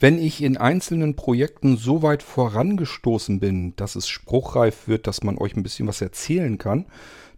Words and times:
Wenn 0.00 0.18
ich 0.18 0.42
in 0.42 0.56
einzelnen 0.56 1.16
Projekten 1.16 1.76
so 1.76 2.02
weit 2.02 2.22
vorangestoßen 2.22 3.40
bin, 3.40 3.74
dass 3.74 3.96
es 3.96 4.08
spruchreif 4.08 4.86
wird, 4.86 5.08
dass 5.08 5.24
man 5.24 5.38
euch 5.38 5.56
ein 5.56 5.64
bisschen 5.64 5.88
was 5.88 6.00
erzählen 6.00 6.56
kann, 6.56 6.86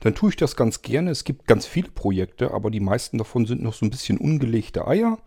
dann 0.01 0.15
tue 0.15 0.31
ich 0.31 0.37
das 0.37 0.57
ganz 0.57 0.83
gerne. 0.83 1.11
Es 1.11 1.25
gibt 1.25 1.47
ganz 1.47 1.65
viele 1.65 1.91
Projekte, 1.91 2.53
aber 2.53 2.71
die 2.71 2.81
meisten 2.81 3.17
davon 3.17 3.47
sind 3.47 3.63
noch 3.63 3.73
so 3.73 3.87
ein 3.87 3.91
bisschen 3.91 4.19
ungelegte 4.19 4.87
Eier. 4.87 5.19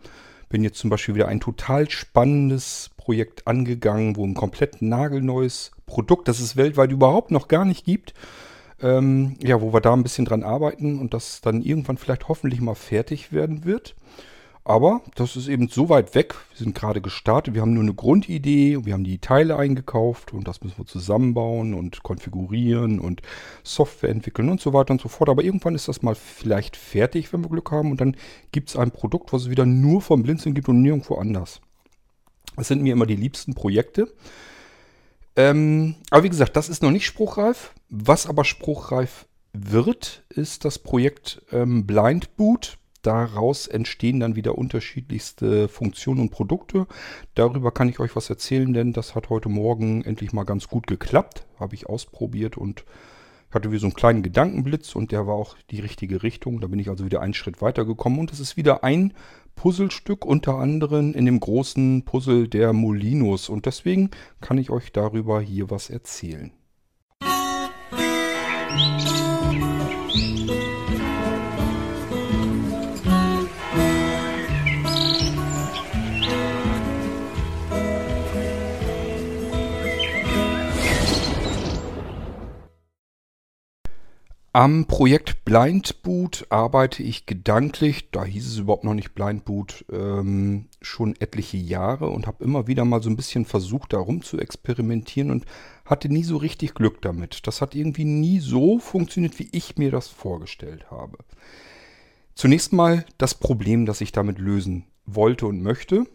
Bin 0.48 0.62
jetzt 0.62 0.78
zum 0.78 0.90
Beispiel 0.90 1.16
wieder 1.16 1.26
ein 1.26 1.40
total 1.40 1.90
spannendes 1.90 2.90
Projekt 2.96 3.48
angegangen, 3.48 4.14
wo 4.14 4.24
ein 4.24 4.34
komplett 4.34 4.80
nagelneues 4.80 5.72
Produkt, 5.86 6.28
das 6.28 6.38
es 6.38 6.56
weltweit 6.56 6.92
überhaupt 6.92 7.32
noch 7.32 7.48
gar 7.48 7.64
nicht 7.64 7.84
gibt, 7.84 8.14
ähm, 8.80 9.36
ja, 9.42 9.60
wo 9.60 9.72
wir 9.72 9.80
da 9.80 9.92
ein 9.92 10.04
bisschen 10.04 10.24
dran 10.24 10.44
arbeiten 10.44 11.00
und 11.00 11.14
das 11.14 11.40
dann 11.40 11.62
irgendwann 11.62 11.96
vielleicht 11.96 12.28
hoffentlich 12.28 12.60
mal 12.60 12.74
fertig 12.76 13.32
werden 13.32 13.64
wird. 13.64 13.96
Aber 14.66 15.02
das 15.14 15.36
ist 15.36 15.48
eben 15.48 15.68
so 15.68 15.90
weit 15.90 16.14
weg. 16.14 16.34
Wir 16.50 16.64
sind 16.64 16.74
gerade 16.74 17.02
gestartet. 17.02 17.52
Wir 17.52 17.60
haben 17.60 17.74
nur 17.74 17.82
eine 17.82 17.92
Grundidee. 17.92 18.78
Wir 18.82 18.94
haben 18.94 19.04
die 19.04 19.18
Teile 19.18 19.56
eingekauft 19.58 20.32
und 20.32 20.48
das 20.48 20.62
müssen 20.62 20.78
wir 20.78 20.86
zusammenbauen 20.86 21.74
und 21.74 22.02
konfigurieren 22.02 22.98
und 22.98 23.20
Software 23.62 24.08
entwickeln 24.08 24.48
und 24.48 24.62
so 24.62 24.72
weiter 24.72 24.92
und 24.92 25.02
so 25.02 25.10
fort. 25.10 25.28
Aber 25.28 25.44
irgendwann 25.44 25.74
ist 25.74 25.88
das 25.88 26.00
mal 26.00 26.14
vielleicht 26.14 26.76
fertig, 26.76 27.30
wenn 27.32 27.44
wir 27.44 27.50
Glück 27.50 27.70
haben. 27.70 27.90
Und 27.90 28.00
dann 28.00 28.16
gibt 28.52 28.70
es 28.70 28.76
ein 28.76 28.90
Produkt, 28.90 29.34
was 29.34 29.42
es 29.42 29.50
wieder 29.50 29.66
nur 29.66 30.00
vom 30.00 30.22
Blinzeln 30.22 30.54
gibt 30.54 30.68
und 30.70 30.80
nirgendwo 30.80 31.16
anders. 31.16 31.60
Das 32.56 32.68
sind 32.68 32.82
mir 32.82 32.94
immer 32.94 33.06
die 33.06 33.16
liebsten 33.16 33.52
Projekte. 33.52 34.14
Ähm, 35.36 35.96
aber 36.08 36.22
wie 36.22 36.30
gesagt, 36.30 36.56
das 36.56 36.70
ist 36.70 36.82
noch 36.82 36.90
nicht 36.90 37.04
spruchreif. 37.04 37.74
Was 37.90 38.26
aber 38.26 38.46
spruchreif 38.46 39.26
wird, 39.52 40.24
ist 40.30 40.64
das 40.64 40.78
Projekt 40.78 41.42
ähm, 41.52 41.86
Blind 41.86 42.34
Boot 42.38 42.78
daraus 43.06 43.66
entstehen 43.66 44.20
dann 44.20 44.36
wieder 44.36 44.56
unterschiedlichste 44.58 45.68
Funktionen 45.68 46.20
und 46.20 46.30
Produkte. 46.30 46.86
Darüber 47.34 47.70
kann 47.70 47.88
ich 47.88 48.00
euch 48.00 48.16
was 48.16 48.30
erzählen, 48.30 48.72
denn 48.72 48.92
das 48.92 49.14
hat 49.14 49.30
heute 49.30 49.48
Morgen 49.48 50.02
endlich 50.02 50.32
mal 50.32 50.44
ganz 50.44 50.68
gut 50.68 50.86
geklappt. 50.86 51.46
Habe 51.58 51.74
ich 51.74 51.86
ausprobiert 51.86 52.56
und 52.56 52.84
hatte 53.50 53.70
wie 53.70 53.78
so 53.78 53.86
einen 53.86 53.94
kleinen 53.94 54.22
Gedankenblitz 54.22 54.96
und 54.96 55.12
der 55.12 55.26
war 55.26 55.34
auch 55.34 55.56
die 55.70 55.80
richtige 55.80 56.22
Richtung. 56.22 56.60
Da 56.60 56.66
bin 56.66 56.78
ich 56.78 56.88
also 56.88 57.04
wieder 57.04 57.20
einen 57.20 57.34
Schritt 57.34 57.62
weiter 57.62 57.84
gekommen 57.84 58.18
und 58.18 58.32
es 58.32 58.40
ist 58.40 58.56
wieder 58.56 58.82
ein 58.82 59.14
Puzzlestück 59.54 60.24
unter 60.24 60.56
anderem 60.56 61.14
in 61.14 61.26
dem 61.26 61.38
großen 61.38 62.04
Puzzle 62.04 62.48
der 62.48 62.72
Molinos 62.72 63.48
und 63.48 63.66
deswegen 63.66 64.10
kann 64.40 64.58
ich 64.58 64.70
euch 64.70 64.90
darüber 64.90 65.40
hier 65.40 65.70
was 65.70 65.90
erzählen. 65.90 66.50
Musik 68.76 69.13
Am 84.56 84.86
Projekt 84.86 85.44
Blind 85.44 86.04
Boot 86.04 86.46
arbeite 86.48 87.02
ich 87.02 87.26
gedanklich, 87.26 88.12
da 88.12 88.24
hieß 88.24 88.46
es 88.46 88.58
überhaupt 88.58 88.84
noch 88.84 88.94
nicht 88.94 89.12
Blind 89.12 89.44
Boot, 89.44 89.84
ähm, 89.90 90.66
schon 90.80 91.16
etliche 91.18 91.56
Jahre 91.56 92.08
und 92.10 92.28
habe 92.28 92.44
immer 92.44 92.68
wieder 92.68 92.84
mal 92.84 93.02
so 93.02 93.10
ein 93.10 93.16
bisschen 93.16 93.46
versucht, 93.46 93.94
darum 93.94 94.22
zu 94.22 94.38
experimentieren 94.38 95.32
und 95.32 95.44
hatte 95.84 96.08
nie 96.08 96.22
so 96.22 96.36
richtig 96.36 96.74
Glück 96.74 97.02
damit. 97.02 97.48
Das 97.48 97.60
hat 97.60 97.74
irgendwie 97.74 98.04
nie 98.04 98.38
so 98.38 98.78
funktioniert, 98.78 99.40
wie 99.40 99.48
ich 99.50 99.76
mir 99.76 99.90
das 99.90 100.06
vorgestellt 100.06 100.88
habe. 100.88 101.18
Zunächst 102.36 102.72
mal 102.72 103.04
das 103.18 103.34
Problem, 103.34 103.86
das 103.86 104.00
ich 104.00 104.12
damit 104.12 104.38
lösen 104.38 104.84
wollte 105.04 105.48
und 105.48 105.64
möchte. 105.64 106.06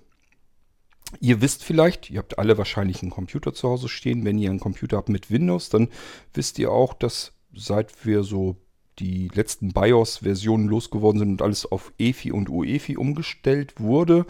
Ihr 1.19 1.41
wisst 1.41 1.65
vielleicht, 1.65 2.09
ihr 2.09 2.19
habt 2.19 2.39
alle 2.39 2.57
wahrscheinlich 2.57 3.01
einen 3.01 3.11
Computer 3.11 3.53
zu 3.53 3.67
Hause 3.67 3.89
stehen. 3.89 4.23
Wenn 4.23 4.37
ihr 4.37 4.49
einen 4.49 4.61
Computer 4.61 4.95
habt 4.95 5.09
mit 5.09 5.29
Windows, 5.29 5.67
dann 5.67 5.89
wisst 6.33 6.57
ihr 6.57 6.71
auch, 6.71 6.93
dass 6.93 7.33
seit 7.53 8.05
wir 8.05 8.23
so 8.23 8.57
die 8.99 9.29
letzten 9.33 9.71
BIOS-Versionen 9.71 10.67
losgeworden 10.67 11.19
sind 11.19 11.29
und 11.29 11.41
alles 11.41 11.65
auf 11.65 11.93
EFI 11.97 12.31
und 12.31 12.49
UEFI 12.49 12.97
umgestellt 12.97 13.75
wurde, 13.79 14.25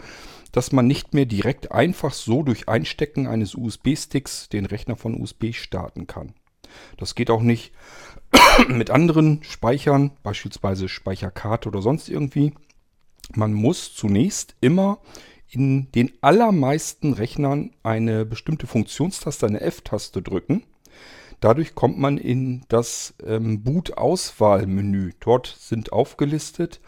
dass 0.52 0.72
man 0.72 0.86
nicht 0.86 1.12
mehr 1.12 1.26
direkt 1.26 1.72
einfach 1.72 2.12
so 2.12 2.42
durch 2.42 2.68
Einstecken 2.68 3.26
eines 3.26 3.54
USB-Sticks 3.54 4.48
den 4.48 4.66
Rechner 4.66 4.96
von 4.96 5.20
USB 5.20 5.52
starten 5.52 6.06
kann. 6.06 6.34
Das 6.96 7.14
geht 7.14 7.30
auch 7.30 7.42
nicht 7.42 7.72
mit 8.68 8.90
anderen 8.90 9.42
Speichern, 9.42 10.12
beispielsweise 10.22 10.88
Speicherkarte 10.88 11.68
oder 11.68 11.82
sonst 11.82 12.08
irgendwie. 12.08 12.52
Man 13.34 13.52
muss 13.52 13.94
zunächst 13.94 14.54
immer 14.60 15.00
in 15.48 15.90
den 15.92 16.12
allermeisten 16.20 17.12
Rechnern 17.12 17.72
eine 17.82 18.24
bestimmte 18.24 18.68
Funktionstaste, 18.68 19.46
eine 19.46 19.60
F-Taste 19.60 20.22
drücken 20.22 20.62
Dadurch 21.40 21.74
kommt 21.74 21.98
man 21.98 22.18
in 22.18 22.64
das 22.68 23.14
ähm, 23.26 23.62
Boot-Auswahlmenü. 23.62 25.12
Dort 25.20 25.56
sind 25.58 25.92
aufgelistet, 25.92 26.80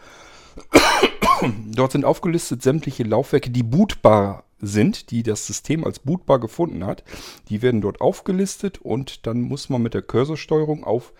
dort 1.75 1.91
sind 1.91 2.05
aufgelistet 2.05 2.61
sämtliche 2.61 3.03
Laufwerke, 3.03 3.49
die 3.49 3.63
bootbar 3.63 4.43
sind, 4.59 5.11
die 5.11 5.23
das 5.23 5.45
System 5.45 5.83
als 5.83 5.99
bootbar 5.99 6.39
gefunden 6.39 6.85
hat. 6.85 7.03
Die 7.49 7.61
werden 7.61 7.81
dort 7.81 7.99
aufgelistet 7.99 8.79
und 8.79 9.27
dann 9.27 9.41
muss 9.41 9.69
man 9.69 9.81
mit 9.81 9.93
der 9.93 10.03
Cursorsteuerung 10.03 10.83
auf 10.83 11.13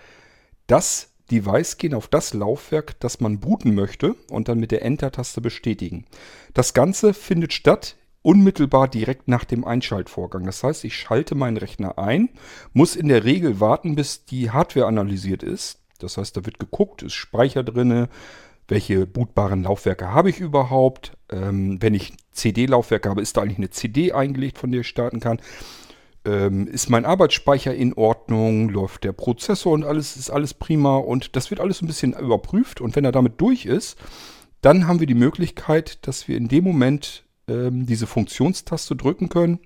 das 0.68 1.10
Device 1.32 1.78
gehen, 1.78 1.94
auf 1.94 2.08
das 2.08 2.34
Laufwerk, 2.34 3.00
das 3.00 3.20
man 3.20 3.40
booten 3.40 3.74
möchte 3.74 4.16
und 4.30 4.48
dann 4.48 4.60
mit 4.60 4.72
der 4.72 4.84
Enter-Taste 4.84 5.42
bestätigen. 5.42 6.06
Das 6.54 6.74
Ganze 6.74 7.14
findet 7.14 7.54
statt 7.54 7.96
unmittelbar 8.23 8.88
direkt 8.88 9.28
nach 9.28 9.44
dem 9.44 9.66
Einschaltvorgang. 9.66 10.45
Das 10.45 10.63
heißt, 10.63 10.84
ich 10.85 10.95
schalte 10.95 11.35
meinen 11.35 11.57
Rechner 11.57 12.00
ein, 12.00 12.29
muss 12.73 12.95
in 12.95 13.09
der 13.09 13.23
Regel 13.23 13.59
warten, 13.59 13.95
bis 13.95 14.25
die 14.25 14.50
Hardware 14.50 14.88
analysiert 14.88 15.44
ist. 15.44 15.79
Das 16.00 16.17
heißt, 16.17 16.35
da 16.35 16.45
wird 16.45 16.57
geguckt, 16.57 17.03
ist 17.03 17.13
Speicher 17.13 17.63
drin, 17.63 18.07
welche 18.67 19.06
bootbaren 19.06 19.63
Laufwerke 19.63 20.11
habe 20.11 20.29
ich 20.29 20.39
überhaupt. 20.39 21.13
Ähm, 21.29 21.81
wenn 21.81 21.94
ich 21.94 22.13
CD-Laufwerke 22.31 23.09
habe, 23.09 23.22
ist 23.22 23.38
da 23.38 23.41
eigentlich 23.41 23.57
eine 23.57 23.69
CD 23.69 24.13
eingelegt, 24.13 24.57
von 24.57 24.72
der 24.72 24.81
ich 24.81 24.88
starten 24.88 25.19
kann. 25.19 25.40
Ähm, 26.25 26.67
ist 26.67 26.90
mein 26.90 27.05
Arbeitsspeicher 27.05 27.75
in 27.75 27.94
Ordnung? 27.94 28.69
Läuft 28.69 29.03
der 29.03 29.11
Prozessor 29.11 29.73
und 29.73 29.84
alles 29.84 30.16
ist 30.16 30.29
alles 30.29 30.53
prima? 30.53 30.95
Und 30.95 31.35
das 31.35 31.51
wird 31.51 31.59
alles 31.59 31.81
ein 31.81 31.88
bisschen 31.88 32.13
überprüft. 32.13 32.79
Und 32.79 32.95
wenn 32.95 33.05
er 33.05 33.11
damit 33.11 33.41
durch 33.41 33.66
ist, 33.66 33.97
dann 34.61 34.88
haben 34.88 35.01
wir 35.01 35.07
die 35.07 35.13
Möglichkeit, 35.13 36.07
dass 36.07 36.29
wir 36.29 36.38
in 36.38 36.47
dem 36.47 36.63
Moment 36.63 37.25
ähm, 37.48 37.86
diese 37.86 38.08
Funktionstaste 38.08 38.96
drücken 38.96 39.30
können 39.30 39.59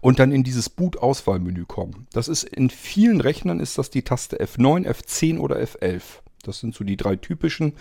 und 0.00 0.18
dann 0.18 0.32
in 0.32 0.42
dieses 0.42 0.68
Boot-Auswahlmenü 0.68 1.64
kommen. 1.66 2.06
Das 2.12 2.28
ist 2.28 2.44
in 2.44 2.70
vielen 2.70 3.20
Rechnern 3.20 3.60
ist 3.60 3.78
das 3.78 3.90
die 3.90 4.02
Taste 4.02 4.40
F9, 4.40 4.86
F10 4.86 5.38
oder 5.38 5.56
F11. 5.56 6.02
Das 6.42 6.60
sind 6.60 6.74
so 6.74 6.84
die 6.84 6.96
drei 6.96 7.16
typischen 7.16 7.74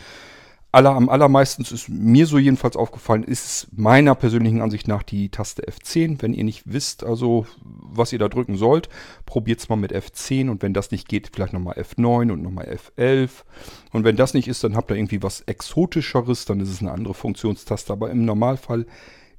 aller, 0.72 0.92
am 0.92 1.10
allermeisten 1.10 1.64
ist 1.64 1.90
mir 1.90 2.26
so 2.26 2.38
jedenfalls 2.38 2.78
aufgefallen, 2.78 3.24
ist 3.24 3.68
meiner 3.76 4.16
persönlichen 4.16 4.62
Ansicht 4.62 4.88
nach 4.88 5.04
die 5.04 5.30
Taste 5.30 5.64
F10. 5.64 6.22
Wenn 6.22 6.34
ihr 6.34 6.44
nicht 6.44 6.64
wisst, 6.66 7.04
also 7.04 7.46
was 7.62 8.14
ihr 8.14 8.20
da 8.20 8.30
drücken 8.30 8.56
sollt, 8.56 8.88
probiert 9.26 9.60
es 9.60 9.70
mal 9.70 9.76
mit 9.76 9.94
F10 9.94 10.50
und 10.50 10.62
wenn 10.62 10.74
das 10.74 10.92
nicht 10.92 11.10
geht, 11.10 11.30
vielleicht 11.34 11.54
nochmal 11.54 11.76
F9 11.78 12.32
und 12.32 12.42
nochmal 12.42 12.68
F11. 12.98 13.30
Und 13.92 14.06
wenn 14.06 14.16
das 14.16 14.34
nicht 14.34 14.48
ist, 14.48 14.64
dann 14.64 14.76
habt 14.76 14.92
ihr 14.92 14.98
irgendwie 14.98 15.22
was 15.22 15.42
Exotischeres, 15.42 16.46
dann 16.46 16.62
ist 16.62 16.70
es 16.70 16.82
eine 16.82 16.92
andere 16.92 17.14
Funktionstaste. 17.14 17.92
Aber 17.92 18.10
im 18.10 18.24
Normalfall 18.24 18.86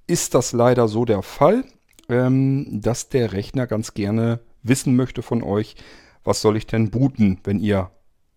ist 0.07 0.35
das 0.35 0.53
leider 0.53 0.87
so 0.87 1.07
der 1.07 1.23
Fall, 1.23 1.65
ähm, 2.09 2.81
dass 2.83 3.09
der 3.09 3.33
Rechner 3.33 3.67
ganz 3.67 3.95
gerne 3.95 4.41
wissen 4.63 4.97
möchte 4.97 5.23
von 5.23 5.43
euch, 5.43 5.77
was 6.25 6.43
soll 6.43 6.57
ich 6.57 6.67
denn 6.67 6.91
booten, 6.91 7.41
wenn 7.45 7.59
ihr 7.59 7.91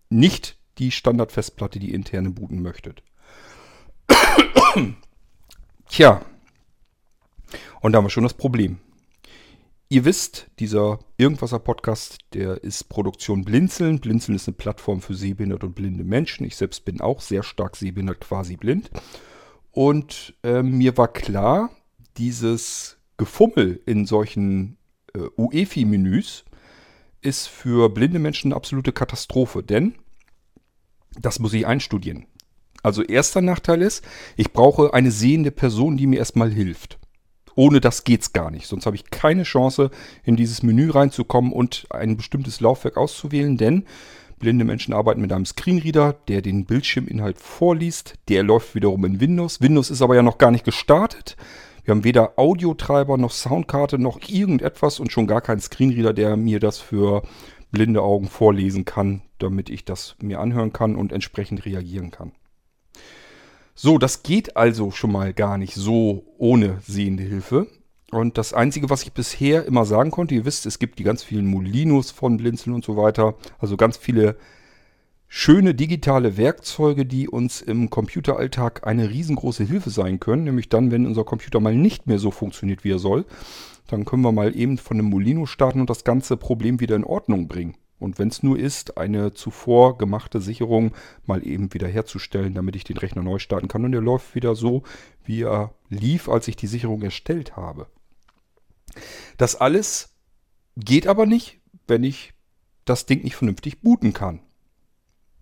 nicht 0.08 0.55
die 0.78 0.90
Standardfestplatte, 0.90 1.78
die 1.78 1.92
interne 1.92 2.30
booten 2.30 2.62
möchtet. 2.62 3.02
Tja, 5.88 6.20
und 7.80 7.92
da 7.92 7.98
haben 7.98 8.06
wir 8.06 8.10
schon 8.10 8.24
das 8.24 8.34
Problem. 8.34 8.78
Ihr 9.88 10.04
wisst, 10.04 10.48
dieser 10.58 10.98
Irgendwasser-Podcast, 11.16 12.18
der 12.34 12.64
ist 12.64 12.88
Produktion 12.88 13.44
Blinzeln. 13.44 14.00
Blinzeln 14.00 14.34
ist 14.34 14.48
eine 14.48 14.56
Plattform 14.56 15.00
für 15.00 15.14
sehbehinderte 15.14 15.66
und 15.66 15.76
blinde 15.76 16.02
Menschen. 16.02 16.44
Ich 16.44 16.56
selbst 16.56 16.84
bin 16.84 17.00
auch 17.00 17.20
sehr 17.20 17.44
stark 17.44 17.76
sehbehindert, 17.76 18.20
quasi 18.20 18.56
blind. 18.56 18.90
Und 19.70 20.34
äh, 20.42 20.64
mir 20.64 20.96
war 20.96 21.06
klar, 21.06 21.70
dieses 22.16 22.98
Gefummel 23.16 23.80
in 23.86 24.06
solchen 24.06 24.76
äh, 25.14 25.20
UEFI-Menüs 25.36 26.44
ist 27.20 27.46
für 27.46 27.88
blinde 27.88 28.18
Menschen 28.18 28.48
eine 28.48 28.56
absolute 28.56 28.92
Katastrophe. 28.92 29.62
Denn 29.62 29.94
das 31.20 31.38
muss 31.38 31.52
ich 31.52 31.66
einstudieren. 31.66 32.26
Also 32.82 33.02
erster 33.02 33.40
Nachteil 33.42 33.82
ist, 33.82 34.04
ich 34.36 34.52
brauche 34.52 34.94
eine 34.94 35.10
sehende 35.10 35.50
Person, 35.50 35.96
die 35.96 36.06
mir 36.06 36.18
erstmal 36.18 36.52
hilft. 36.52 36.98
Ohne 37.56 37.80
das 37.80 38.04
geht's 38.04 38.32
gar 38.32 38.50
nicht. 38.50 38.66
Sonst 38.66 38.86
habe 38.86 38.96
ich 38.96 39.10
keine 39.10 39.42
Chance, 39.42 39.90
in 40.24 40.36
dieses 40.36 40.62
Menü 40.62 40.90
reinzukommen 40.90 41.52
und 41.52 41.86
ein 41.90 42.16
bestimmtes 42.16 42.60
Laufwerk 42.60 42.96
auszuwählen, 42.96 43.56
denn 43.56 43.84
blinde 44.38 44.64
Menschen 44.64 44.92
arbeiten 44.92 45.22
mit 45.22 45.32
einem 45.32 45.46
Screenreader, 45.46 46.12
der 46.28 46.42
den 46.42 46.66
Bildschirminhalt 46.66 47.38
vorliest. 47.38 48.14
Der 48.28 48.42
läuft 48.42 48.74
wiederum 48.74 49.04
in 49.06 49.20
Windows. 49.20 49.60
Windows 49.62 49.90
ist 49.90 50.02
aber 50.02 50.14
ja 50.14 50.22
noch 50.22 50.38
gar 50.38 50.50
nicht 50.50 50.64
gestartet. 50.64 51.36
Wir 51.84 51.92
haben 51.92 52.04
weder 52.04 52.38
Audiotreiber 52.38 53.16
noch 53.16 53.30
Soundkarte 53.30 53.98
noch 53.98 54.20
irgendetwas 54.28 55.00
und 55.00 55.10
schon 55.10 55.26
gar 55.26 55.40
keinen 55.40 55.60
Screenreader, 55.60 56.12
der 56.12 56.36
mir 56.36 56.60
das 56.60 56.78
für 56.78 57.22
blinde 57.70 58.02
Augen 58.02 58.28
vorlesen 58.28 58.84
kann, 58.84 59.22
damit 59.38 59.70
ich 59.70 59.84
das 59.84 60.16
mir 60.20 60.40
anhören 60.40 60.72
kann 60.72 60.96
und 60.96 61.12
entsprechend 61.12 61.64
reagieren 61.64 62.10
kann. 62.10 62.32
So, 63.74 63.98
das 63.98 64.22
geht 64.22 64.56
also 64.56 64.90
schon 64.90 65.12
mal 65.12 65.34
gar 65.34 65.58
nicht 65.58 65.74
so 65.74 66.24
ohne 66.38 66.78
sehende 66.86 67.22
Hilfe. 67.22 67.66
Und 68.10 68.38
das 68.38 68.54
Einzige, 68.54 68.88
was 68.88 69.02
ich 69.02 69.12
bisher 69.12 69.66
immer 69.66 69.84
sagen 69.84 70.10
konnte, 70.10 70.34
ihr 70.34 70.44
wisst, 70.44 70.64
es 70.64 70.78
gibt 70.78 70.98
die 70.98 71.04
ganz 71.04 71.22
vielen 71.22 71.46
Molinos 71.46 72.10
von 72.10 72.36
Blinzeln 72.36 72.74
und 72.74 72.84
so 72.84 72.96
weiter. 72.96 73.34
Also 73.58 73.76
ganz 73.76 73.96
viele 73.96 74.36
schöne 75.28 75.74
digitale 75.74 76.36
Werkzeuge, 76.36 77.04
die 77.04 77.28
uns 77.28 77.60
im 77.60 77.90
Computeralltag 77.90 78.86
eine 78.86 79.10
riesengroße 79.10 79.64
Hilfe 79.64 79.90
sein 79.90 80.20
können. 80.20 80.44
Nämlich 80.44 80.68
dann, 80.68 80.90
wenn 80.90 81.06
unser 81.06 81.24
Computer 81.24 81.60
mal 81.60 81.74
nicht 81.74 82.06
mehr 82.06 82.18
so 82.18 82.30
funktioniert, 82.30 82.84
wie 82.84 82.92
er 82.92 82.98
soll. 82.98 83.26
Dann 83.88 84.04
können 84.04 84.22
wir 84.22 84.32
mal 84.32 84.56
eben 84.56 84.78
von 84.78 84.98
einem 84.98 85.10
Molino 85.10 85.44
starten 85.44 85.80
und 85.80 85.90
das 85.90 86.04
ganze 86.04 86.36
Problem 86.36 86.80
wieder 86.80 86.96
in 86.96 87.04
Ordnung 87.04 87.48
bringen. 87.48 87.76
Und 87.98 88.18
wenn 88.18 88.28
es 88.28 88.42
nur 88.42 88.58
ist, 88.58 88.98
eine 88.98 89.32
zuvor 89.32 89.96
gemachte 89.96 90.40
Sicherung 90.40 90.92
mal 91.24 91.46
eben 91.46 91.72
wieder 91.72 91.88
herzustellen, 91.88 92.54
damit 92.54 92.76
ich 92.76 92.84
den 92.84 92.98
Rechner 92.98 93.22
neu 93.22 93.38
starten 93.38 93.68
kann. 93.68 93.84
Und 93.84 93.94
er 93.94 94.02
läuft 94.02 94.34
wieder 94.34 94.54
so, 94.54 94.82
wie 95.24 95.42
er 95.42 95.74
lief, 95.88 96.28
als 96.28 96.46
ich 96.48 96.56
die 96.56 96.66
Sicherung 96.66 97.02
erstellt 97.02 97.56
habe. 97.56 97.86
Das 99.38 99.56
alles 99.56 100.14
geht 100.76 101.06
aber 101.06 101.26
nicht, 101.26 101.60
wenn 101.86 102.04
ich 102.04 102.34
das 102.84 103.06
Ding 103.06 103.24
nicht 103.24 103.36
vernünftig 103.36 103.80
booten 103.80 104.12
kann. 104.12 104.40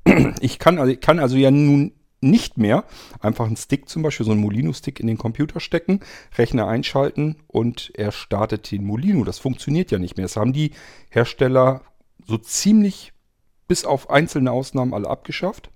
Ich 0.41 0.59
kann, 0.59 0.79
also, 0.79 0.95
kann 1.01 1.19
also 1.19 1.37
ja 1.37 1.51
nun 1.51 1.93
nicht 2.21 2.57
mehr 2.57 2.85
einfach 3.21 3.47
einen 3.47 3.57
Stick, 3.57 3.89
zum 3.89 4.03
Beispiel 4.03 4.25
so 4.25 4.33
einen 4.33 4.41
Molino-Stick 4.41 4.99
in 4.99 5.07
den 5.07 5.19
Computer 5.19 5.61
stecken, 5.61 6.01
Rechner 6.37 6.67
einschalten 6.67 7.37
und 7.47 7.93
er 7.95 8.13
startet 8.13 8.71
den 8.71 8.85
Molino. 8.85 9.25
Das 9.25 9.39
funktioniert 9.39 9.91
ja 9.91 9.99
nicht 9.99 10.17
mehr. 10.17 10.25
Das 10.25 10.37
haben 10.37 10.53
die 10.53 10.73
Hersteller 11.11 11.83
so 12.27 12.39
ziemlich 12.39 13.13
bis 13.69 13.85
auf 13.85 14.11
einzelne 14.11 14.53
Ausnahmen 14.53 14.95
alle 14.95 15.09
abgeschafft. 15.09 15.71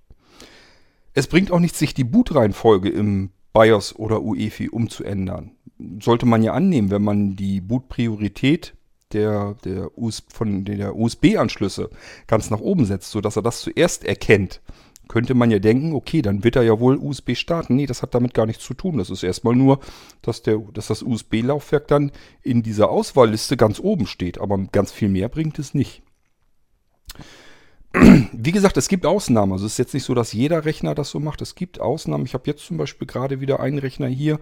Es 1.15 1.27
bringt 1.27 1.51
auch 1.51 1.61
nichts, 1.61 1.79
sich 1.79 1.95
die 1.95 2.05
Bootreihenfolge 2.05 2.89
im 2.91 3.31
BIOS 3.53 3.97
oder 3.97 4.23
UEFI 4.23 4.69
umzuändern. 4.69 5.53
Sollte 6.01 6.27
man 6.27 6.43
ja 6.43 6.53
annehmen, 6.53 6.91
wenn 6.91 7.03
man 7.03 7.37
die 7.37 7.61
Bootpriorität 7.61 8.75
der, 9.13 9.55
der, 9.65 9.97
US, 9.97 10.23
von 10.29 10.65
der 10.65 10.97
USB-Anschlüsse 10.97 11.91
ganz 12.27 12.51
nach 12.51 12.61
oben 12.61 12.85
setzt, 12.85 13.11
sodass 13.11 13.37
er 13.37 13.43
das 13.43 13.63
zuerst 13.63 14.05
erkennt, 14.05 14.61
könnte 15.09 15.35
man 15.35 15.51
ja 15.51 15.59
denken, 15.59 15.95
okay, 15.95 16.21
dann 16.21 16.45
wird 16.45 16.57
er 16.57 16.63
ja 16.63 16.79
wohl 16.79 16.99
USB 16.99 17.35
starten. 17.35 17.77
Nee, 17.77 17.87
das 17.87 18.03
hat 18.03 18.15
damit 18.15 18.35
gar 18.35 18.45
nichts 18.45 18.63
zu 18.63 18.75
tun. 18.75 18.99
Das 18.99 19.09
ist 19.09 19.23
erstmal 19.23 19.57
nur, 19.57 19.81
dass, 20.21 20.43
der, 20.43 20.59
dass 20.59 20.89
das 20.89 21.03
USB-Laufwerk 21.03 21.89
dann 21.89 22.13
in 22.43 22.63
dieser 22.63 22.91
Auswahlliste 22.91 23.57
ganz 23.57 23.81
oben 23.81 24.07
steht. 24.07 24.39
Aber 24.39 24.59
ganz 24.71 24.93
viel 24.93 25.09
mehr 25.09 25.31
bringt 25.31 25.59
es 25.59 25.73
nicht. 25.73 26.03
Wie 27.93 28.53
gesagt, 28.53 28.77
es 28.77 28.89
gibt 28.89 29.07
Ausnahmen. 29.07 29.53
Also 29.53 29.67
es 29.67 29.73
ist 29.73 29.79
jetzt 29.79 29.95
nicht 29.95 30.05
so, 30.05 30.15
dass 30.15 30.33
jeder 30.33 30.65
Rechner 30.65 30.95
das 30.95 31.11
so 31.11 31.21
macht. 31.21 31.41
Es 31.41 31.55
gibt 31.55 31.81
Ausnahmen. 31.81 32.27
Ich 32.27 32.35
habe 32.35 32.45
jetzt 32.47 32.65
zum 32.67 32.77
Beispiel 32.77 33.07
gerade 33.07 33.41
wieder 33.41 33.61
einen 33.61 33.79
Rechner 33.79 34.09
hier. 34.09 34.39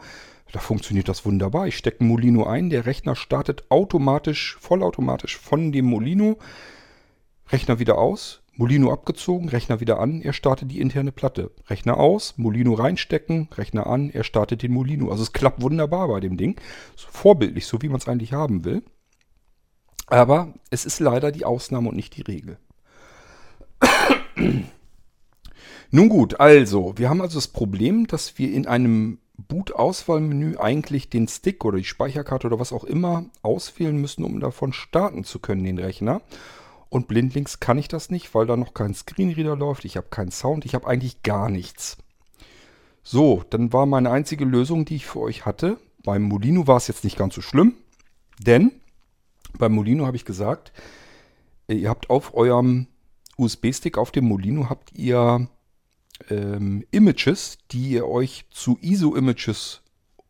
Da 0.52 0.58
funktioniert 0.58 1.08
das 1.08 1.24
wunderbar. 1.24 1.66
Ich 1.66 1.76
stecke 1.76 2.04
Molino 2.04 2.44
ein. 2.44 2.70
Der 2.70 2.86
Rechner 2.86 3.16
startet 3.16 3.64
automatisch, 3.70 4.56
vollautomatisch 4.60 5.38
von 5.38 5.72
dem 5.72 5.86
Molino. 5.86 6.38
Rechner 7.50 7.78
wieder 7.78 7.98
aus. 7.98 8.42
Molino 8.58 8.90
abgezogen, 8.90 9.50
Rechner 9.50 9.80
wieder 9.80 10.00
an, 10.00 10.22
er 10.22 10.32
startet 10.32 10.70
die 10.70 10.80
interne 10.80 11.12
Platte. 11.12 11.50
Rechner 11.68 11.98
aus, 11.98 12.38
Molino 12.38 12.72
reinstecken, 12.72 13.48
Rechner 13.54 13.86
an, 13.86 14.08
er 14.08 14.24
startet 14.24 14.62
den 14.62 14.72
Molino. 14.72 15.10
Also 15.10 15.24
es 15.24 15.34
klappt 15.34 15.60
wunderbar 15.60 16.08
bei 16.08 16.20
dem 16.20 16.38
Ding. 16.38 16.58
So 16.96 17.08
vorbildlich, 17.10 17.66
so 17.66 17.82
wie 17.82 17.90
man 17.90 17.98
es 17.98 18.08
eigentlich 18.08 18.32
haben 18.32 18.64
will. 18.64 18.82
Aber 20.06 20.54
es 20.70 20.84
ist 20.84 21.00
leider 21.00 21.32
die 21.32 21.44
Ausnahme 21.44 21.88
und 21.88 21.96
nicht 21.96 22.16
die 22.16 22.22
Regel. 22.22 22.58
Nun 25.90 26.08
gut, 26.08 26.40
also, 26.40 26.94
wir 26.96 27.08
haben 27.08 27.20
also 27.20 27.38
das 27.38 27.48
Problem, 27.48 28.06
dass 28.06 28.38
wir 28.38 28.52
in 28.52 28.66
einem 28.66 29.18
Boot-Auswahlmenü 29.36 30.56
eigentlich 30.56 31.10
den 31.10 31.28
Stick 31.28 31.64
oder 31.64 31.78
die 31.78 31.84
Speicherkarte 31.84 32.46
oder 32.46 32.58
was 32.58 32.72
auch 32.72 32.84
immer 32.84 33.26
auswählen 33.42 33.96
müssen, 33.96 34.24
um 34.24 34.40
davon 34.40 34.72
starten 34.72 35.24
zu 35.24 35.38
können, 35.38 35.64
den 35.64 35.78
Rechner. 35.78 36.22
Und 36.88 37.08
blindlings 37.08 37.60
kann 37.60 37.78
ich 37.78 37.88
das 37.88 38.10
nicht, 38.10 38.34
weil 38.34 38.46
da 38.46 38.56
noch 38.56 38.72
kein 38.74 38.94
Screenreader 38.94 39.56
läuft. 39.56 39.84
Ich 39.84 39.96
habe 39.96 40.08
keinen 40.08 40.30
Sound, 40.30 40.64
ich 40.64 40.74
habe 40.74 40.86
eigentlich 40.86 41.22
gar 41.22 41.50
nichts. 41.50 41.98
So, 43.02 43.44
dann 43.50 43.72
war 43.72 43.86
meine 43.86 44.10
einzige 44.10 44.44
Lösung, 44.44 44.84
die 44.84 44.96
ich 44.96 45.06
für 45.06 45.20
euch 45.20 45.46
hatte. 45.46 45.78
Beim 46.04 46.22
Molino 46.22 46.66
war 46.66 46.76
es 46.76 46.88
jetzt 46.88 47.04
nicht 47.04 47.18
ganz 47.18 47.34
so 47.34 47.40
schlimm, 47.40 47.74
denn 48.40 48.72
beim 49.58 49.72
Molino 49.72 50.06
habe 50.06 50.16
ich 50.16 50.24
gesagt, 50.24 50.72
ihr 51.68 51.88
habt 51.88 52.10
auf 52.10 52.34
eurem 52.34 52.86
USB-Stick, 53.36 53.98
auf 53.98 54.10
dem 54.10 54.26
Molino, 54.26 54.68
habt 54.68 54.92
ihr 54.96 55.48
ähm, 56.30 56.84
Images, 56.90 57.58
die 57.70 57.90
ihr 57.90 58.06
euch 58.06 58.46
zu 58.50 58.78
ISO-Images 58.80 59.82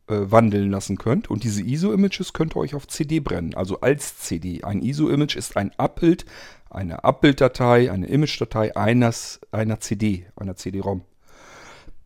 äh, 0.08 0.30
wandeln 0.30 0.70
lassen 0.70 0.98
könnt. 0.98 1.30
Und 1.30 1.44
diese 1.44 1.62
ISO-Images 1.62 2.32
könnt 2.32 2.56
ihr 2.56 2.60
euch 2.60 2.74
auf 2.74 2.88
CD 2.88 3.20
brennen, 3.20 3.54
also 3.54 3.80
als 3.80 4.18
CD. 4.18 4.64
Ein 4.64 4.82
ISO-Image 4.82 5.36
ist 5.36 5.56
ein 5.56 5.72
Abbild, 5.78 6.24
eine 6.70 7.04
Abbilddatei, 7.04 7.90
eine 7.90 8.06
Image-Datei 8.06 8.76
eines, 8.76 9.40
einer 9.52 9.80
CD, 9.80 10.26
einer 10.36 10.56
CD-ROM. 10.56 11.02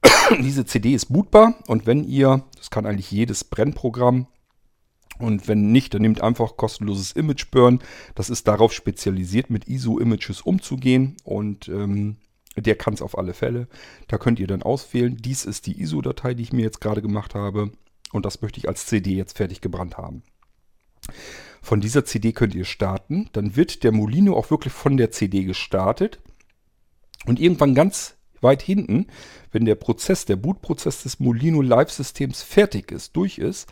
Diese 0.43 0.65
CD 0.65 0.95
ist 0.95 1.07
bootbar 1.13 1.55
und 1.67 1.87
wenn 1.87 2.05
ihr, 2.05 2.45
das 2.57 2.71
kann 2.71 2.87
eigentlich 2.87 3.11
jedes 3.11 3.45
Brennprogramm, 3.45 4.27
und 5.21 5.49
wenn 5.49 5.71
nicht, 5.73 5.95
dann 5.95 6.03
nehmt 6.03 6.21
einfach 6.21 6.57
kostenloses 6.57 7.13
Image 7.13 7.51
Burn. 7.51 7.81
Das 8.15 8.31
ist 8.31 8.49
darauf 8.49 8.73
spezialisiert, 8.73 9.51
mit 9.51 9.69
ISO-Images 9.69 10.41
umzugehen 10.41 11.17
und 11.25 11.69
ähm, 11.69 12.17
der 12.57 12.75
kann 12.77 12.95
es 12.95 13.03
auf 13.03 13.17
alle 13.17 13.35
Fälle. 13.35 13.69
Da 14.09 14.19
könnt 14.19 14.41
ihr 14.41 14.47
dann 14.47 14.63
auswählen. 14.63 15.17
Dies 15.17 15.45
ist 15.45 15.67
die 15.67 15.81
ISO-Datei, 15.81 16.35
die 16.35 16.43
ich 16.43 16.53
mir 16.53 16.63
jetzt 16.63 16.81
gerade 16.81 17.03
gemacht 17.03 17.35
habe 17.35 17.71
und 18.13 18.27
das 18.27 18.43
möchte 18.43 18.59
ich 18.59 18.69
als 18.69 18.87
CD 18.87 19.15
jetzt 19.15 19.37
fertig 19.37 19.61
gebrannt 19.61 19.97
haben. 19.97 20.23
Von 21.63 21.81
dieser 21.81 22.05
CD 22.05 22.33
könnt 22.33 22.55
ihr 22.55 22.65
starten. 22.65 23.29
Dann 23.33 23.57
wird 23.57 23.85
der 23.85 23.93
Molino 23.93 24.37
auch 24.37 24.51
wirklich 24.51 24.73
von 24.73 24.97
der 24.97 25.11
CD 25.11 25.45
gestartet. 25.45 26.21
Und 27.27 27.39
irgendwann 27.39 27.75
ganz 27.75 28.17
weit 28.41 28.63
hinten, 28.63 29.07
wenn 29.53 29.67
der 29.67 29.75
Prozess, 29.75 30.25
der 30.25 30.37
Bootprozess 30.37 31.03
des 31.03 31.21
Molino 31.21 31.61
Live-Systems 31.61 32.43
fertig 32.43 32.91
ist, 32.91 33.15
durch 33.17 33.39
ist, 33.39 33.69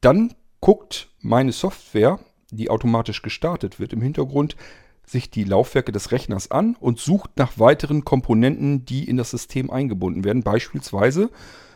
dann 0.00 0.34
guckt 0.62 1.10
meine 1.20 1.52
Software, 1.52 2.18
die 2.50 2.70
automatisch 2.70 3.20
gestartet 3.20 3.78
wird, 3.78 3.92
im 3.92 4.00
Hintergrund 4.00 4.56
sich 5.04 5.30
die 5.30 5.44
Laufwerke 5.44 5.92
des 5.92 6.12
Rechners 6.12 6.50
an 6.50 6.76
und 6.78 6.98
sucht 6.98 7.32
nach 7.36 7.58
weiteren 7.58 8.04
Komponenten, 8.04 8.86
die 8.86 9.04
in 9.04 9.18
das 9.18 9.30
System 9.30 9.70
eingebunden 9.70 10.24
werden. 10.24 10.44
Beispielsweise, 10.44 11.30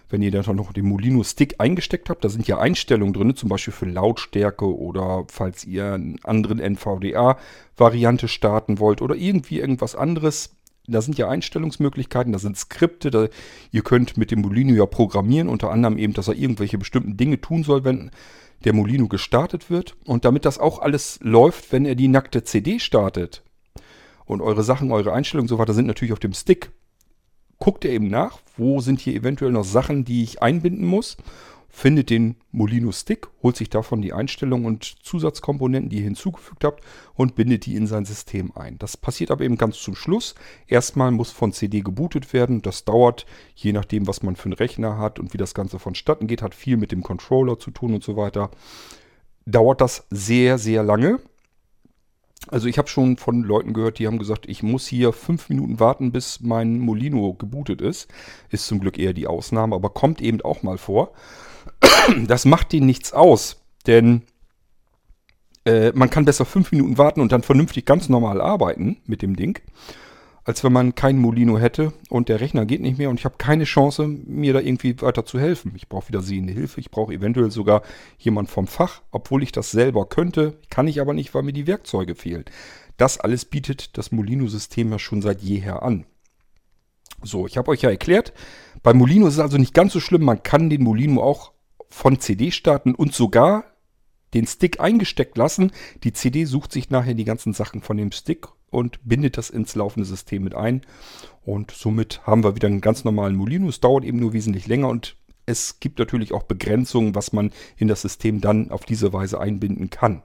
wenn 0.09 0.23
ihr 0.23 0.31
dann 0.31 0.55
noch 0.55 0.73
den 0.73 0.87
Molino 0.87 1.25
Stick 1.25 1.57
eingesteckt 1.59 2.09
habt, 2.09 2.25
da 2.25 2.28
sind 2.28 2.47
ja 2.47 2.59
Einstellungen 2.59 3.12
drin, 3.12 3.35
zum 3.35 3.49
Beispiel 3.49 3.75
für 3.75 3.87
Lautstärke 3.87 4.64
oder 4.64 5.25
falls 5.28 5.64
ihr 5.64 5.95
einen 5.95 6.21
anderen 6.23 6.61
NVDA-Variante 6.61 8.28
starten 8.28 8.78
wollt 8.78 9.02
oder 9.02 9.16
irgendwie 9.16 9.59
irgendwas 9.59 9.97
anderes. 9.97 10.55
Da 10.87 11.02
sind 11.02 11.19
ja 11.19 11.28
Einstellungsmöglichkeiten, 11.28 12.33
da 12.33 12.38
sind 12.38 12.57
Skripte, 12.57 13.11
da, 13.11 13.26
ihr 13.73 13.83
könnt 13.83 14.16
mit 14.16 14.31
dem 14.31 14.43
Molino 14.43 14.73
ja 14.73 14.87
programmieren, 14.87 15.49
unter 15.49 15.71
anderem 15.71 15.99
eben, 15.99 16.12
dass 16.12 16.28
er 16.28 16.35
irgendwelche 16.37 16.78
bestimmten 16.78 17.16
Dinge 17.16 17.40
tun 17.40 17.64
soll, 17.64 17.85
wenn 17.85 18.12
der 18.66 18.75
Molino 18.75 19.08
gestartet 19.08 19.70
wird. 19.70 19.96
Und 20.04 20.26
damit 20.26 20.44
das 20.44 20.58
auch 20.58 20.80
alles 20.80 21.18
läuft, 21.23 21.73
wenn 21.73 21.87
er 21.87 21.94
die 21.94 22.08
nackte 22.08 22.44
CD 22.44 22.78
startet 22.78 23.42
und 24.26 24.42
eure 24.42 24.62
Sachen, 24.62 24.92
eure 24.92 25.12
Einstellungen 25.12 25.44
und 25.44 25.49
so 25.49 25.58
weiter 25.58 25.73
sind 25.73 25.87
natürlich 25.87 26.12
auf 26.12 26.18
dem 26.18 26.35
Stick, 26.35 26.73
guckt 27.58 27.85
er 27.85 27.92
eben 27.92 28.08
nach, 28.08 28.40
wo 28.56 28.80
sind 28.80 29.00
hier 29.00 29.14
eventuell 29.14 29.52
noch 29.52 29.64
Sachen, 29.64 30.04
die 30.04 30.23
ich 30.23 30.42
einbinden 30.42 30.85
muss 30.85 31.16
findet 31.76 32.09
den 32.09 32.37
Molino 32.52 32.90
Stick, 32.90 33.28
holt 33.42 33.54
sich 33.54 33.68
davon 33.68 34.00
die 34.00 34.14
Einstellungen 34.14 34.64
und 34.64 34.97
Zusatzkomponenten, 35.02 35.90
die 35.90 35.99
ihr 35.99 36.04
hinzugefügt 36.04 36.64
habt 36.64 36.83
und 37.14 37.35
bindet 37.35 37.66
die 37.66 37.76
in 37.76 37.87
sein 37.87 38.06
System 38.06 38.50
ein. 38.56 38.78
Das 38.78 38.97
passiert 38.97 39.30
aber 39.30 39.45
eben 39.45 39.59
ganz 39.59 39.78
zum 39.83 39.95
Schluss. 39.95 40.35
Erstmal 40.66 41.11
muss 41.11 41.33
von 41.33 41.52
CD 41.52 41.83
gebootet 41.83 42.33
werden. 42.33 42.62
Das 42.62 42.87
dauert, 42.87 43.26
je 43.54 43.75
nachdem, 43.75 44.06
was 44.06 44.23
man 44.23 44.37
für 44.37 44.47
einen 44.47 44.54
Rechner 44.54 44.97
hat 44.97 45.18
und 45.18 45.35
wie 45.35 45.37
das 45.37 45.52
Ganze 45.52 45.78
vonstatten 45.78 46.26
geht, 46.26 46.40
hat 46.40 46.54
viel 46.54 46.78
mit 46.78 46.92
dem 46.92 47.02
Controller 47.02 47.59
zu 47.59 47.71
tun 47.71 47.92
und 47.92 48.02
so 48.02 48.16
weiter. 48.16 48.50
Dauert 49.45 49.83
das 49.83 50.06
sehr, 50.09 50.56
sehr 50.56 50.83
lange. 50.83 51.21
Also 52.49 52.68
ich 52.68 52.78
habe 52.78 52.88
schon 52.88 53.18
von 53.18 53.42
Leuten 53.42 53.75
gehört, 53.75 53.99
die 53.99 54.06
haben 54.06 54.18
gesagt, 54.18 54.49
ich 54.49 54.62
muss 54.62 54.87
hier 54.87 55.12
fünf 55.12 55.50
Minuten 55.50 55.78
warten, 55.78 56.11
bis 56.11 56.40
mein 56.40 56.78
Molino 56.78 57.35
gebootet 57.35 57.83
ist. 57.83 58.09
Ist 58.49 58.66
zum 58.66 58.80
Glück 58.80 58.99
eher 58.99 59.12
die 59.12 59.26
Ausnahme, 59.26 59.75
aber 59.75 59.90
kommt 59.90 60.23
eben 60.23 60.40
auch 60.40 60.62
mal 60.62 60.78
vor. 60.78 61.12
Das 62.26 62.44
macht 62.44 62.73
denen 62.73 62.87
nichts 62.87 63.12
aus, 63.12 63.62
denn 63.87 64.23
äh, 65.66 65.92
man 65.94 66.08
kann 66.08 66.25
besser 66.25 66.44
fünf 66.44 66.70
Minuten 66.73 66.96
warten 66.96 67.20
und 67.20 67.32
dann 67.32 67.42
vernünftig 67.42 67.85
ganz 67.85 68.08
normal 68.08 68.40
arbeiten 68.40 68.99
mit 69.04 69.23
dem 69.23 69.35
Ding, 69.37 69.58
als 70.44 70.62
wenn 70.62 70.73
man 70.73 70.94
keinen 70.94 71.18
Molino 71.18 71.58
hätte 71.58 71.92
und 72.08 72.28
der 72.28 72.40
Rechner 72.40 72.64
geht 72.64 72.80
nicht 72.80 72.99
mehr 72.99 73.11
und 73.11 73.18
ich 73.18 73.25
habe 73.25 73.37
keine 73.38 73.64
Chance, 73.64 74.06
mir 74.06 74.52
da 74.52 74.61
irgendwie 74.61 75.00
weiter 75.02 75.26
zu 75.26 75.40
helfen. 75.40 75.73
Ich 75.75 75.88
brauche 75.88 76.08
wieder 76.08 76.23
sehende 76.23 76.52
Hilfe, 76.52 76.80
ich 76.80 76.92
brauche 76.92 77.12
eventuell 77.12 77.50
sogar 77.50 77.82
jemand 78.18 78.49
vom 78.49 78.68
Fach, 78.68 79.02
obwohl 79.11 79.42
ich 79.42 79.50
das 79.50 79.73
selber 79.73 80.06
könnte, 80.06 80.58
kann 80.70 80.87
ich 80.87 81.00
aber 81.00 81.12
nicht, 81.12 81.35
weil 81.35 81.42
mir 81.42 81.52
die 81.52 81.66
Werkzeuge 81.66 82.14
fehlen. 82.14 82.44
Das 82.96 83.18
alles 83.18 83.44
bietet 83.44 83.99
das 83.99 84.12
Molino-System 84.12 84.90
ja 84.92 84.99
schon 84.99 85.20
seit 85.20 85.42
jeher 85.42 85.82
an. 85.82 86.06
So, 87.23 87.46
ich 87.46 87.56
habe 87.58 87.70
euch 87.73 87.82
ja 87.82 87.90
erklärt, 87.90 88.32
bei 88.82 88.94
Molino 88.94 89.26
ist 89.26 89.35
es 89.35 89.40
also 89.40 89.58
nicht 89.58 89.75
ganz 89.75 89.92
so 89.92 90.00
schlimm, 90.00 90.23
man 90.23 90.44
kann 90.44 90.70
den 90.70 90.85
Molino 90.85 91.23
auch 91.23 91.52
von 91.88 92.21
CD 92.21 92.50
starten 92.50 92.95
und 92.95 93.14
sogar 93.14 93.64
den 94.35 94.47
Stick 94.47 94.81
eingesteckt 94.81 95.37
lassen. 95.37 95.73
Die 96.05 96.12
CD 96.12 96.45
sucht 96.45 96.73
sich 96.73 96.90
nachher 96.90 97.14
die 97.14 97.25
ganzen 97.25 97.52
Sachen 97.52 97.83
von 97.83 97.97
dem 97.97 98.12
Stick 98.12 98.49
und 98.71 98.99
bindet 99.05 99.38
das 99.38 99.50
ins 99.50 99.75
laufende 99.75 100.07
System 100.07 100.45
mit 100.45 100.55
ein. 100.55 100.83
Und 101.45 101.71
somit 101.71 102.26
haben 102.26 102.45
wir 102.45 102.55
wieder 102.55 102.69
einen 102.69 102.81
ganz 102.81 103.05
normalen 103.05 103.37
Molino. 103.37 103.69
Es 103.69 103.81
dauert 103.81 104.05
eben 104.05 104.19
nur 104.19 104.33
wesentlich 104.33 104.66
länger 104.66 104.88
und 104.88 105.16
es 105.47 105.78
gibt 105.78 105.99
natürlich 106.00 106.35
auch 106.35 106.43
Begrenzungen, 106.43 107.14
was 107.14 107.33
man 107.33 107.52
in 107.76 107.88
das 107.88 108.02
System 108.02 108.40
dann 108.40 108.71
auf 108.71 108.85
diese 108.85 109.12
Weise 109.12 109.40
einbinden 109.40 109.90
kann. 109.90 110.23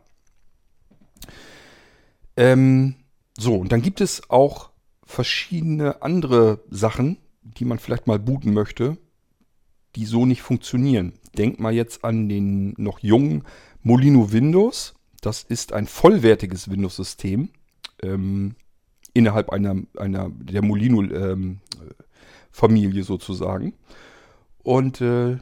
Ähm, 2.36 2.96
so, 3.38 3.56
und 3.56 3.72
dann 3.72 3.84
gibt 3.84 4.02
es 4.02 4.30
auch 4.30 4.72
verschiedene 5.06 6.02
andere 6.02 6.64
Sachen, 6.70 7.18
die 7.44 7.66
man 7.66 7.80
vielleicht 7.80 8.08
mal 8.08 8.20
booten 8.20 8.54
möchte, 8.54 8.98
die 9.96 10.06
so 10.06 10.26
nicht 10.26 10.42
funktionieren. 10.42 11.14
Denkt 11.38 11.60
mal 11.60 11.74
jetzt 11.74 12.04
an 12.04 12.30
den 12.30 12.74
noch 12.78 13.00
jungen 13.00 13.44
Molino 13.84 14.32
Windows. 14.32 14.94
Das 15.22 15.44
ist 15.44 15.74
ein 15.74 15.88
vollwertiges 15.88 16.70
Windows-System 16.70 17.50
ähm, 18.02 18.56
innerhalb 19.14 19.50
einer, 19.50 19.76
einer 19.98 20.30
der 20.30 20.64
Molino-Familie 20.64 23.00
ähm, 23.00 23.06
sozusagen. 23.06 23.74
Und 24.64 25.02
äh, 25.02 25.38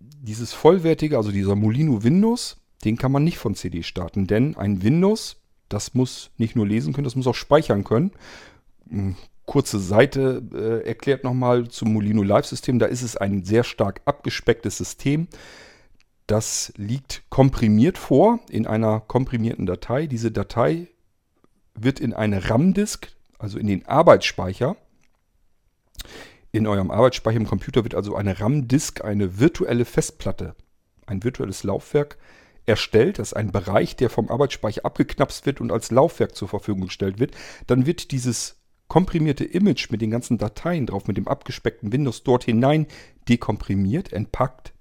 dieses 0.00 0.52
vollwertige, 0.52 1.16
also 1.16 1.30
dieser 1.30 1.56
Molino 1.56 2.02
Windows, 2.02 2.58
den 2.84 2.96
kann 2.96 3.12
man 3.12 3.24
nicht 3.24 3.38
von 3.38 3.54
CD 3.54 3.82
starten, 3.82 4.26
denn 4.26 4.56
ein 4.56 4.82
Windows, 4.82 5.36
das 5.68 5.94
muss 5.94 6.30
nicht 6.36 6.56
nur 6.56 6.66
lesen 6.66 6.92
können, 6.92 7.04
das 7.04 7.16
muss 7.16 7.26
auch 7.26 7.34
speichern 7.34 7.84
können. 7.84 8.12
Kurze 9.46 9.78
Seite 9.78 10.42
äh, 10.52 10.86
erklärt 10.86 11.24
nochmal 11.24 11.68
zum 11.68 11.92
Molino 11.92 12.22
Live-System. 12.22 12.78
Da 12.78 12.86
ist 12.86 13.02
es 13.02 13.16
ein 13.16 13.44
sehr 13.44 13.64
stark 13.64 14.02
abgespecktes 14.04 14.76
System. 14.76 15.28
Das 16.26 16.72
liegt 16.76 17.22
komprimiert 17.30 17.98
vor 17.98 18.40
in 18.50 18.66
einer 18.66 19.00
komprimierten 19.00 19.64
Datei. 19.64 20.06
Diese 20.06 20.32
Datei 20.32 20.88
wird 21.74 22.00
in 22.00 22.12
eine 22.12 22.50
RAM-Disk, 22.50 23.08
also 23.38 23.58
in 23.58 23.68
den 23.68 23.86
Arbeitsspeicher, 23.86 24.76
in 26.56 26.66
eurem 26.66 26.90
Arbeitsspeicher 26.90 27.36
im 27.36 27.46
Computer 27.46 27.84
wird 27.84 27.94
also 27.94 28.16
eine 28.16 28.40
RAM-Disk, 28.40 29.04
eine 29.04 29.38
virtuelle 29.38 29.84
Festplatte, 29.84 30.54
ein 31.04 31.22
virtuelles 31.22 31.64
Laufwerk 31.64 32.16
erstellt. 32.64 33.18
Das 33.18 33.28
ist 33.28 33.34
ein 33.34 33.52
Bereich, 33.52 33.94
der 33.96 34.10
vom 34.10 34.30
Arbeitsspeicher 34.30 34.84
abgeknapst 34.84 35.46
wird 35.46 35.60
und 35.60 35.70
als 35.70 35.90
Laufwerk 35.90 36.34
zur 36.34 36.48
Verfügung 36.48 36.86
gestellt 36.86 37.18
wird. 37.18 37.36
Dann 37.66 37.84
wird 37.86 38.10
dieses 38.10 38.56
komprimierte 38.96 39.44
Image 39.44 39.90
mit 39.90 40.00
den 40.00 40.10
ganzen 40.10 40.38
Dateien 40.38 40.86
drauf, 40.86 41.06
mit 41.06 41.18
dem 41.18 41.28
abgespeckten 41.28 41.92
Windows 41.92 42.24
dort 42.24 42.44
hinein 42.44 42.86
dekomprimiert, 43.28 44.10
entpackt 44.10 44.72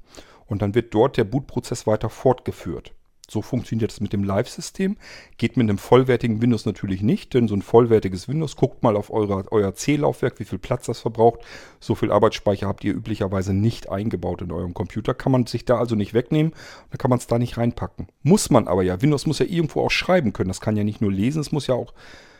und 0.45 0.61
dann 0.61 0.73
wird 0.73 0.93
dort 0.93 1.17
der 1.17 1.25
Bootprozess 1.25 1.85
weiter 1.85 2.09
fortgeführt. 2.09 2.93
So 3.29 3.41
funktioniert 3.41 3.91
es 3.91 3.99
mit 3.99 4.13
dem 4.13 4.23
Live-System. 4.23 4.95
Geht 5.35 5.57
mit 5.57 5.65
einem 5.65 5.77
vollwertigen 5.77 6.41
Windows 6.41 6.65
natürlich 6.65 7.01
nicht, 7.01 7.33
denn 7.33 7.49
so 7.49 7.55
ein 7.55 7.61
vollwertiges 7.61 8.29
Windows, 8.29 8.55
guckt 8.55 8.83
mal 8.83 8.95
auf 8.95 9.11
eure, 9.11 9.51
euer 9.51 9.75
C-Laufwerk, 9.75 10.39
wie 10.39 10.45
viel 10.45 10.59
Platz 10.59 10.85
das 10.85 11.01
verbraucht. 11.01 11.41
So 11.81 11.93
viel 11.93 12.13
Arbeitsspeicher 12.13 12.69
habt 12.69 12.85
ihr 12.85 12.93
üblicherweise 12.93 13.53
nicht 13.53 13.89
eingebaut 13.89 14.41
in 14.41 14.53
eurem 14.53 14.73
Computer. 14.73 15.13
Kann 15.13 15.33
man 15.33 15.45
sich 15.45 15.65
da 15.65 15.77
also 15.77 15.95
nicht 15.95 16.13
wegnehmen, 16.13 16.53
dann 16.89 16.99
kann 16.99 17.09
man 17.09 17.19
es 17.19 17.27
da 17.27 17.37
nicht 17.37 17.57
reinpacken. 17.57 18.07
Muss 18.23 18.49
man 18.49 18.69
aber 18.69 18.83
ja. 18.83 19.01
Windows 19.01 19.25
muss 19.25 19.39
ja 19.39 19.45
irgendwo 19.45 19.81
auch 19.81 19.91
schreiben 19.91 20.31
können. 20.31 20.47
Das 20.47 20.61
kann 20.61 20.77
ja 20.77 20.85
nicht 20.85 21.01
nur 21.01 21.11
lesen, 21.11 21.41
es 21.41 21.51
muss 21.51 21.67
ja 21.67 21.75
auch 21.75 21.93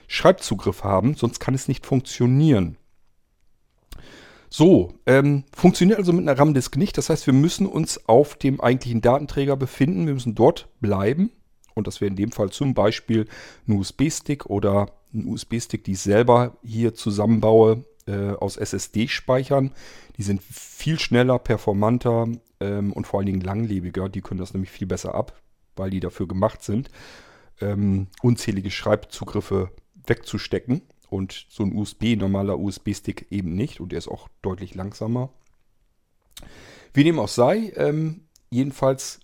Schreibzugriff 0.07 0.83
haben, 0.83 1.15
sonst 1.15 1.39
kann 1.39 1.53
es 1.53 1.67
nicht 1.67 1.85
funktionieren. 1.85 2.77
So, 4.49 4.93
ähm, 5.05 5.43
funktioniert 5.53 5.99
also 5.99 6.13
mit 6.13 6.27
einer 6.27 6.39
RAM-Disk 6.39 6.77
nicht. 6.77 6.97
Das 6.97 7.09
heißt, 7.09 7.27
wir 7.27 7.33
müssen 7.33 7.65
uns 7.65 8.07
auf 8.07 8.35
dem 8.35 8.61
eigentlichen 8.61 9.01
Datenträger 9.01 9.57
befinden. 9.57 10.07
Wir 10.07 10.13
müssen 10.13 10.35
dort 10.35 10.69
bleiben. 10.79 11.31
Und 11.73 11.87
das 11.87 11.99
wäre 11.99 12.09
in 12.09 12.15
dem 12.15 12.31
Fall 12.31 12.51
zum 12.51 12.73
Beispiel 12.73 13.27
ein 13.67 13.73
USB-Stick 13.73 14.45
oder 14.45 14.91
ein 15.13 15.27
USB-Stick, 15.27 15.83
die 15.83 15.91
ich 15.91 15.99
selber 15.99 16.57
hier 16.63 16.93
zusammenbaue 16.93 17.83
äh, 18.07 18.29
aus 18.31 18.55
SSD-Speichern. 18.55 19.73
Die 20.17 20.23
sind 20.23 20.41
viel 20.41 20.99
schneller, 20.99 21.37
performanter 21.37 22.29
ähm, 22.61 22.93
und 22.93 23.07
vor 23.07 23.19
allen 23.19 23.27
Dingen 23.27 23.41
langlebiger. 23.41 24.07
Die 24.07 24.21
können 24.21 24.39
das 24.39 24.53
nämlich 24.53 24.71
viel 24.71 24.87
besser 24.87 25.15
ab, 25.15 25.33
weil 25.75 25.89
die 25.89 25.99
dafür 25.99 26.27
gemacht 26.27 26.63
sind, 26.63 26.89
ähm, 27.59 28.07
unzählige 28.21 28.71
Schreibzugriffe 28.71 29.71
wegzustecken. 30.07 30.81
Und 31.09 31.45
so 31.49 31.63
ein 31.63 31.75
USB, 31.75 32.15
normaler 32.15 32.59
USB-Stick 32.59 33.27
eben 33.29 33.55
nicht. 33.55 33.79
Und 33.79 33.91
der 33.91 33.99
ist 33.99 34.07
auch 34.07 34.27
deutlich 34.41 34.75
langsamer. 34.75 35.29
Wie 36.93 37.03
dem 37.03 37.19
auch 37.19 37.27
sei, 37.27 37.73
ähm, 37.75 38.21
jedenfalls 38.49 39.19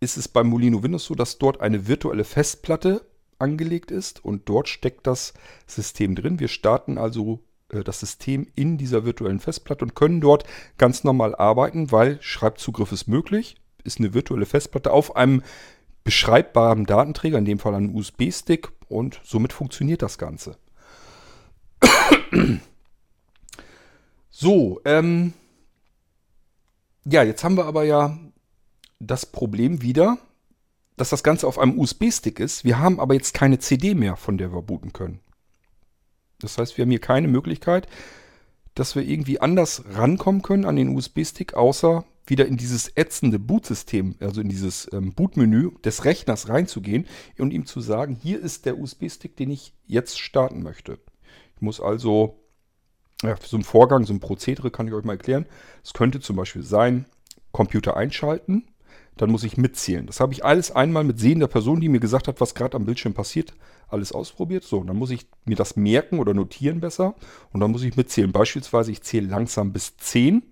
ist 0.00 0.16
es 0.16 0.28
beim 0.28 0.48
Molino 0.48 0.82
Windows 0.82 1.04
so, 1.06 1.14
dass 1.14 1.38
dort 1.38 1.60
eine 1.60 1.86
virtuelle 1.86 2.24
Festplatte 2.24 3.06
angelegt 3.38 3.90
ist 3.90 4.24
und 4.24 4.48
dort 4.48 4.68
steckt 4.68 5.06
das 5.06 5.34
System 5.66 6.14
drin. 6.14 6.40
Wir 6.40 6.48
starten 6.48 6.98
also 6.98 7.40
äh, 7.70 7.82
das 7.82 8.00
System 8.00 8.46
in 8.54 8.78
dieser 8.78 9.04
virtuellen 9.04 9.40
Festplatte 9.40 9.84
und 9.84 9.94
können 9.94 10.20
dort 10.20 10.44
ganz 10.78 11.04
normal 11.04 11.34
arbeiten, 11.34 11.90
weil 11.90 12.20
Schreibzugriff 12.20 12.92
ist 12.92 13.08
möglich. 13.08 13.56
Ist 13.82 13.98
eine 13.98 14.14
virtuelle 14.14 14.46
Festplatte 14.46 14.92
auf 14.92 15.16
einem 15.16 15.42
beschreibbaren 16.04 16.84
Datenträger, 16.84 17.38
in 17.38 17.44
dem 17.44 17.58
Fall 17.58 17.74
ein 17.74 17.94
USB-Stick 17.94 18.73
und 18.88 19.20
somit 19.24 19.52
funktioniert 19.52 20.02
das 20.02 20.18
Ganze. 20.18 20.56
so, 24.30 24.80
ähm, 24.84 25.32
ja, 27.04 27.22
jetzt 27.22 27.44
haben 27.44 27.56
wir 27.56 27.66
aber 27.66 27.84
ja 27.84 28.18
das 28.98 29.26
Problem 29.26 29.82
wieder, 29.82 30.18
dass 30.96 31.10
das 31.10 31.22
Ganze 31.22 31.46
auf 31.46 31.58
einem 31.58 31.78
USB-Stick 31.78 32.40
ist. 32.40 32.64
Wir 32.64 32.78
haben 32.78 33.00
aber 33.00 33.14
jetzt 33.14 33.34
keine 33.34 33.58
CD 33.58 33.94
mehr, 33.94 34.16
von 34.16 34.38
der 34.38 34.52
wir 34.52 34.62
booten 34.62 34.92
können. 34.92 35.20
Das 36.40 36.58
heißt, 36.58 36.76
wir 36.76 36.82
haben 36.82 36.90
hier 36.90 37.00
keine 37.00 37.28
Möglichkeit, 37.28 37.88
dass 38.74 38.94
wir 38.94 39.02
irgendwie 39.02 39.40
anders 39.40 39.84
rankommen 39.90 40.42
können 40.42 40.64
an 40.64 40.76
den 40.76 40.96
USB-Stick, 40.96 41.54
außer 41.54 42.04
wieder 42.26 42.46
in 42.46 42.56
dieses 42.56 42.96
ätzende 42.96 43.38
Bootsystem, 43.38 44.16
also 44.20 44.40
in 44.40 44.48
dieses 44.48 44.90
ähm, 44.92 45.12
Bootmenü 45.12 45.72
des 45.84 46.04
Rechners 46.04 46.48
reinzugehen 46.48 47.06
und 47.38 47.52
ihm 47.52 47.66
zu 47.66 47.80
sagen, 47.80 48.16
hier 48.20 48.40
ist 48.40 48.66
der 48.66 48.78
USB-Stick, 48.78 49.36
den 49.36 49.50
ich 49.50 49.74
jetzt 49.86 50.18
starten 50.18 50.62
möchte. 50.62 50.98
Ich 51.56 51.62
muss 51.62 51.80
also, 51.80 52.40
ja, 53.22 53.36
so 53.42 53.56
ein 53.56 53.64
Vorgang, 53.64 54.04
so 54.04 54.14
ein 54.14 54.20
Prozedere 54.20 54.70
kann 54.70 54.88
ich 54.88 54.94
euch 54.94 55.04
mal 55.04 55.14
erklären. 55.14 55.46
Es 55.82 55.92
könnte 55.92 56.20
zum 56.20 56.36
Beispiel 56.36 56.62
sein, 56.62 57.06
Computer 57.52 57.96
einschalten, 57.96 58.64
dann 59.16 59.30
muss 59.30 59.44
ich 59.44 59.56
mitzählen. 59.56 60.06
Das 60.06 60.20
habe 60.20 60.32
ich 60.32 60.44
alles 60.44 60.72
einmal 60.72 61.04
mit 61.04 61.20
sehender 61.20 61.46
Person, 61.46 61.80
die 61.80 61.88
mir 61.88 62.00
gesagt 62.00 62.26
hat, 62.26 62.40
was 62.40 62.54
gerade 62.54 62.76
am 62.76 62.84
Bildschirm 62.84 63.14
passiert, 63.14 63.54
alles 63.88 64.12
ausprobiert. 64.12 64.64
So, 64.64 64.82
dann 64.82 64.96
muss 64.96 65.10
ich 65.10 65.26
mir 65.44 65.56
das 65.56 65.76
merken 65.76 66.18
oder 66.18 66.34
notieren 66.34 66.80
besser 66.80 67.14
und 67.52 67.60
dann 67.60 67.70
muss 67.70 67.84
ich 67.84 67.96
mitzählen. 67.96 68.32
Beispielsweise, 68.32 68.90
ich 68.90 69.02
zähle 69.02 69.28
langsam 69.28 69.72
bis 69.72 69.96
10 69.96 70.42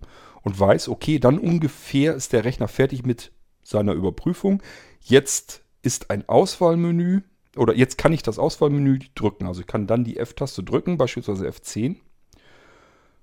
und 0.43 0.59
weiß, 0.59 0.89
okay, 0.89 1.19
dann 1.19 1.39
ungefähr 1.39 2.15
ist 2.15 2.33
der 2.33 2.45
Rechner 2.45 2.69
fertig 2.69 3.05
mit 3.05 3.33
seiner 3.63 3.93
Überprüfung. 3.93 4.63
Jetzt 5.01 5.63
ist 5.83 6.11
ein 6.11 6.29
Auswahlmenü 6.29 7.23
oder 7.57 7.75
jetzt 7.75 7.99
kann 7.99 8.13
ich 8.13 8.23
das 8.23 8.39
Auswahlmenü 8.39 9.01
drücken. 9.15 9.47
Also 9.47 9.61
ich 9.61 9.67
kann 9.67 9.87
dann 9.87 10.05
die 10.05 10.17
F-Taste 10.17 10.63
drücken, 10.63 10.97
beispielsweise 10.97 11.49
F10. 11.49 11.97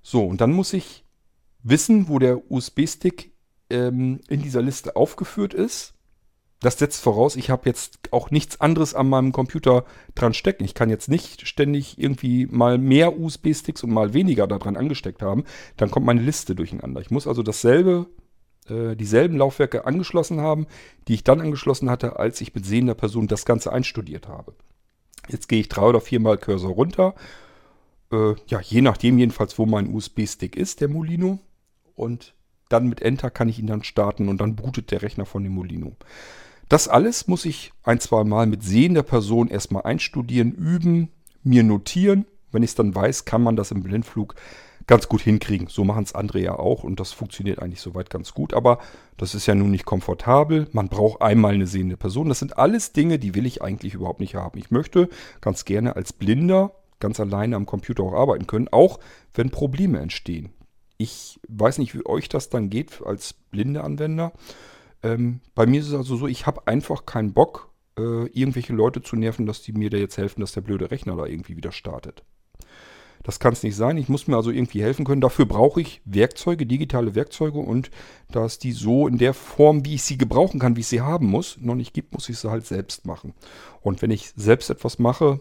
So, 0.02 0.24
und 0.24 0.40
dann 0.40 0.52
muss 0.52 0.72
ich 0.72 1.04
wissen, 1.62 2.08
wo 2.08 2.18
der 2.18 2.50
USB-Stick 2.50 3.32
ähm, 3.68 4.20
in 4.28 4.42
dieser 4.42 4.62
Liste 4.62 4.96
aufgeführt 4.96 5.54
ist. 5.54 5.94
Das 6.60 6.78
setzt 6.78 7.02
voraus, 7.02 7.36
ich 7.36 7.48
habe 7.48 7.62
jetzt 7.64 8.12
auch 8.12 8.30
nichts 8.30 8.60
anderes 8.60 8.94
an 8.94 9.08
meinem 9.08 9.32
Computer 9.32 9.84
dran 10.14 10.34
stecken. 10.34 10.64
Ich 10.64 10.74
kann 10.74 10.90
jetzt 10.90 11.08
nicht 11.08 11.48
ständig 11.48 11.98
irgendwie 11.98 12.46
mal 12.46 12.76
mehr 12.76 13.18
USB-Sticks 13.18 13.82
und 13.82 13.90
mal 13.90 14.12
weniger 14.12 14.46
daran 14.46 14.76
angesteckt 14.76 15.22
haben. 15.22 15.44
Dann 15.78 15.90
kommt 15.90 16.04
meine 16.04 16.20
Liste 16.20 16.54
durcheinander. 16.54 17.00
Ich 17.00 17.10
muss 17.10 17.26
also 17.26 17.42
dasselbe, 17.42 18.06
äh, 18.68 18.94
dieselben 18.94 19.38
Laufwerke 19.38 19.86
angeschlossen 19.86 20.42
haben, 20.42 20.66
die 21.08 21.14
ich 21.14 21.24
dann 21.24 21.40
angeschlossen 21.40 21.88
hatte, 21.88 22.18
als 22.18 22.42
ich 22.42 22.54
mit 22.54 22.66
sehender 22.66 22.94
Person 22.94 23.26
das 23.26 23.46
Ganze 23.46 23.72
einstudiert 23.72 24.28
habe. 24.28 24.54
Jetzt 25.28 25.48
gehe 25.48 25.60
ich 25.60 25.68
drei 25.70 25.86
oder 25.86 26.02
viermal 26.02 26.36
Cursor 26.36 26.72
runter. 26.72 27.14
Äh, 28.12 28.34
ja, 28.48 28.60
je 28.60 28.82
nachdem 28.82 29.16
jedenfalls, 29.16 29.58
wo 29.58 29.64
mein 29.64 29.94
USB-Stick 29.94 30.56
ist, 30.56 30.82
der 30.82 30.88
Molino. 30.88 31.38
Und 31.94 32.34
dann 32.68 32.86
mit 32.86 33.00
Enter 33.00 33.30
kann 33.30 33.48
ich 33.48 33.58
ihn 33.58 33.66
dann 33.66 33.82
starten 33.82 34.28
und 34.28 34.42
dann 34.42 34.56
bootet 34.56 34.90
der 34.90 35.00
Rechner 35.00 35.24
von 35.24 35.42
dem 35.42 35.52
Molino. 35.52 35.96
Das 36.70 36.86
alles 36.86 37.26
muss 37.26 37.44
ich 37.46 37.72
ein, 37.82 37.98
zwei 37.98 38.22
Mal 38.22 38.46
mit 38.46 38.62
sehender 38.62 39.02
Person 39.02 39.48
erstmal 39.48 39.82
einstudieren, 39.82 40.52
üben, 40.52 41.10
mir 41.42 41.64
notieren, 41.64 42.26
Wenn 42.52 42.62
ich 42.62 42.70
es 42.70 42.74
dann 42.76 42.94
weiß, 42.94 43.24
kann 43.24 43.42
man 43.42 43.56
das 43.56 43.70
im 43.70 43.82
Blindflug 43.82 44.34
ganz 44.86 45.08
gut 45.08 45.20
hinkriegen. 45.20 45.68
So 45.68 45.84
machen 45.84 46.04
es 46.04 46.14
andere 46.14 46.40
ja 46.40 46.58
auch 46.58 46.82
und 46.84 46.98
das 46.98 47.12
funktioniert 47.12 47.60
eigentlich 47.60 47.80
soweit 47.80 48.08
ganz 48.08 48.34
gut. 48.34 48.54
Aber 48.54 48.78
das 49.16 49.34
ist 49.34 49.46
ja 49.46 49.54
nun 49.54 49.70
nicht 49.70 49.84
komfortabel. 49.84 50.68
Man 50.72 50.88
braucht 50.88 51.22
einmal 51.22 51.54
eine 51.54 51.66
sehende 51.66 51.96
Person. 51.96 52.28
Das 52.28 52.38
sind 52.38 52.56
alles 52.56 52.92
Dinge, 52.92 53.18
die 53.18 53.34
will 53.34 53.46
ich 53.46 53.62
eigentlich 53.62 53.94
überhaupt 53.94 54.20
nicht 54.20 54.36
haben. 54.36 54.58
Ich 54.58 54.70
möchte 54.70 55.08
ganz 55.40 55.64
gerne 55.64 55.96
als 55.96 56.12
Blinder 56.12 56.72
ganz 57.00 57.18
alleine 57.18 57.56
am 57.56 57.66
Computer 57.66 58.04
auch 58.04 58.14
arbeiten 58.14 58.46
können, 58.46 58.68
auch 58.68 59.00
wenn 59.34 59.50
Probleme 59.50 59.98
entstehen. 59.98 60.50
Ich 60.98 61.40
weiß 61.48 61.78
nicht, 61.78 61.94
wie 61.94 62.06
euch 62.06 62.28
das 62.28 62.48
dann 62.48 62.70
geht 62.70 63.02
als 63.04 63.32
blinde 63.32 63.82
Anwender. 63.82 64.32
Ähm, 65.02 65.40
bei 65.54 65.66
mir 65.66 65.80
ist 65.80 65.88
es 65.88 65.94
also 65.94 66.16
so, 66.16 66.26
ich 66.26 66.46
habe 66.46 66.66
einfach 66.66 67.06
keinen 67.06 67.32
Bock, 67.32 67.70
äh, 67.98 68.26
irgendwelche 68.28 68.72
Leute 68.72 69.02
zu 69.02 69.16
nerven, 69.16 69.46
dass 69.46 69.62
die 69.62 69.72
mir 69.72 69.90
da 69.90 69.96
jetzt 69.96 70.18
helfen, 70.18 70.40
dass 70.40 70.52
der 70.52 70.60
blöde 70.60 70.90
Rechner 70.90 71.16
da 71.16 71.26
irgendwie 71.26 71.56
wieder 71.56 71.72
startet. 71.72 72.22
Das 73.22 73.38
kann 73.38 73.52
es 73.52 73.62
nicht 73.62 73.76
sein. 73.76 73.98
Ich 73.98 74.08
muss 74.08 74.28
mir 74.28 74.36
also 74.36 74.50
irgendwie 74.50 74.82
helfen 74.82 75.04
können. 75.04 75.20
Dafür 75.20 75.44
brauche 75.44 75.80
ich 75.80 76.00
Werkzeuge, 76.06 76.64
digitale 76.64 77.14
Werkzeuge 77.14 77.58
und 77.58 77.90
da 78.30 78.46
es 78.46 78.58
die 78.58 78.72
so 78.72 79.06
in 79.06 79.18
der 79.18 79.34
Form, 79.34 79.84
wie 79.84 79.96
ich 79.96 80.02
sie 80.02 80.16
gebrauchen 80.16 80.58
kann, 80.58 80.76
wie 80.76 80.80
ich 80.80 80.86
sie 80.86 81.02
haben 81.02 81.26
muss, 81.26 81.58
noch 81.60 81.74
nicht 81.74 81.92
gibt, 81.92 82.14
muss 82.14 82.28
ich 82.30 82.38
sie 82.38 82.50
halt 82.50 82.64
selbst 82.64 83.04
machen. 83.04 83.34
Und 83.82 84.00
wenn 84.00 84.10
ich 84.10 84.32
selbst 84.36 84.70
etwas 84.70 84.98
mache, 84.98 85.40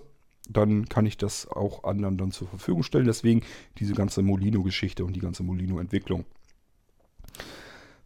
dann 0.49 0.89
kann 0.89 1.05
ich 1.05 1.15
das 1.15 1.47
auch 1.47 1.83
anderen 1.83 2.17
dann 2.17 2.31
zur 2.31 2.47
Verfügung 2.47 2.83
stellen. 2.83 3.05
Deswegen 3.05 3.43
diese 3.77 3.93
ganze 3.93 4.23
Molino-Geschichte 4.23 5.05
und 5.05 5.13
die 5.13 5.21
ganze 5.21 5.43
Molino-Entwicklung. 5.43 6.25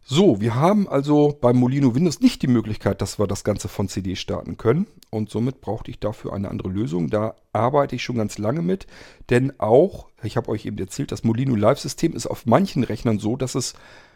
So, 0.06 0.38
wir 0.38 0.54
haben 0.54 0.86
also 0.86 1.38
beim 1.40 1.56
Molino 1.56 1.94
Windows 1.94 2.20
nicht 2.20 2.42
die 2.42 2.46
Möglichkeit, 2.46 3.00
dass 3.00 3.18
wir 3.18 3.26
das 3.26 3.42
Ganze 3.42 3.68
von 3.68 3.88
CD 3.88 4.16
starten 4.16 4.58
können. 4.58 4.86
Und 5.08 5.30
somit 5.30 5.62
brauchte 5.62 5.90
ich 5.90 5.98
dafür 5.98 6.34
eine 6.34 6.50
andere 6.50 6.68
Lösung. 6.68 7.08
Da 7.08 7.36
arbeite 7.54 7.96
ich 7.96 8.02
schon 8.02 8.16
ganz 8.16 8.36
lange 8.36 8.60
mit. 8.60 8.86
Denn 9.30 9.58
auch, 9.58 10.08
ich 10.22 10.36
habe 10.36 10.50
euch 10.50 10.66
eben 10.66 10.76
erzählt, 10.76 11.10
das 11.10 11.24
Molino 11.24 11.54
Live-System 11.56 12.12
ist 12.12 12.26
auf 12.26 12.44
manchen 12.44 12.84
Rechnern 12.84 13.18
so, 13.18 13.36
dass 13.36 13.54
es, 13.54 13.72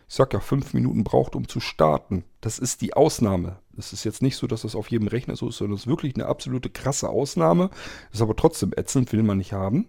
ich 0.06 0.14
sag 0.14 0.34
ja, 0.34 0.40
fünf 0.40 0.74
Minuten 0.74 1.04
braucht, 1.04 1.34
um 1.34 1.48
zu 1.48 1.58
starten. 1.58 2.24
Das 2.42 2.58
ist 2.58 2.82
die 2.82 2.92
Ausnahme. 2.92 3.56
Es 3.78 3.94
ist 3.94 4.04
jetzt 4.04 4.20
nicht 4.20 4.36
so, 4.36 4.46
dass 4.46 4.62
das 4.62 4.76
auf 4.76 4.90
jedem 4.90 5.08
Rechner 5.08 5.36
so 5.36 5.48
ist, 5.48 5.56
sondern 5.56 5.76
es 5.76 5.84
ist 5.84 5.86
wirklich 5.86 6.16
eine 6.16 6.26
absolute 6.26 6.68
krasse 6.68 7.08
Ausnahme. 7.08 7.70
Ist 8.12 8.20
aber 8.20 8.36
trotzdem 8.36 8.74
ätzend, 8.76 9.10
will 9.14 9.22
man 9.22 9.38
nicht 9.38 9.54
haben. 9.54 9.88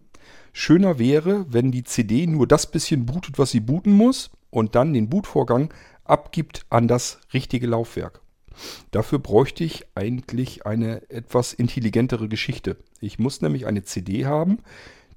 Schöner 0.54 0.98
wäre, 0.98 1.46
wenn 1.50 1.74
die 1.74 1.84
CD 1.84 2.26
nur 2.26 2.48
das 2.48 2.72
bisschen 2.72 3.06
bootet, 3.06 3.38
was 3.38 3.52
sie 3.52 3.60
booten 3.60 3.92
muss 3.92 4.32
und 4.50 4.76
dann 4.76 4.94
den 4.94 5.10
Bootvorgang 5.10 5.74
abgibt 6.04 6.66
an 6.70 6.88
das 6.88 7.20
richtige 7.34 7.68
Laufwerk. 7.68 8.22
Dafür 8.92 9.20
bräuchte 9.20 9.64
ich 9.64 9.86
eigentlich 9.96 10.66
eine 10.66 11.10
etwas 11.10 11.54
intelligentere 11.54 12.28
Geschichte. 12.28 12.78
Ich 13.00 13.20
muss 13.20 13.42
nämlich 13.42 13.68
eine 13.68 13.84
CD 13.84 14.26
haben, 14.26 14.60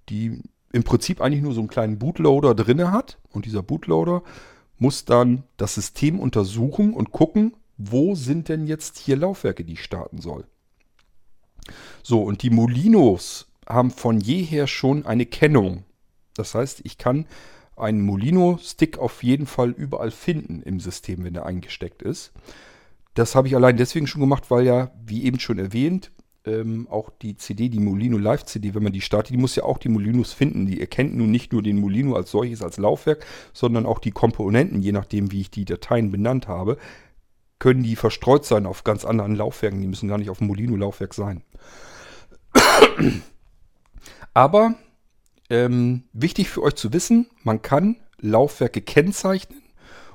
die 0.08 0.42
im 0.72 0.84
Prinzip 0.84 1.20
eigentlich 1.20 1.42
nur 1.42 1.54
so 1.54 1.60
einen 1.60 1.68
kleinen 1.68 1.98
Bootloader 1.98 2.54
drinne 2.54 2.92
hat 2.92 3.18
und 3.30 3.46
dieser 3.46 3.62
Bootloader 3.62 4.22
muss 4.78 5.04
dann 5.04 5.44
das 5.56 5.74
System 5.74 6.18
untersuchen 6.18 6.94
und 6.94 7.12
gucken, 7.12 7.54
wo 7.76 8.14
sind 8.14 8.48
denn 8.48 8.66
jetzt 8.66 8.98
hier 8.98 9.16
Laufwerke, 9.16 9.64
die 9.64 9.74
ich 9.74 9.82
starten 9.82 10.20
soll. 10.20 10.46
So, 12.02 12.22
und 12.22 12.42
die 12.42 12.50
Molinos 12.50 13.46
haben 13.68 13.90
von 13.90 14.20
jeher 14.20 14.66
schon 14.66 15.06
eine 15.06 15.26
Kennung. 15.26 15.84
Das 16.34 16.54
heißt, 16.54 16.80
ich 16.84 16.98
kann 16.98 17.26
einen 17.76 18.02
Molino-Stick 18.02 18.98
auf 18.98 19.22
jeden 19.22 19.46
Fall 19.46 19.70
überall 19.70 20.10
finden 20.10 20.62
im 20.62 20.80
System, 20.80 21.24
wenn 21.24 21.34
er 21.34 21.46
eingesteckt 21.46 22.02
ist. 22.02 22.32
Das 23.14 23.34
habe 23.34 23.48
ich 23.48 23.56
allein 23.56 23.76
deswegen 23.76 24.06
schon 24.06 24.20
gemacht, 24.20 24.50
weil 24.50 24.64
ja, 24.64 24.90
wie 25.04 25.24
eben 25.24 25.38
schon 25.38 25.58
erwähnt, 25.58 26.12
ähm, 26.44 26.88
auch 26.90 27.10
die 27.10 27.36
CD, 27.36 27.68
die 27.68 27.78
Molino 27.78 28.18
Live 28.18 28.44
CD, 28.44 28.74
wenn 28.74 28.82
man 28.82 28.92
die 28.92 29.00
startet, 29.00 29.32
die 29.32 29.38
muss 29.38 29.54
ja 29.54 29.64
auch 29.64 29.78
die 29.78 29.88
Molinos 29.88 30.32
finden. 30.32 30.66
Die 30.66 30.80
erkennt 30.80 31.14
nun 31.14 31.30
nicht 31.30 31.52
nur 31.52 31.62
den 31.62 31.78
Molino 31.78 32.14
als 32.14 32.30
solches, 32.30 32.62
als 32.62 32.78
Laufwerk, 32.78 33.24
sondern 33.52 33.86
auch 33.86 33.98
die 33.98 34.10
Komponenten, 34.10 34.80
je 34.80 34.92
nachdem, 34.92 35.30
wie 35.30 35.42
ich 35.42 35.50
die 35.50 35.64
Dateien 35.64 36.10
benannt 36.10 36.48
habe, 36.48 36.78
können 37.58 37.84
die 37.84 37.96
verstreut 37.96 38.44
sein 38.44 38.66
auf 38.66 38.82
ganz 38.82 39.04
anderen 39.04 39.36
Laufwerken. 39.36 39.80
Die 39.80 39.86
müssen 39.86 40.08
gar 40.08 40.18
nicht 40.18 40.30
auf 40.30 40.38
dem 40.38 40.48
Molino-Laufwerk 40.48 41.14
sein. 41.14 41.44
Aber 44.34 44.74
ähm, 45.52 46.04
wichtig 46.14 46.48
für 46.48 46.62
euch 46.62 46.76
zu 46.76 46.94
wissen, 46.94 47.28
man 47.44 47.60
kann 47.60 47.96
Laufwerke 48.18 48.80
kennzeichnen 48.80 49.62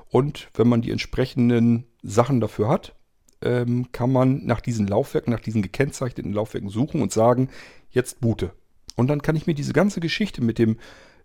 und 0.10 0.50
wenn 0.56 0.68
man 0.68 0.82
die 0.82 0.90
entsprechenden 0.90 1.86
Sachen 2.02 2.40
dafür 2.42 2.70
hat, 2.70 2.96
ähm, 3.44 3.92
kann 3.92 4.12
man 4.12 4.46
nach 4.46 4.62
diesen 4.62 4.88
Laufwerken, 4.88 5.32
nach 5.32 5.40
diesen 5.40 5.62
gekennzeichneten 5.62 6.34
Laufwerken 6.34 6.70
suchen 6.70 7.04
und 7.04 7.14
sagen, 7.14 7.50
jetzt 7.92 8.20
boote. 8.20 8.52
Und 8.96 9.10
dann 9.10 9.22
kann 9.22 9.36
ich 9.36 9.46
mir 9.46 9.54
diese 9.54 9.74
ganze 9.74 10.00
Geschichte 10.00 10.42
mit 10.42 10.58
dem 10.58 10.78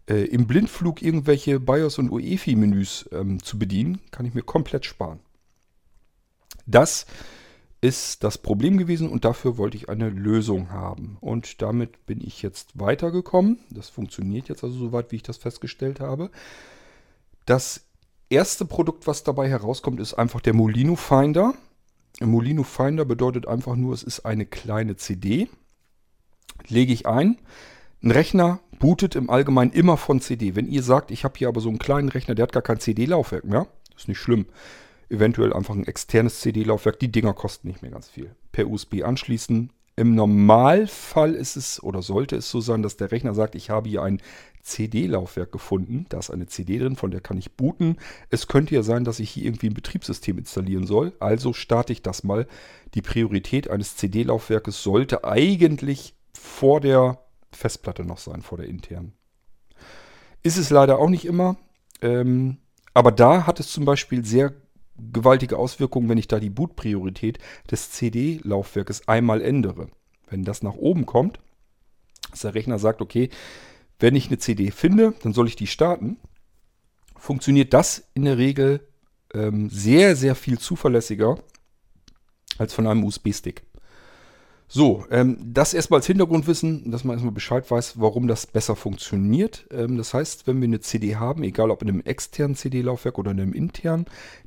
äh, 0.07 0.25
im 0.25 0.46
Blindflug 0.46 1.01
irgendwelche 1.01 1.59
BIOS 1.59 1.98
und 1.98 2.11
UEFI-Menüs 2.11 3.09
ähm, 3.12 3.42
zu 3.42 3.59
bedienen, 3.59 4.01
kann 4.11 4.27
ich 4.27 4.35
mir 4.35 4.42
komplett 4.42 4.85
sparen. 4.85 5.20
Das 6.66 7.03
ist 7.03 7.07
das 7.83 8.38
Problem 8.38 8.79
gewesen 8.79 9.09
und 9.09 9.25
dafür 9.25 9.59
wollte 9.59 9.77
ich 9.77 9.88
eine 9.88 10.09
Lösung 10.09 10.71
haben. 10.71 11.16
Und 11.21 11.62
damit 11.62 12.07
bin 12.07 12.21
ich 12.21 12.40
jetzt 12.40 12.79
weitergekommen. 12.79 13.59
Das 13.71 13.88
funktioniert 13.88 14.49
jetzt 14.49 14.62
also 14.62 14.79
soweit, 14.79 15.11
wie 15.11 15.16
ich 15.16 15.25
das 15.25 15.37
festgestellt 15.37 15.99
habe. 15.99 16.31
Das 17.45 17.85
erste 18.31 18.66
Produkt, 18.66 19.09
was 19.09 19.25
dabei 19.25 19.49
herauskommt, 19.49 19.99
ist 19.99 20.14
einfach 20.14 20.40
der 20.40 20.55
Molino 20.55 20.95
Finder. 20.95 21.55
Der 22.21 22.29
Molino 22.29 22.62
Finder 22.62 23.05
bedeutet 23.05 23.49
einfach 23.49 23.75
nur, 23.75 23.95
es 23.95 24.05
ist 24.05 24.21
eine 24.21 24.47
kleine 24.47 24.95
CD. 24.95 25.49
Lege 26.68 26.92
ich 26.92 27.09
ein. 27.09 27.38
Ein 28.01 28.12
Rechner 28.12 28.61
bootet 28.79 29.16
im 29.16 29.29
Allgemeinen 29.29 29.73
immer 29.73 29.97
von 29.97 30.21
CD. 30.21 30.55
Wenn 30.55 30.68
ihr 30.68 30.85
sagt, 30.85 31.11
ich 31.11 31.25
habe 31.25 31.37
hier 31.37 31.49
aber 31.49 31.61
so 31.61 31.68
einen 31.68 31.81
kleinen 31.81 32.11
Rechner, 32.11 32.37
der 32.37 32.45
hat 32.45 32.53
gar 32.53 32.62
kein 32.62 32.79
CD-Laufwerk 32.79 33.45
mehr, 33.45 33.66
ist 33.97 34.07
nicht 34.07 34.18
schlimm 34.18 34.47
eventuell 35.12 35.53
einfach 35.53 35.75
ein 35.75 35.87
externes 35.87 36.40
CD-Laufwerk. 36.40 36.98
Die 36.98 37.12
Dinger 37.12 37.35
kosten 37.35 37.68
nicht 37.68 37.83
mehr 37.83 37.90
ganz 37.90 38.09
viel. 38.09 38.35
Per 38.51 38.68
USB 38.68 39.03
anschließen. 39.05 39.70
Im 39.94 40.14
Normalfall 40.14 41.35
ist 41.35 41.57
es 41.57 41.83
oder 41.83 42.01
sollte 42.01 42.37
es 42.37 42.51
so 42.51 42.62
sein, 42.62 42.83
dass 42.83 42.96
der 42.96 43.12
Rechner 43.12 43.35
sagt, 43.35 43.55
ich 43.55 43.68
habe 43.68 43.90
hier 43.90 44.03
ein 44.03 44.22
CD-Laufwerk 44.62 45.53
gefunden. 45.53 46.07
Da 46.09 46.18
ist 46.18 46.31
eine 46.31 46.46
CD 46.46 46.79
drin, 46.79 46.96
von 46.96 47.11
der 47.11 47.20
kann 47.20 47.37
ich 47.37 47.53
booten. 47.53 47.98
Es 48.31 48.48
könnte 48.48 48.75
ja 48.75 48.83
sein, 48.83 49.05
dass 49.05 49.20
ich 49.20 49.31
hier 49.31 49.44
irgendwie 49.44 49.68
ein 49.68 49.75
Betriebssystem 49.75 50.38
installieren 50.38 50.87
soll. 50.87 51.12
Also 51.20 51.53
starte 51.53 51.92
ich 51.92 52.01
das 52.01 52.25
mal. 52.25 52.46
Die 52.94 53.03
Priorität 53.03 53.68
eines 53.68 53.96
CD-Laufwerkes 53.96 54.83
sollte 54.83 55.25
eigentlich 55.25 56.14
vor 56.33 56.81
der 56.81 57.18
Festplatte 57.51 58.05
noch 58.05 58.18
sein, 58.18 58.40
vor 58.40 58.57
der 58.57 58.68
internen. 58.68 59.12
Ist 60.42 60.57
es 60.57 60.70
leider 60.70 60.98
auch 60.98 61.11
nicht 61.11 61.27
immer. 61.27 61.57
Ähm, 62.01 62.57
aber 62.94 63.12
da 63.12 63.46
hat 63.46 63.61
es 63.61 63.70
zum 63.70 63.85
Beispiel 63.85 64.25
sehr 64.25 64.55
gewaltige 64.96 65.59
Auswirkungen, 65.59 66.09
wenn 66.09 66.18
ich 66.18 66.28
da 66.28 66.38
die 66.38 66.50
Bootpriorität 66.50 67.38
des 67.70 67.90
CD-Laufwerkes 67.90 69.09
einmal 69.09 69.40
ändere. 69.40 69.88
Wenn 70.28 70.44
das 70.44 70.62
nach 70.62 70.74
oben 70.74 71.07
kommt, 71.07 71.38
dass 72.31 72.40
der 72.40 72.55
Rechner 72.55 72.78
sagt, 72.78 73.00
okay, 73.00 73.31
wenn 73.98 74.16
ich 74.16 74.28
eine 74.28 74.38
CD 74.38 74.70
finde, 74.70 75.14
dann 75.22 75.33
soll 75.33 75.48
ich 75.48 75.57
die 75.57 75.66
starten, 75.66 76.16
funktioniert 77.16 77.72
das 77.72 78.09
in 78.14 78.24
der 78.24 78.38
Regel 78.38 78.87
ähm, 79.35 79.70
sehr, 79.70 80.16
sehr 80.16 80.35
viel 80.35 80.59
zuverlässiger 80.59 81.38
als 82.59 82.74
von 82.74 82.87
einem 82.87 83.05
USB-Stick. 83.05 83.62
So, 84.74 85.04
ähm, 85.11 85.37
das 85.44 85.74
erstmal 85.74 85.98
als 85.98 86.06
Hintergrundwissen, 86.06 86.90
dass 86.90 87.04
man 87.04 87.16
erstmal 87.16 87.35
Bescheid 87.35 87.70
weiß, 87.70 88.00
warum 88.00 88.26
das 88.26 88.46
besser 88.46 88.74
funktioniert. 88.74 89.66
Ähm, 89.70 89.98
das 89.98 90.14
heißt, 90.14 90.46
wenn 90.46 90.62
wir 90.62 90.66
eine 90.66 90.80
CD 90.80 91.16
haben, 91.16 91.42
egal 91.42 91.70
ob 91.70 91.82
in 91.82 91.90
einem 91.90 92.00
externen 92.00 92.56
CD-Laufwerk 92.56 93.18
oder 93.18 93.32
in 93.32 93.40
einem 93.40 93.52
internen, 93.52 94.06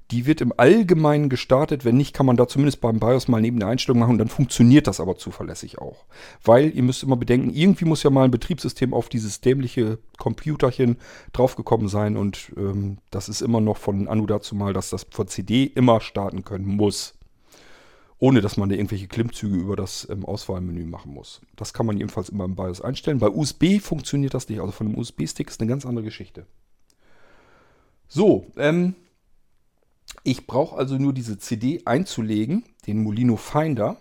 die 0.10 0.26
wird 0.26 0.42
im 0.42 0.52
Allgemeinen 0.58 1.30
gestartet. 1.30 1.86
Wenn 1.86 1.98
nicht, 1.98 2.16
kann 2.16 2.26
man 2.26 2.38
da 2.38 2.48
zumindest 2.48 2.82
beim 2.82 3.00
BIOS 3.00 3.28
mal 3.28 3.40
neben 3.40 3.60
der 3.60 3.70
Einstellung 3.70 4.00
machen. 4.00 4.18
Dann 4.18 4.28
funktioniert 4.28 4.88
das 4.88 5.00
aber 5.00 5.16
zuverlässig 5.16 5.78
auch. 5.78 6.06
Weil 6.44 6.76
ihr 6.76 6.82
müsst 6.82 7.04
immer 7.04 7.18
bedenken, 7.18 7.52
irgendwie 7.52 7.86
muss 7.86 8.02
ja 8.02 8.10
mal 8.10 8.24
ein 8.24 8.32
Betriebssystem 8.32 8.96
auf 8.96 9.10
dieses 9.10 9.42
dämliche 9.42 10.00
Computerchen 10.18 10.98
draufgekommen 11.34 11.88
sein. 11.88 12.18
Und 12.18 12.52
ähm, 12.58 12.98
das 13.12 13.30
ist 13.30 13.42
immer 13.42 13.62
noch 13.62 13.78
von 13.78 14.08
Anu 14.08 14.26
dazu 14.26 14.56
mal, 14.56 14.74
dass 14.74 14.90
das 14.90 15.06
von 15.08 15.28
CD 15.28 15.66
immer 15.66 16.02
starten 16.02 16.44
können 16.44 16.66
muss 16.66 17.14
ohne 18.18 18.42
dass 18.42 18.58
man 18.58 18.70
da 18.70 18.76
irgendwelche 18.76 19.08
Klimmzüge 19.08 19.58
über 19.58 19.76
das 19.76 20.08
ähm, 20.10 20.26
Auswahlmenü 20.26 20.86
machen 20.86 21.14
muss. 21.14 21.42
Das 21.56 21.74
kann 21.74 21.86
man 21.86 21.98
jedenfalls 21.98 22.30
immer 22.30 22.46
im 22.46 22.56
BIOS 22.56 22.82
einstellen. 22.82 23.20
Bei 23.20 23.30
USB 23.30 23.80
funktioniert 23.80 24.34
das 24.34 24.48
nicht. 24.48 24.60
Also 24.60 24.72
von 24.72 24.88
einem 24.88 24.98
USB-Stick 24.98 25.50
ist 25.50 25.60
eine 25.60 25.70
ganz 25.70 25.86
andere 25.86 26.06
Geschichte. 26.06 26.46
So, 28.08 28.48
ähm, 28.56 28.96
ich 30.24 30.48
brauche 30.48 30.78
also 30.78 30.98
nur 30.98 31.14
diese 31.14 31.38
CD 31.38 31.82
einzulegen, 31.86 32.64
den 32.88 33.04
Molino 33.04 33.36
Finder. 33.36 33.98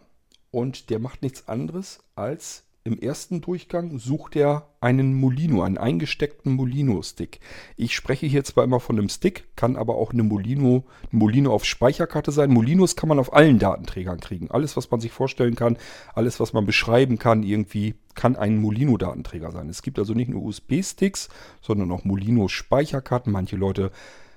Und 0.51 0.91
der 0.91 1.01
macht 1.01 1.23
nichts 1.23 1.49
anderes, 1.49 1.99
als 2.15 2.63
im 2.87 2.99
ersten 2.99 3.41
Durchgang 3.41 3.99
sucht 3.99 4.37
er 4.37 4.69
einen 4.83 5.15
Molino, 5.15 5.63
einen 5.63 5.79
eingesteckten 5.79 6.53
Molino-Stick. 6.53 7.41
Ich 7.79 7.95
spreche 7.95 8.27
hier 8.27 8.45
zwar 8.45 8.63
immer 8.63 8.79
von 8.79 8.99
einem 8.99 9.09
Stick, 9.09 9.49
kann 9.57 9.77
aber 9.77 9.95
auch 9.95 10.13
eine 10.13 10.23
Molino, 10.23 10.85
Molino 11.11 11.55
auf 11.55 11.65
Speicherkarte 11.65 12.31
sein. 12.31 12.53
Molinos 12.53 12.95
kann 12.95 13.09
man 13.09 13.19
auf 13.19 13.33
allen 13.33 13.59
Datenträgern 13.59 14.21
kriegen. 14.21 14.51
Alles, 14.51 14.77
was 14.77 14.91
man 14.91 15.01
sich 15.01 15.13
vorstellen 15.13 15.55
kann, 15.55 15.79
alles, 16.15 16.41
was 16.41 16.53
man 16.53 16.67
beschreiben 16.67 17.19
kann, 17.19 17.43
irgendwie 17.43 17.95
kann 18.15 18.37
ein 18.37 18.59
Molino-Datenträger 18.59 19.51
sein. 19.51 19.71
Es 19.71 19.81
gibt 19.81 19.99
also 19.99 20.13
nicht 20.13 20.29
nur 20.29 20.43
USB-Sticks, 20.43 21.31
sondern 21.63 21.91
auch 21.91 22.05
Molino-Speicherkarten. 22.05 23.33
Manche 23.33 23.57
Leute 23.57 23.93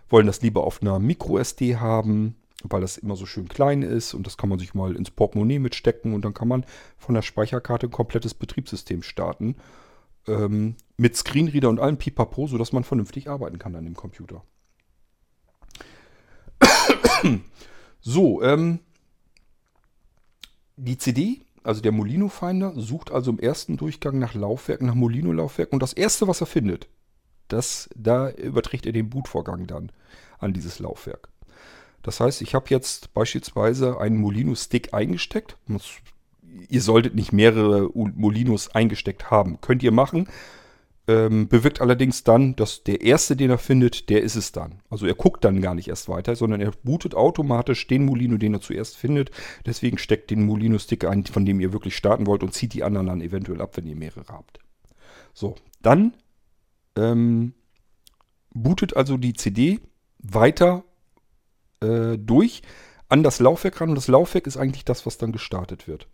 wollen 0.08 0.26
das 0.26 0.42
lieber 0.42 0.64
auf 0.64 0.82
einer 0.82 1.00
Micro-SD 1.00 1.76
haben 1.76 2.38
weil 2.64 2.82
das 2.82 2.98
immer 2.98 3.16
so 3.16 3.26
schön 3.26 3.48
klein 3.48 3.84
ist 3.84 4.14
und 4.14 4.26
das 4.26 4.38
kann 4.38 4.50
man 4.50 4.60
sich 4.60 4.74
mal 4.74 4.96
ins 4.96 5.12
Portemonnaie 5.12 5.60
mitstecken 5.60 6.14
und 6.14 6.26
dann 6.26 6.34
kann 6.34 6.48
man 6.48 6.66
von 6.98 7.16
der 7.16 7.22
Speicherkarte 7.22 7.88
ein 7.88 7.92
komplettes 7.92 8.34
Betriebssystem 8.34 9.04
starten. 9.04 9.56
Ähm, 10.28 10.76
mit 10.98 11.16
Screenreader 11.16 11.70
und 11.70 11.80
allem 11.80 11.98
Pipapo, 11.98 12.48
sodass 12.48 12.74
man 12.74 12.84
vernünftig 12.84 13.30
arbeiten 13.30 13.60
kann 13.60 13.76
an 13.76 13.86
dem 13.86 13.96
Computer. 13.96 14.44
so, 18.02 18.42
ähm, 18.42 18.80
die 20.76 20.98
CD, 20.98 21.42
also 21.64 21.82
der 21.82 21.92
Molino 21.92 22.28
Finder, 22.28 22.74
sucht 22.76 23.12
also 23.12 23.32
im 23.32 23.40
ersten 23.40 23.78
Durchgang 23.78 24.20
nach 24.20 24.34
Laufwerken, 24.34 24.88
nach 24.88 24.96
Molino-Laufwerken 24.96 25.76
und 25.76 25.84
das 25.84 25.94
erste, 25.94 26.28
was 26.28 26.42
er 26.42 26.48
findet, 26.48 26.88
das, 27.48 27.90
da 27.96 28.30
überträgt 28.32 28.86
er 28.86 28.92
den 28.92 29.10
Bootvorgang 29.10 29.68
dann 29.68 29.92
an 30.40 30.54
dieses 30.54 30.80
Laufwerk. 30.80 31.30
Das 32.08 32.22
heißt, 32.22 32.42
ich 32.42 32.56
habe 32.56 32.68
jetzt 32.70 33.14
beispielsweise 33.14 34.00
einen 34.00 34.16
Molino-Stick 34.16 34.94
eingesteckt. 34.94 35.58
Ihr 36.70 36.82
solltet 36.82 37.16
nicht 37.16 37.34
mehrere 37.34 37.90
Molinos 37.94 38.74
eingesteckt 38.74 39.30
haben. 39.30 39.60
Könnt 39.60 39.84
ihr 39.84 39.92
machen. 39.92 40.30
Ähm, 41.10 41.50
bewirkt 41.50 41.82
allerdings 41.82 42.24
dann, 42.24 42.56
dass 42.56 42.86
der 42.86 43.02
erste, 43.02 43.36
den 43.36 43.50
er 43.50 43.58
findet, 43.58 44.08
der 44.08 44.24
ist 44.24 44.38
es 44.38 44.54
dann. 44.54 44.80
Also 44.90 45.06
er 45.06 45.16
guckt 45.16 45.44
dann 45.44 45.60
gar 45.60 45.76
nicht 45.76 45.90
erst 45.90 46.08
weiter, 46.08 46.38
sondern 46.38 46.62
er 46.62 46.72
bootet 46.82 47.14
automatisch 47.14 47.86
den 47.88 48.06
Molino, 48.06 48.38
den 48.38 48.54
er 48.54 48.62
zuerst 48.62 48.96
findet. 48.96 49.32
Deswegen 49.66 49.98
steckt 49.98 50.32
den 50.32 50.46
Molino-Stick 50.46 51.04
ein, 51.04 51.26
von 51.26 51.46
dem 51.46 51.60
ihr 51.60 51.74
wirklich 51.74 51.98
starten 51.98 52.26
wollt 52.26 52.42
und 52.42 52.54
zieht 52.54 52.74
die 52.74 52.86
anderen 52.86 53.08
dann 53.08 53.20
eventuell 53.20 53.62
ab, 53.62 53.76
wenn 53.76 53.86
ihr 53.86 53.98
mehrere 53.98 54.24
habt. 54.30 54.60
So, 55.34 55.56
dann 55.82 56.14
ähm, 56.96 57.54
bootet 58.54 58.96
also 58.96 59.18
die 59.18 59.34
CD 59.34 59.82
weiter 60.20 60.86
äh, 61.82 62.18
durch 62.18 62.62
an 63.10 63.24
das 63.24 63.40
Laufwerk 63.40 63.80
ran 63.80 63.90
und 63.90 63.96
das 63.96 64.08
Laufwerk 64.08 64.48
ist 64.48 64.58
eigentlich 64.58 64.86
das, 64.86 65.06
was 65.06 65.18
dann 65.18 65.32
gestartet 65.32 65.88
wird. 65.88 66.08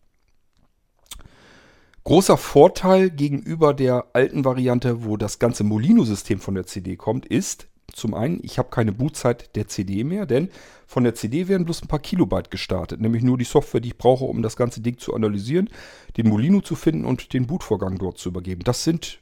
Großer 2.04 2.38
Vorteil 2.38 3.10
gegenüber 3.10 3.73
der 3.73 4.08
alten 4.13 4.43
Variante, 4.43 5.06
wo 5.06 5.15
das 5.15 5.39
ganze 5.39 5.63
Molino-System 5.63 6.39
von 6.39 6.54
der 6.54 6.65
CD 6.65 6.97
kommt, 6.97 7.26
ist 7.26 7.67
zum 7.93 8.13
einen, 8.13 8.39
ich 8.43 8.58
habe 8.58 8.69
keine 8.69 8.91
Bootzeit 8.91 9.56
der 9.56 9.67
CD 9.67 10.04
mehr, 10.04 10.26
denn 10.26 10.49
von 10.88 11.04
der 11.04 11.15
CD 11.15 11.47
werden 11.47 11.65
bloß 11.65 11.84
ein 11.84 11.88
paar 11.88 11.99
Kilobyte 11.99 12.52
gestartet, 12.52 12.99
nämlich 12.99 13.23
nur 13.23 13.38
die 13.38 13.43
Software, 13.45 13.82
die 13.82 13.89
ich 13.89 13.97
brauche, 13.97 14.26
um 14.26 14.41
das 14.41 14.56
ganze 14.56 14.82
Ding 14.82 14.97
zu 14.97 15.13
analysieren, 15.13 15.69
den 16.17 16.28
Molino 16.28 16.62
zu 16.62 16.76
finden 16.76 17.06
und 17.06 17.34
den 17.34 17.47
Bootvorgang 17.47 17.97
dort 17.97 18.17
zu 18.17 18.30
übergeben. 18.30 18.63
Das 18.63 18.84
sind 18.84 19.19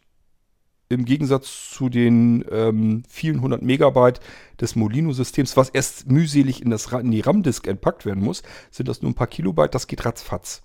im 0.92 1.06
Gegensatz 1.06 1.70
zu 1.72 1.90
den 1.90 2.46
ähm, 2.52 3.04
vielen 3.08 3.42
hundert 3.42 3.62
Megabyte 3.62 4.20
des 4.60 4.76
Molino-Systems, 4.76 5.58
was 5.58 5.70
erst 5.70 6.10
mühselig 6.10 6.62
in, 6.62 6.70
das, 6.70 6.92
in 6.92 7.12
die 7.12 7.22
RAM-Disk 7.22 7.68
entpackt 7.68 8.06
werden 8.06 8.24
muss, 8.24 8.44
sind 8.70 8.88
das 8.88 9.02
nur 9.02 9.12
ein 9.12 9.16
paar 9.16 9.28
Kilobyte, 9.28 9.74
das 9.74 9.88
geht 9.88 10.06
ratzfatz. 10.06 10.62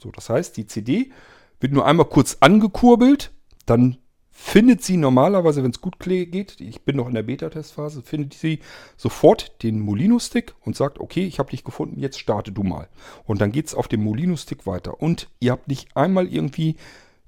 So, 0.00 0.10
das 0.10 0.30
heißt, 0.30 0.56
die 0.56 0.66
CD 0.66 1.12
wird 1.60 1.72
nur 1.72 1.86
einmal 1.86 2.06
kurz 2.06 2.38
angekurbelt, 2.40 3.32
dann 3.66 3.98
findet 4.32 4.82
sie 4.82 4.96
normalerweise, 4.96 5.62
wenn 5.62 5.70
es 5.70 5.80
gut 5.80 5.98
geht, 6.00 6.60
ich 6.60 6.82
bin 6.82 6.96
noch 6.96 7.06
in 7.06 7.14
der 7.14 7.22
Beta-Testphase, 7.22 8.02
findet 8.02 8.34
sie 8.34 8.60
sofort 8.96 9.62
den 9.62 9.78
Molino-Stick 9.78 10.54
und 10.62 10.74
sagt, 10.74 10.98
okay, 10.98 11.24
ich 11.24 11.38
habe 11.38 11.50
dich 11.50 11.62
gefunden, 11.62 12.00
jetzt 12.00 12.18
starte 12.18 12.50
du 12.50 12.62
mal. 12.62 12.88
Und 13.24 13.40
dann 13.40 13.52
geht 13.52 13.66
es 13.66 13.74
auf 13.74 13.88
dem 13.88 14.02
Molino-Stick 14.02 14.66
weiter. 14.66 15.00
Und 15.00 15.28
ihr 15.38 15.52
habt 15.52 15.68
nicht 15.68 15.96
einmal 15.96 16.26
irgendwie 16.26 16.76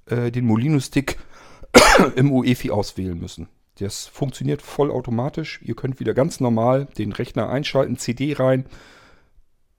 äh, 0.07 0.33
den 0.33 0.47
Molino-Stick 0.47 1.19
im 2.17 2.33
UEFI 2.33 2.71
auswählen 2.71 3.19
müssen. 3.19 3.49
Das 3.79 4.07
funktioniert 4.07 4.63
vollautomatisch. 4.63 5.61
Ihr 5.63 5.75
könnt 5.75 5.99
wieder 6.01 6.15
ganz 6.15 6.41
normal 6.41 6.87
den 6.99 7.13
Rechner 7.13 7.49
einschalten, 7.49 7.99
CD 7.99 8.35
rein, 8.35 8.67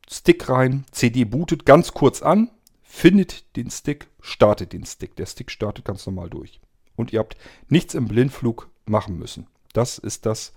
Stick 0.10 0.50
rein, 0.50 0.86
CD 0.92 1.24
bootet 1.24 1.66
ganz 1.66 1.94
kurz 1.94 2.22
an, 2.22 2.52
findet 2.84 3.56
den 3.56 3.72
Stick, 3.72 4.08
startet 4.22 4.74
den 4.74 4.86
Stick. 4.86 5.16
Der 5.16 5.26
Stick 5.26 5.50
startet 5.50 5.86
ganz 5.86 6.06
normal 6.06 6.30
durch. 6.30 6.60
Und 6.96 7.12
ihr 7.12 7.20
habt 7.20 7.38
nichts 7.70 7.96
im 7.96 8.08
Blindflug 8.08 8.70
machen 8.86 9.18
müssen. 9.18 9.48
Das 9.74 9.98
ist 9.98 10.26
das, 10.26 10.54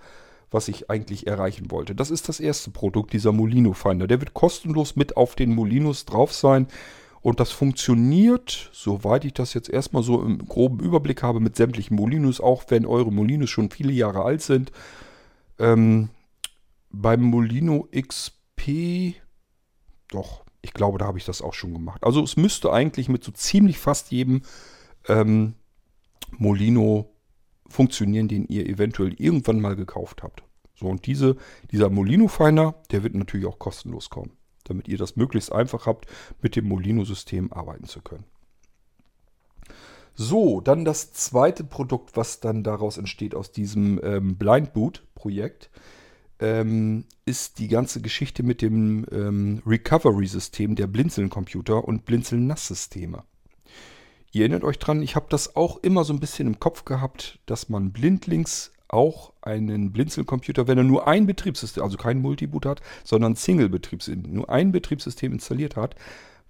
was 0.51 0.67
ich 0.67 0.89
eigentlich 0.89 1.27
erreichen 1.27 1.71
wollte. 1.71 1.95
Das 1.95 2.11
ist 2.11 2.29
das 2.29 2.39
erste 2.39 2.71
Produkt, 2.71 3.13
dieser 3.13 3.31
Molino 3.31 3.73
Finder. 3.73 4.07
Der 4.07 4.19
wird 4.19 4.33
kostenlos 4.33 4.95
mit 4.95 5.17
auf 5.17 5.35
den 5.35 5.53
Molinos 5.53 6.05
drauf 6.05 6.33
sein. 6.33 6.67
Und 7.21 7.39
das 7.39 7.51
funktioniert, 7.51 8.69
soweit 8.71 9.25
ich 9.25 9.33
das 9.33 9.53
jetzt 9.53 9.69
erstmal 9.69 10.03
so 10.03 10.21
im 10.21 10.45
groben 10.47 10.79
Überblick 10.79 11.21
habe, 11.21 11.39
mit 11.39 11.55
sämtlichen 11.55 11.95
Molinos, 11.95 12.39
auch 12.39 12.63
wenn 12.69 12.85
eure 12.85 13.11
Molinos 13.11 13.49
schon 13.49 13.69
viele 13.69 13.91
Jahre 13.91 14.23
alt 14.23 14.41
sind. 14.41 14.71
Ähm, 15.57 16.09
beim 16.89 17.21
Molino 17.21 17.87
XP, 17.91 19.15
doch, 20.09 20.45
ich 20.61 20.73
glaube, 20.73 20.97
da 20.97 21.05
habe 21.05 21.17
ich 21.17 21.25
das 21.25 21.41
auch 21.41 21.53
schon 21.53 21.73
gemacht. 21.73 22.03
Also 22.03 22.23
es 22.23 22.37
müsste 22.37 22.71
eigentlich 22.71 23.09
mit 23.09 23.23
so 23.23 23.31
ziemlich 23.31 23.77
fast 23.77 24.11
jedem 24.11 24.41
ähm, 25.07 25.55
Molino 26.37 27.13
funktionieren, 27.67 28.27
den 28.27 28.45
ihr 28.47 28.65
eventuell 28.67 29.13
irgendwann 29.13 29.59
mal 29.59 29.75
gekauft 29.75 30.23
habt. 30.23 30.43
So, 30.75 30.87
und 30.87 31.05
diese, 31.05 31.35
dieser 31.71 31.89
Molino-Finder, 31.89 32.75
der 32.91 33.03
wird 33.03 33.13
natürlich 33.13 33.45
auch 33.45 33.59
kostenlos 33.59 34.09
kommen 34.09 34.38
damit 34.69 34.87
ihr 34.87 34.97
das 34.97 35.15
möglichst 35.15 35.51
einfach 35.51 35.85
habt, 35.85 36.05
mit 36.41 36.55
dem 36.55 36.67
Molino-System 36.67 37.51
arbeiten 37.51 37.85
zu 37.85 38.01
können. 38.01 38.25
So, 40.15 40.59
dann 40.59 40.83
das 40.83 41.13
zweite 41.13 41.63
Produkt, 41.63 42.17
was 42.17 42.39
dann 42.39 42.63
daraus 42.63 42.97
entsteht 42.97 43.35
aus 43.35 43.51
diesem 43.51 44.01
ähm, 44.03 44.37
Blind 44.37 44.73
Boot-Projekt, 44.73 45.69
ähm, 46.39 47.05
ist 47.25 47.59
die 47.59 47.67
ganze 47.67 48.01
Geschichte 48.01 48.43
mit 48.43 48.61
dem 48.61 49.05
ähm, 49.11 49.61
Recovery-System 49.65 50.75
der 50.75 50.87
Blinzeln-Computer 50.87 51.85
und 51.85 52.05
Blinzeln-Nass-Systeme. 52.05 53.23
Ihr 54.31 54.41
erinnert 54.41 54.63
euch 54.63 54.77
dran, 54.77 55.01
ich 55.01 55.15
habe 55.15 55.27
das 55.29 55.55
auch 55.55 55.77
immer 55.83 56.03
so 56.03 56.13
ein 56.13 56.19
bisschen 56.19 56.47
im 56.47 56.59
Kopf 56.59 56.85
gehabt, 56.85 57.39
dass 57.45 57.69
man 57.69 57.91
blindlings 57.91 58.71
auch 58.89 59.33
einen 59.41 59.91
Blinzelcomputer, 59.91 60.67
wenn 60.67 60.77
er 60.77 60.83
nur 60.83 61.07
ein 61.07 61.25
Betriebssystem, 61.25 61.83
also 61.83 61.97
kein 61.97 62.21
Multiboot 62.21 62.65
hat, 62.65 62.81
sondern 63.03 63.35
Single-Betriebssystem, 63.35 64.33
nur 64.33 64.49
ein 64.49 64.71
Betriebssystem 64.71 65.31
installiert 65.31 65.75
hat, 65.75 65.95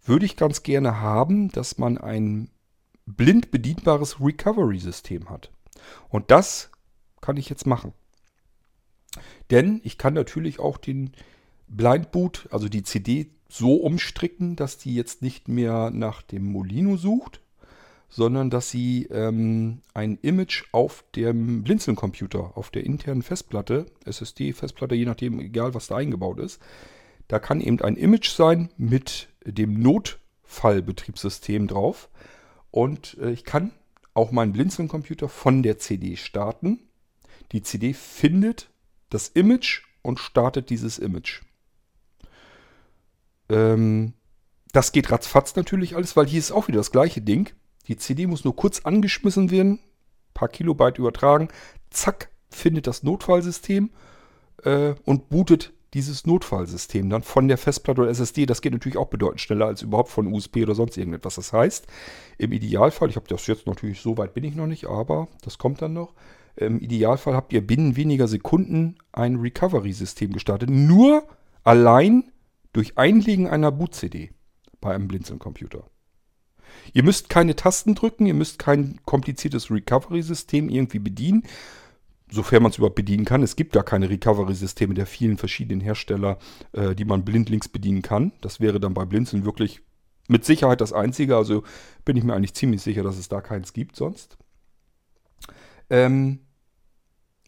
würde 0.04 0.25
ich 0.25 0.38
ganz 0.38 0.63
gerne 0.63 1.02
haben, 1.02 1.52
dass 1.52 1.78
man 1.78 1.97
ein 1.97 2.49
blind 3.06 3.52
bedienbares 3.52 4.21
Recovery-System 4.21 5.30
hat. 5.30 5.52
Und 6.10 6.32
das 6.32 6.71
kann 7.21 7.38
ich 7.38 7.49
jetzt 7.49 7.67
machen. 7.67 7.93
Denn 9.52 9.82
ich 9.84 9.97
kann 9.97 10.13
natürlich 10.13 10.60
auch 10.60 10.78
den 10.78 11.12
Blindboot, 11.67 12.47
also 12.52 12.69
die 12.69 12.84
CD, 12.84 13.32
so 13.47 13.75
umstricken, 13.75 14.56
dass 14.56 14.78
die 14.78 14.93
jetzt 14.93 15.21
nicht 15.21 15.47
mehr 15.47 15.89
nach 15.91 16.21
dem 16.21 16.45
Molino 16.45 16.97
sucht, 16.97 17.41
sondern 18.10 18.50
dass 18.50 18.72
sie 18.72 19.06
ähm, 19.06 19.82
ein 19.93 20.17
Image 20.22 20.63
auf 20.72 21.06
dem 21.15 21.63
Blinzeln-Computer, 21.63 22.58
auf 22.58 22.72
der 22.72 22.84
internen 22.84 23.22
Festplatte, 23.22 23.86
SSD-Festplatte, 24.06 24.95
je 24.95 25.06
nachdem, 25.06 25.39
egal 25.39 25.74
was 25.76 25.88
da 25.88 25.98
eingebaut 25.98 26.39
ist, 26.39 26.60
da 27.28 27.39
kann 27.39 27.62
eben 27.62 27.80
ein 27.82 27.95
Image 27.95 28.30
sein 28.30 28.69
mit 28.78 29.30
dem 29.45 29.80
Notfallbetriebssystem 29.80 31.67
drauf. 31.67 32.10
Und 32.72 33.17
äh, 33.19 33.32
ich 33.32 33.43
kann 33.43 33.72
auch 34.15 34.32
meinen 34.32 34.54
Blinzeln-Computer 34.54 35.30
von 35.30 35.62
der 35.62 35.78
CD 35.78 36.15
starten. 36.15 36.80
Die 37.52 37.62
CD 37.62 37.93
findet 37.93 38.69
das 39.12 39.30
Image 39.30 39.84
und 40.02 40.19
startet 40.19 40.72
dieses 40.72 40.98
Image. 40.98 41.41
Ähm, 43.50 44.13
das 44.72 44.91
geht 44.91 45.12
ratzfatz 45.12 45.56
natürlich 45.56 45.95
alles, 45.95 46.15
weil 46.15 46.28
hier 46.28 46.39
ist 46.39 46.52
auch 46.52 46.67
wieder 46.67 46.78
das 46.78 46.91
gleiche 46.91 47.22
Ding. 47.22 47.52
Die 47.89 47.97
CD 47.97 48.28
muss 48.28 48.45
nur 48.45 48.56
kurz 48.56 48.82
angeschmissen 48.86 49.52
werden, 49.52 49.80
paar 50.34 50.47
Kilobyte 50.47 50.99
übertragen, 50.99 51.49
zack, 51.89 52.30
findet 52.49 52.88
das 52.88 53.04
Notfallsystem 53.04 53.89
äh, 54.63 54.93
und 55.06 55.30
bootet 55.30 55.73
dieses 55.93 56.25
Notfallsystem 56.25 57.10
dann 57.10 57.23
von 57.23 57.47
der 57.47 57.58
Festplatte 57.58 58.02
oder 58.02 58.12
SSD. 58.12 58.45
Das 58.45 58.62
geht 58.62 58.73
natürlich 58.73 58.97
auch 58.97 59.08
bedeutend 59.08 59.41
schneller 59.41 59.65
als 59.65 59.82
überhaupt 59.82 60.10
von 60.10 60.32
USB 60.32 60.58
oder 60.58 60.75
sonst 60.75 60.97
irgendetwas. 60.97 61.36
Das 61.36 61.52
heißt, 61.52 61.88
im 62.38 62.52
Idealfall, 62.52 63.10
ich 63.10 63.15
habe 63.15 63.28
das 63.28 63.47
jetzt 63.47 63.65
natürlich, 63.65 64.02
so 64.02 64.17
weit 64.17 64.34
bin 64.34 64.43
ich 64.43 64.56
noch 64.56 64.67
nicht, 64.67 64.86
aber 64.86 65.28
das 65.41 65.58
kommt 65.58 65.82
dann 65.82 65.93
noch. 65.93 66.13
Im 66.56 66.80
Idealfall 66.80 67.36
habt 67.36 67.54
ihr 67.54 67.65
binnen 67.65 67.95
weniger 67.95 68.28
Sekunden 68.28 68.97
ein 69.12 69.38
Recovery-System 69.38 70.34
gestartet. 70.34 70.69
Nur 70.69 71.23
allein 71.63 72.32
durch 72.73 72.97
Einlegen 72.97 73.47
einer 73.47 73.71
Boot-CD 73.71 74.32
bei 74.82 74.93
einem 74.93 75.08
Blinzeln-Computer. 75.08 75.86
Ihr 76.93 77.04
müsst 77.04 77.30
keine 77.30 77.56
Tasten 77.56 77.95
drücken, 77.95 78.25
ihr 78.25 78.34
müsst 78.34 78.60
kein 78.60 78.99
kompliziertes 79.06 79.71
Recovery-System 79.71 80.69
irgendwie 80.69 80.99
bedienen 80.99 81.43
sofern 82.32 82.63
man 82.63 82.71
es 82.71 82.78
überhaupt 82.78 82.95
bedienen 82.95 83.25
kann. 83.25 83.43
Es 83.43 83.56
gibt 83.56 83.73
gar 83.73 83.84
keine 83.84 84.10
Recovery-Systeme 84.10 84.93
der 84.93 85.06
vielen 85.06 85.38
verschiedenen 85.38 85.82
Hersteller, 85.82 86.38
äh, 86.73 86.95
die 86.95 87.06
man 87.06 87.25
blindlings 87.25 87.69
bedienen 87.69 88.02
kann. 88.02 88.32
Das 88.41 88.60
wäre 88.60 88.80
dann 88.80 88.93
bei 88.93 89.06
Blinzeln 89.06 89.45
wirklich 89.45 89.82
mit 90.28 90.45
Sicherheit 90.45 90.82
das 90.82 90.93
einzige. 90.93 91.36
Also 91.36 91.63
bin 92.06 92.17
ich 92.17 92.23
mir 92.23 92.34
eigentlich 92.34 92.54
ziemlich 92.54 92.82
sicher, 92.82 93.04
dass 93.04 93.17
es 93.17 93.30
da 93.30 93.41
keins 93.41 93.73
gibt 93.73 93.95
sonst. 93.95 94.38
Ähm, 95.89 96.39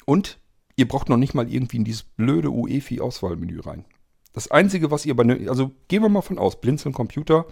und 0.05 0.39
ihr 0.75 0.87
braucht 0.87 1.09
noch 1.09 1.17
nicht 1.17 1.35
mal 1.35 1.51
irgendwie 1.51 1.77
in 1.77 1.83
dieses 1.83 2.03
blöde 2.03 2.49
UEFI-Auswahlmenü 2.49 3.59
rein. 3.61 3.85
Das 4.33 4.49
Einzige, 4.49 4.91
was 4.91 5.05
ihr 5.05 5.15
bei... 5.15 5.23
Also 5.47 5.71
gehen 5.87 6.01
wir 6.01 6.09
mal 6.09 6.21
von 6.21 6.37
aus, 6.37 6.61
Blinzeln 6.61 6.93
Computer 6.93 7.45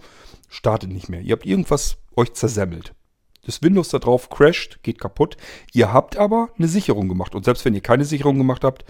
startet 0.48 0.90
nicht 0.90 1.08
mehr. 1.08 1.20
Ihr 1.20 1.32
habt 1.32 1.46
irgendwas 1.46 1.98
euch 2.16 2.32
zersemmelt. 2.32 2.94
Das 3.44 3.62
Windows 3.62 3.88
da 3.88 3.98
drauf 3.98 4.28
crasht, 4.28 4.80
geht 4.82 5.00
kaputt. 5.00 5.36
Ihr 5.72 5.92
habt 5.92 6.16
aber 6.16 6.50
eine 6.58 6.68
Sicherung 6.68 7.08
gemacht. 7.08 7.34
Und 7.34 7.44
selbst 7.44 7.64
wenn 7.64 7.74
ihr 7.74 7.80
keine 7.80 8.04
Sicherung 8.04 8.38
gemacht 8.38 8.64
habt, 8.64 8.84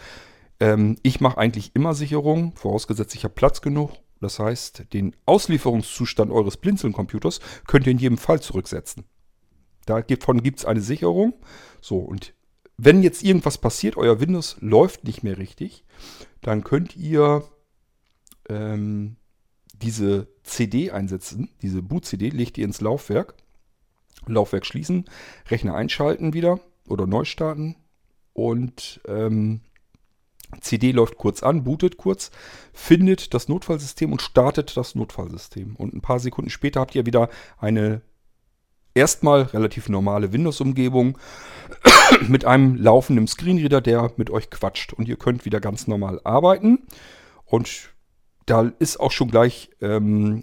ähm, 0.59 0.96
ich 1.03 1.20
mache 1.20 1.38
eigentlich 1.38 1.74
immer 1.74 1.94
Sicherung, 1.94 2.53
vorausgesetzt 2.57 3.14
ich 3.14 3.24
habe 3.24 3.35
Platz 3.35 3.62
genug. 3.62 3.92
Das 4.20 4.38
heißt, 4.38 4.92
den 4.92 5.16
Auslieferungszustand 5.24 6.31
eures 6.31 6.59
Blinzeln-Computers 6.59 7.40
könnt 7.66 7.87
ihr 7.87 7.92
in 7.92 7.98
jedem 7.98 8.18
Fall 8.18 8.40
zurücksetzen. 8.40 9.05
Davon 9.87 10.42
gibt 10.42 10.59
es 10.59 10.64
eine 10.66 10.83
Sicherung. 10.83 11.35
So, 11.81 11.98
und 11.98 12.35
wenn 12.76 13.03
jetzt 13.03 13.22
irgendwas 13.22 13.59
passiert, 13.59 13.96
euer 13.96 14.20
Windows 14.20 14.57
läuft 14.61 15.05
nicht 15.05 15.22
mehr 15.22 15.38
richtig, 15.38 15.85
dann 16.42 16.64
könnt 16.64 16.96
ihr 16.96 17.44
ähm, 18.50 19.16
diese 19.80 20.26
CD 20.42 20.90
einsetzen, 20.90 21.48
diese 21.62 21.80
Boot-CD, 21.80 22.28
legt 22.30 22.58
ihr 22.58 22.64
ins 22.64 22.80
Laufwerk 22.80 23.34
Laufwerk 24.26 24.66
schließen, 24.66 25.04
Rechner 25.48 25.74
einschalten 25.74 26.34
wieder 26.34 26.60
oder 26.88 27.06
neu 27.06 27.24
starten 27.24 27.76
und 28.32 29.00
ähm, 29.06 29.60
CD 30.60 30.90
läuft 30.90 31.16
kurz 31.16 31.42
an, 31.42 31.64
bootet 31.64 31.96
kurz, 31.96 32.30
findet 32.72 33.34
das 33.34 33.48
Notfallsystem 33.48 34.10
und 34.10 34.20
startet 34.20 34.76
das 34.76 34.96
Notfallsystem. 34.96 35.76
Und 35.76 35.94
ein 35.94 36.00
paar 36.00 36.18
Sekunden 36.18 36.50
später 36.50 36.80
habt 36.80 36.94
ihr 36.96 37.06
wieder 37.06 37.28
eine 37.58 38.02
erstmal 38.92 39.42
relativ 39.42 39.88
normale 39.88 40.32
Windows-Umgebung 40.32 41.16
mit 42.28 42.44
einem 42.44 42.74
laufenden 42.74 43.28
Screenreader, 43.28 43.80
der 43.80 44.12
mit 44.16 44.28
euch 44.28 44.50
quatscht. 44.50 44.92
Und 44.92 45.06
ihr 45.06 45.16
könnt 45.16 45.44
wieder 45.44 45.60
ganz 45.60 45.86
normal 45.86 46.20
arbeiten. 46.24 46.80
Und 47.44 47.90
da 48.50 48.72
ist 48.78 48.98
auch 48.98 49.12
schon 49.12 49.30
gleich 49.30 49.70
ähm, 49.80 50.42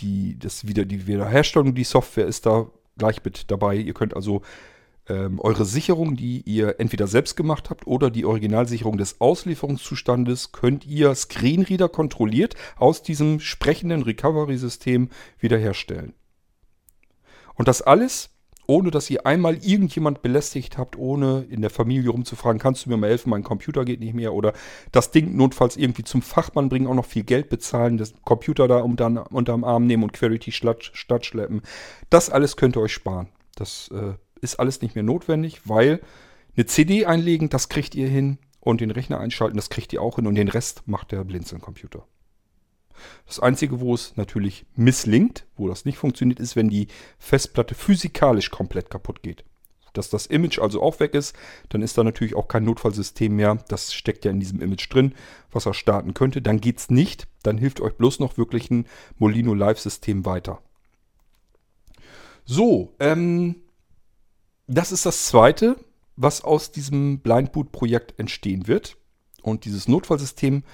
die, 0.00 0.38
das 0.38 0.66
wieder, 0.66 0.84
die 0.84 1.06
Wiederherstellung, 1.06 1.74
die 1.74 1.84
Software 1.84 2.26
ist 2.26 2.44
da 2.46 2.66
gleich 2.98 3.24
mit 3.24 3.50
dabei. 3.50 3.76
Ihr 3.76 3.94
könnt 3.94 4.16
also 4.16 4.42
ähm, 5.08 5.38
eure 5.38 5.64
Sicherung, 5.64 6.16
die 6.16 6.42
ihr 6.42 6.80
entweder 6.80 7.06
selbst 7.06 7.36
gemacht 7.36 7.70
habt 7.70 7.86
oder 7.86 8.10
die 8.10 8.24
Originalsicherung 8.24 8.98
des 8.98 9.20
Auslieferungszustandes, 9.20 10.50
könnt 10.50 10.84
ihr 10.86 11.14
Screenreader 11.14 11.88
kontrolliert 11.88 12.56
aus 12.76 13.02
diesem 13.02 13.38
sprechenden 13.38 14.02
Recovery-System 14.02 15.10
wiederherstellen. 15.38 16.14
Und 17.54 17.68
das 17.68 17.80
alles 17.80 18.30
ohne 18.66 18.90
dass 18.90 19.08
ihr 19.10 19.26
einmal 19.26 19.56
irgendjemand 19.64 20.22
belästigt 20.22 20.78
habt, 20.78 20.96
ohne 20.96 21.46
in 21.48 21.60
der 21.60 21.70
Familie 21.70 22.10
rumzufragen, 22.10 22.60
kannst 22.60 22.84
du 22.84 22.90
mir 22.90 22.96
mal 22.96 23.10
helfen, 23.10 23.30
mein 23.30 23.44
Computer 23.44 23.84
geht 23.84 24.00
nicht 24.00 24.14
mehr 24.14 24.34
oder 24.34 24.52
das 24.92 25.10
Ding 25.10 25.36
notfalls 25.36 25.76
irgendwie 25.76 26.04
zum 26.04 26.22
Fachmann 26.22 26.68
bringen, 26.68 26.86
auch 26.86 26.94
noch 26.94 27.06
viel 27.06 27.24
Geld 27.24 27.48
bezahlen, 27.48 27.96
das 27.96 28.14
Computer 28.24 28.68
da 28.68 28.78
unter, 28.78 29.30
unterm 29.32 29.64
Arm 29.64 29.86
nehmen 29.86 30.02
und 30.02 30.12
Querity 30.12 30.52
statt 30.52 31.26
schleppen. 31.26 31.62
Das 32.10 32.30
alles 32.30 32.56
könnt 32.56 32.76
ihr 32.76 32.82
euch 32.82 32.92
sparen. 32.92 33.28
Das 33.54 33.90
äh, 33.92 34.14
ist 34.40 34.58
alles 34.60 34.82
nicht 34.82 34.94
mehr 34.94 35.04
notwendig, 35.04 35.62
weil 35.64 36.00
eine 36.56 36.66
CD 36.66 37.06
einlegen, 37.06 37.48
das 37.48 37.68
kriegt 37.68 37.94
ihr 37.94 38.08
hin 38.08 38.38
und 38.60 38.80
den 38.80 38.90
Rechner 38.90 39.20
einschalten, 39.20 39.56
das 39.56 39.70
kriegt 39.70 39.92
ihr 39.92 40.02
auch 40.02 40.16
hin 40.16 40.26
und 40.26 40.34
den 40.34 40.48
Rest 40.48 40.82
macht 40.86 41.12
der 41.12 41.22
Blinzeln-Computer. 41.24 42.06
Das 43.26 43.40
Einzige, 43.40 43.80
wo 43.80 43.94
es 43.94 44.16
natürlich 44.16 44.66
misslingt, 44.74 45.46
wo 45.56 45.68
das 45.68 45.84
nicht 45.84 45.98
funktioniert, 45.98 46.40
ist, 46.40 46.56
wenn 46.56 46.68
die 46.68 46.88
Festplatte 47.18 47.74
physikalisch 47.74 48.50
komplett 48.50 48.90
kaputt 48.90 49.22
geht. 49.22 49.44
Dass 49.92 50.10
das 50.10 50.26
Image 50.26 50.58
also 50.58 50.82
auch 50.82 51.00
weg 51.00 51.14
ist, 51.14 51.34
dann 51.70 51.82
ist 51.82 51.96
da 51.96 52.04
natürlich 52.04 52.34
auch 52.34 52.48
kein 52.48 52.64
Notfallsystem 52.64 53.34
mehr. 53.34 53.56
Das 53.68 53.94
steckt 53.94 54.24
ja 54.24 54.30
in 54.30 54.40
diesem 54.40 54.60
Image 54.60 54.92
drin, 54.92 55.14
was 55.50 55.66
er 55.66 55.74
starten 55.74 56.12
könnte. 56.12 56.42
Dann 56.42 56.60
geht 56.60 56.78
es 56.78 56.90
nicht. 56.90 57.26
Dann 57.42 57.56
hilft 57.56 57.80
euch 57.80 57.94
bloß 57.94 58.20
noch 58.20 58.36
wirklich 58.36 58.70
ein 58.70 58.86
Molino 59.18 59.54
Live-System 59.54 60.26
weiter. 60.26 60.60
So, 62.44 62.94
ähm, 63.00 63.56
das 64.66 64.92
ist 64.92 65.06
das 65.06 65.26
Zweite, 65.26 65.76
was 66.16 66.42
aus 66.44 66.72
diesem 66.72 67.20
Blindboot-Projekt 67.20 68.18
entstehen 68.18 68.66
wird. 68.66 68.96
Und 69.42 69.64
dieses 69.64 69.88
Notfallsystem 69.88 70.64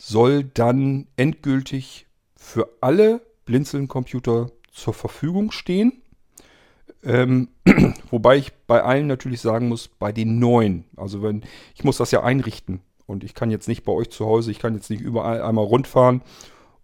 soll 0.00 0.44
dann 0.44 1.08
endgültig 1.16 2.06
für 2.34 2.78
alle 2.80 3.20
Blinzeln-Computer 3.44 4.50
zur 4.72 4.94
Verfügung 4.94 5.50
stehen. 5.50 6.00
Ähm, 7.02 7.48
wobei 8.10 8.38
ich 8.38 8.52
bei 8.66 8.82
allen 8.82 9.06
natürlich 9.06 9.42
sagen 9.42 9.68
muss, 9.68 9.88
bei 9.88 10.10
den 10.10 10.38
neuen. 10.38 10.86
Also 10.96 11.22
wenn, 11.22 11.42
ich 11.74 11.84
muss 11.84 11.98
das 11.98 12.12
ja 12.12 12.22
einrichten. 12.22 12.80
Und 13.04 13.24
ich 13.24 13.34
kann 13.34 13.50
jetzt 13.50 13.68
nicht 13.68 13.84
bei 13.84 13.92
euch 13.92 14.08
zu 14.08 14.24
Hause, 14.24 14.50
ich 14.50 14.58
kann 14.58 14.74
jetzt 14.74 14.88
nicht 14.88 15.02
überall 15.02 15.42
einmal 15.42 15.66
rundfahren 15.66 16.22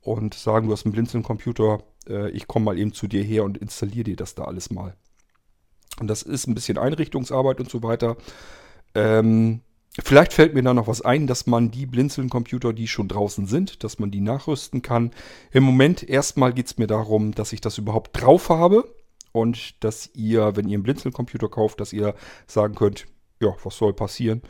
und 0.02 0.35
sagen, 0.35 0.66
du 0.66 0.72
hast 0.72 0.85
einen 0.85 0.92
Blinzeln-Computer, 0.92 1.83
äh, 2.09 2.31
ich 2.31 2.46
komme 2.46 2.66
mal 2.66 2.79
eben 2.79 2.92
zu 2.92 3.07
dir 3.07 3.22
her 3.22 3.44
und 3.44 3.57
installiere 3.57 4.05
dir 4.05 4.16
das 4.16 4.35
da 4.35 4.44
alles 4.44 4.70
mal. 4.70 4.94
Und 6.00 6.09
das 6.09 6.22
ist 6.22 6.46
ein 6.48 6.55
bisschen 6.55 6.76
Einrichtungsarbeit 6.76 7.61
und 7.61 7.70
so 7.70 7.83
weiter. 7.83 8.16
Ähm, 8.94 9.62
Vielleicht 10.02 10.35
fällt 10.35 10.54
mir 10.54 10.62
da 10.62 10.74
noch 10.74 10.88
was 10.88 11.00
ein, 11.00 11.26
dass 11.26 11.46
man 11.46 11.70
die 11.70 11.87
Blinzeln-Computer, 11.87 12.74
die 12.74 12.87
schon 12.87 13.09
draußen 13.09 13.46
sind, 13.46 13.82
dass 13.82 13.98
man 13.98 14.11
die 14.11 14.20
nachrüsten 14.20 14.82
kann. 14.82 15.12
Im 15.52 15.64
Moment 15.64 16.02
erstmal 16.02 16.52
geht 16.52 16.66
es 16.66 16.78
mir 16.78 16.87
darum, 16.87 17.32
dass 17.32 17.52
ich 17.52 17.62
das 17.62 17.78
überhaupt 17.78 18.20
drauf 18.20 18.50
habe 18.50 18.92
und 19.32 19.82
dass 19.82 20.11
ihr, 20.14 20.54
wenn 20.54 20.68
ihr 20.68 20.74
einen 20.74 20.82
Blinzeln-Computer 20.82 21.48
kauft, 21.48 21.80
dass 21.80 21.94
ihr 21.94 22.14
sagen 22.46 22.74
könnt, 22.74 23.06
ja, 23.40 23.54
was 23.62 23.76
soll 23.78 23.94
passieren? 23.94 24.42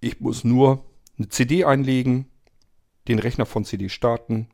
Ich 0.00 0.20
muss 0.20 0.42
nur 0.42 0.84
eine 1.16 1.28
CD 1.28 1.64
einlegen, 1.64 2.26
den 3.06 3.20
Rechner 3.20 3.46
von 3.46 3.64
CD 3.64 3.88
starten, 3.88 4.48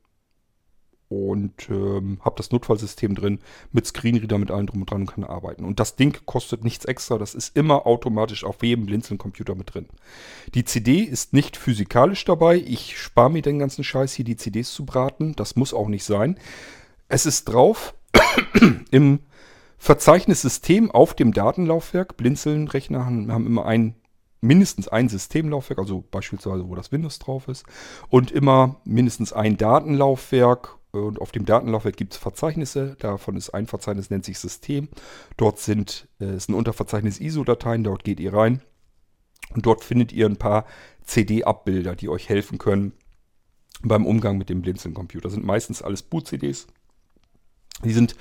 und 1.09 1.69
ähm, 1.71 2.19
habe 2.23 2.37
das 2.37 2.51
Notfallsystem 2.51 3.15
drin 3.15 3.39
mit 3.73 3.87
Screenreader, 3.87 4.39
mit 4.39 4.51
allem 4.51 4.67
drum 4.67 4.81
und 4.83 4.91
dran 4.91 5.01
und 5.03 5.13
kann 5.13 5.25
arbeiten. 5.25 5.65
Und 5.65 5.81
das 5.81 5.97
Ding 5.97 6.19
kostet 6.27 6.65
nichts 6.65 6.85
extra, 6.85 7.19
das 7.19 7.35
ist 7.35 7.57
immer 7.57 7.87
automatisch 7.87 8.45
auf 8.45 8.63
jedem 8.63 8.87
Blinzeln-Computer 8.87 9.55
mit 9.55 9.75
drin. 9.75 9.87
Die 10.55 10.65
CD 10.65 11.01
ist 11.01 11.33
nicht 11.33 11.57
physikalisch 11.57 12.25
dabei, 12.25 12.57
ich 12.57 12.99
spare 12.99 13.31
mir 13.31 13.43
den 13.43 13.59
ganzen 13.59 13.85
Scheiß 13.85 14.13
hier, 14.13 14.25
die 14.25 14.37
CDs 14.37 14.73
zu 14.73 14.85
braten, 14.85 15.35
das 15.35 15.57
muss 15.57 15.73
auch 15.73 15.89
nicht 15.89 16.05
sein. 16.05 16.39
Es 17.09 17.25
ist 17.25 17.47
drauf 17.47 17.95
im 18.91 19.21
Verzeichnissystem 19.79 20.91
auf 20.91 21.15
dem 21.15 21.33
Datenlaufwerk. 21.33 22.17
Blinzeln-Rechner 22.17 23.07
haben, 23.07 23.33
haben 23.33 23.47
immer 23.47 23.65
ein 23.65 23.95
mindestens 24.41 24.89
ein 24.89 25.09
Systemlaufwerk, 25.09 25.79
also 25.79 26.05
beispielsweise 26.11 26.69
wo 26.69 26.75
das 26.75 26.93
Windows 26.93 27.19
drauf 27.19 27.49
ist, 27.49 27.65
und 28.09 28.31
immer 28.31 28.77
mindestens 28.85 29.33
ein 29.33 29.57
Datenlaufwerk 29.57 30.78
und 30.91 31.21
auf 31.21 31.33
dem 31.33 31.45
Datenlaufwerk 31.45 31.97
gibt 31.97 32.15
es 32.15 32.19
Verzeichnisse. 32.19 32.97
Davon 32.99 33.37
ist 33.37 33.51
ein 33.51 33.67
Verzeichnis, 33.67 34.11
nennt 34.11 34.25
sich 34.25 34.39
System. 34.39 34.89
Dort 35.37 35.59
sind, 35.59 36.09
äh, 36.21 36.37
ist 36.37 36.49
ein 36.49 36.55
Unterverzeichnis 36.55 37.21
ISO-Dateien, 37.21 37.85
dort 37.85 38.05
geht 38.05 38.21
ihr 38.21 38.33
rein. 38.33 38.63
Und 39.55 39.67
dort 39.67 39.85
findet 39.85 40.13
ihr 40.13 40.27
ein 40.27 40.37
paar 40.37 40.67
CD-Abbilder, 41.05 41.95
die 41.95 42.09
euch 42.09 42.29
helfen 42.29 42.59
können 42.59 42.93
beim 43.83 44.07
Umgang 44.07 44.39
mit 44.39 44.49
dem 44.49 44.63
Blinzeln-Computer. 44.63 45.31
Sind 45.31 45.45
meistens 45.45 45.83
alles 45.83 46.03
Boot-CDs. 46.03 46.67
Die 47.85 47.93
sind 47.93 48.17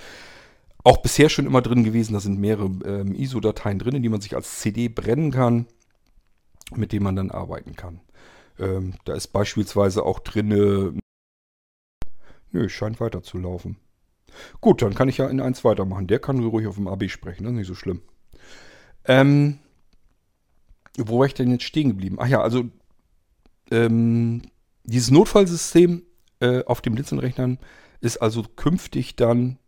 auch 0.84 0.97
bisher 0.97 1.30
schon 1.30 1.45
immer 1.45 1.62
drin 1.62 1.84
gewesen. 1.84 2.13
Da 2.13 2.19
sind 2.19 2.39
mehrere 2.39 2.69
ähm, 2.86 3.15
ISO-Dateien 3.15 3.80
drin, 3.80 4.01
die 4.01 4.10
man 4.10 4.21
sich 4.21 4.36
als 4.36 4.60
CD 4.60 4.88
brennen 4.89 5.32
kann, 5.32 5.67
mit 6.75 6.91
denen 6.91 7.03
man 7.03 7.15
dann 7.15 7.32
arbeiten 7.32 7.75
kann. 7.75 8.01
Ähm, 8.60 8.93
da 9.06 9.13
ist 9.13 9.27
beispielsweise 9.27 10.03
auch 10.03 10.19
drin 10.19 10.99
Nö, 12.58 12.70
scheint 12.70 13.00
weiterzulaufen. 13.00 13.78
Gut, 14.62 14.82
dann 14.82 14.96
kann 14.96 15.10
ich 15.10 15.20
ja 15.20 15.28
in 15.28 15.39
eins 15.39 15.63
weitermachen. 15.63 16.08
Der 16.08 16.17
kann 16.17 16.43
ruhig 16.43 16.65
auf 16.65 16.76
dem 16.76 16.88
AB 16.88 17.08
sprechen, 17.08 17.43
das 17.43 17.52
ist 17.52 17.58
nicht 17.58 17.67
so 17.67 17.76
schlimm. 17.76 18.02
Ähm, 19.06 19.60
wo 20.98 21.20
war 21.20 21.28
ich 21.28 21.36
denn 21.36 21.52
jetzt 21.52 21.65
stehen 21.65 21.89
geblieben? 21.89 22.17
Ach 22.20 22.28
ja, 22.28 22.41
also 22.41 22.63
ähm, 23.70 24.41
dieses 24.84 25.12
Notfallsystem 25.12 26.02
äh, 26.39 26.63
auf 26.63 26.82
den 26.82 26.96
Blinzelrechnern 26.96 27.60
ist 28.02 28.17
also 28.17 28.43
künftig 28.56 29.15
dann 29.15 29.60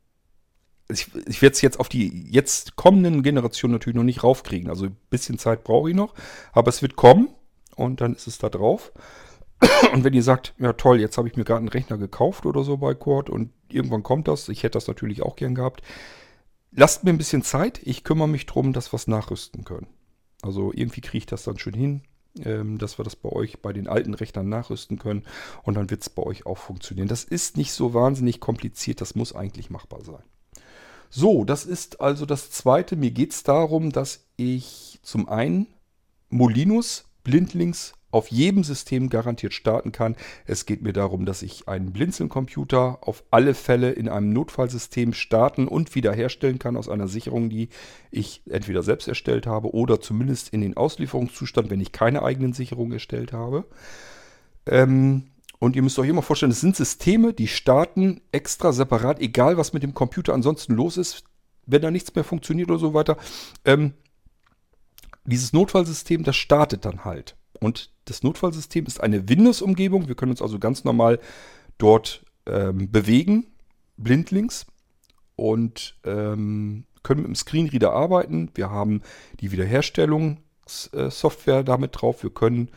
ich, 0.92 1.12
ich 1.28 1.44
werde 1.44 1.54
es 1.54 1.62
jetzt 1.62 1.80
auf 1.80 1.90
die 1.90 2.28
jetzt 2.32 2.76
kommenden 2.76 3.22
Generationen 3.22 3.74
natürlich 3.74 3.96
noch 3.96 4.04
nicht 4.04 4.24
raufkriegen. 4.24 4.72
Also 4.72 4.86
ein 4.86 4.98
bisschen 5.12 5.38
Zeit 5.38 5.64
brauche 5.64 5.92
ich 5.92 5.96
noch, 5.96 6.16
aber 6.52 6.70
es 6.70 6.82
wird 6.82 6.96
kommen 6.96 7.30
und 7.76 8.02
dann 8.02 8.16
ist 8.16 8.26
es 8.26 8.40
da 8.40 8.50
drauf. 8.50 8.92
Und 9.94 10.04
wenn 10.04 10.14
ihr 10.14 10.24
sagt, 10.24 10.54
ja 10.58 10.74
toll, 10.74 11.00
jetzt 11.00 11.18
habe 11.18 11.28
ich 11.28 11.36
mir 11.36 11.44
gerade 11.44 11.60
einen 11.60 11.68
Rechner 11.68 11.98
gekauft 11.98 12.46
oder 12.46 12.64
so 12.64 12.78
bei 12.78 12.94
Cord 12.94 13.30
und 13.30 13.52
irgendwann 13.70 14.04
kommt 14.04 14.28
das, 14.28 14.50
ich 14.50 14.64
hätte 14.64 14.78
das 14.78 14.88
natürlich 14.88 15.22
auch 15.22 15.36
gern 15.36 15.56
gehabt, 15.56 15.82
lasst 16.72 17.04
mir 17.04 17.12
ein 17.12 17.18
bisschen 17.18 17.44
Zeit. 17.44 17.80
Ich 17.84 18.04
kümmere 18.04 18.28
mich 18.28 18.46
darum, 18.46 18.74
dass 18.74 18.92
wir 18.94 18.98
es 18.98 19.08
nachrüsten 19.08 19.66
können. 19.66 19.88
Also 20.42 20.72
irgendwie 20.74 21.02
kriege 21.02 21.18
ich 21.18 21.26
das 21.26 21.44
dann 21.44 21.58
schon 21.58 21.74
hin, 21.74 22.02
ähm, 22.44 22.78
dass 22.78 22.98
wir 22.98 23.04
das 23.04 23.16
bei 23.16 23.30
euch 23.30 23.62
bei 23.62 23.74
den 23.74 23.88
alten 23.88 24.14
Rechnern 24.14 24.48
nachrüsten 24.48 24.98
können. 24.98 25.26
Und 25.64 25.76
dann 25.76 25.90
wird 25.90 26.02
es 26.02 26.10
bei 26.10 26.24
euch 26.24 26.46
auch 26.46 26.58
funktionieren. 26.58 27.08
Das 27.08 27.24
ist 27.24 27.58
nicht 27.58 27.74
so 27.74 27.94
wahnsinnig 27.94 28.40
kompliziert. 28.40 29.02
Das 29.02 29.16
muss 29.16 29.36
eigentlich 29.36 29.70
machbar 29.70 30.04
sein. 30.04 30.24
So, 31.10 31.44
das 31.44 31.66
ist 31.66 32.00
also 32.00 32.26
das 32.26 32.52
zweite. 32.52 32.96
Mir 32.96 33.12
geht 33.12 33.34
es 33.34 33.44
darum, 33.44 33.92
dass 33.92 34.28
ich 34.38 35.00
zum 35.02 35.28
einen 35.28 35.68
Molinos 36.30 37.06
blindlings 37.24 37.94
auf 38.12 38.30
jedem 38.30 38.64
System 38.64 39.10
garantiert 39.10 39.54
starten 39.54 39.92
kann. 39.92 40.16
Es 40.46 40.66
geht 40.66 40.82
mir 40.82 40.94
darum, 40.94 41.26
dass 41.26 41.42
ich 41.42 41.68
einen 41.68 41.94
Blinzeln-Computer 41.94 43.00
auf 43.02 43.24
alle 43.32 43.54
Fälle 43.54 43.92
in 43.92 44.10
einem 44.10 44.34
Notfallsystem 44.34 45.14
starten 45.14 45.68
und 45.68 45.96
wiederherstellen 45.96 46.60
kann 46.60 46.78
aus 46.78 46.90
einer 46.90 47.08
Sicherung, 47.08 47.50
die 47.50 47.70
ich 48.12 48.42
entweder 48.50 48.84
selbst 48.84 49.08
erstellt 49.08 49.46
habe 49.46 49.74
oder 49.74 50.02
zumindest 50.02 50.50
in 50.50 50.62
den 50.62 50.76
Auslieferungszustand, 50.76 51.70
wenn 51.70 51.82
ich 51.82 51.92
keine 51.92 52.24
eigenen 52.24 52.54
Sicherungen 52.54 52.94
erstellt 52.94 53.34
habe. 53.34 53.66
Ähm, 54.66 55.26
und 55.60 55.76
ihr 55.76 55.82
müsst 55.82 56.00
euch 56.00 56.10
immer 56.10 56.22
vorstellen, 56.22 56.54
es 56.54 56.62
sind 56.62 56.76
Systeme, 56.76 57.34
die 57.34 57.48
starten 57.48 58.22
extra 58.32 58.72
separat, 58.72 59.20
egal 59.20 59.58
was 59.58 59.74
mit 59.74 59.84
dem 59.84 59.94
Computer 59.94 60.34
ansonsten 60.34 60.74
los 60.74 60.98
ist, 60.98 61.26
wenn 61.66 61.82
da 61.82 61.92
nichts 61.92 62.16
mehr 62.16 62.24
funktioniert 62.24 62.70
oder 62.70 62.80
so 62.80 62.94
weiter. 62.94 63.18
Ähm, 63.66 63.94
dieses 65.26 65.54
Notfallsystem, 65.54 66.24
das 66.24 66.38
startet 66.38 66.86
dann 66.86 67.04
halt. 67.06 67.36
Und 67.60 67.92
das 68.06 68.24
Notfallsystem 68.24 68.86
ist 68.86 69.02
eine 69.02 69.28
Windows-Umgebung. 69.28 70.08
Wir 70.08 70.16
können 70.16 70.32
uns 70.32 70.42
also 70.42 70.60
ganz 70.60 70.84
normal 70.84 71.20
dort 71.78 72.24
ähm, 72.46 72.92
bewegen, 72.92 73.48
blindlings. 73.98 74.66
Und 75.36 75.96
ähm, 76.04 76.86
können 77.04 77.22
mit 77.22 77.28
dem 77.28 77.36
Screenreader 77.36 77.94
arbeiten. 77.94 78.52
Wir 78.56 78.70
haben 78.70 79.02
die 79.40 79.52
Wiederherstellungssoftware 79.52 81.64
damit 81.64 81.92
drauf. 81.94 82.24
Wir 82.24 82.30
können 82.30 82.70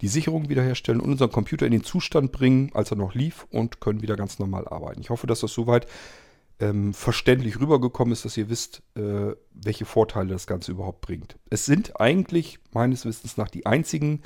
die 0.00 0.08
Sicherung 0.08 0.48
wiederherstellen 0.48 1.00
und 1.00 1.12
unseren 1.12 1.32
Computer 1.32 1.66
in 1.66 1.72
den 1.72 1.84
Zustand 1.84 2.32
bringen, 2.32 2.70
als 2.74 2.90
er 2.90 2.96
noch 2.96 3.14
lief 3.14 3.46
und 3.50 3.80
können 3.80 4.02
wieder 4.02 4.16
ganz 4.16 4.38
normal 4.38 4.66
arbeiten. 4.68 5.00
Ich 5.00 5.10
hoffe, 5.10 5.26
dass 5.26 5.40
das 5.40 5.52
soweit 5.52 5.86
ähm, 6.60 6.92
verständlich 6.94 7.58
rübergekommen 7.58 8.12
ist, 8.12 8.24
dass 8.24 8.36
ihr 8.36 8.50
wisst, 8.50 8.82
äh, 8.94 9.34
welche 9.52 9.86
Vorteile 9.86 10.28
das 10.28 10.46
Ganze 10.46 10.72
überhaupt 10.72 11.00
bringt. 11.00 11.36
Es 11.48 11.64
sind 11.64 12.00
eigentlich 12.00 12.58
meines 12.72 13.04
Wissens 13.04 13.36
nach 13.36 13.48
die 13.48 13.66
einzigen 13.66 14.22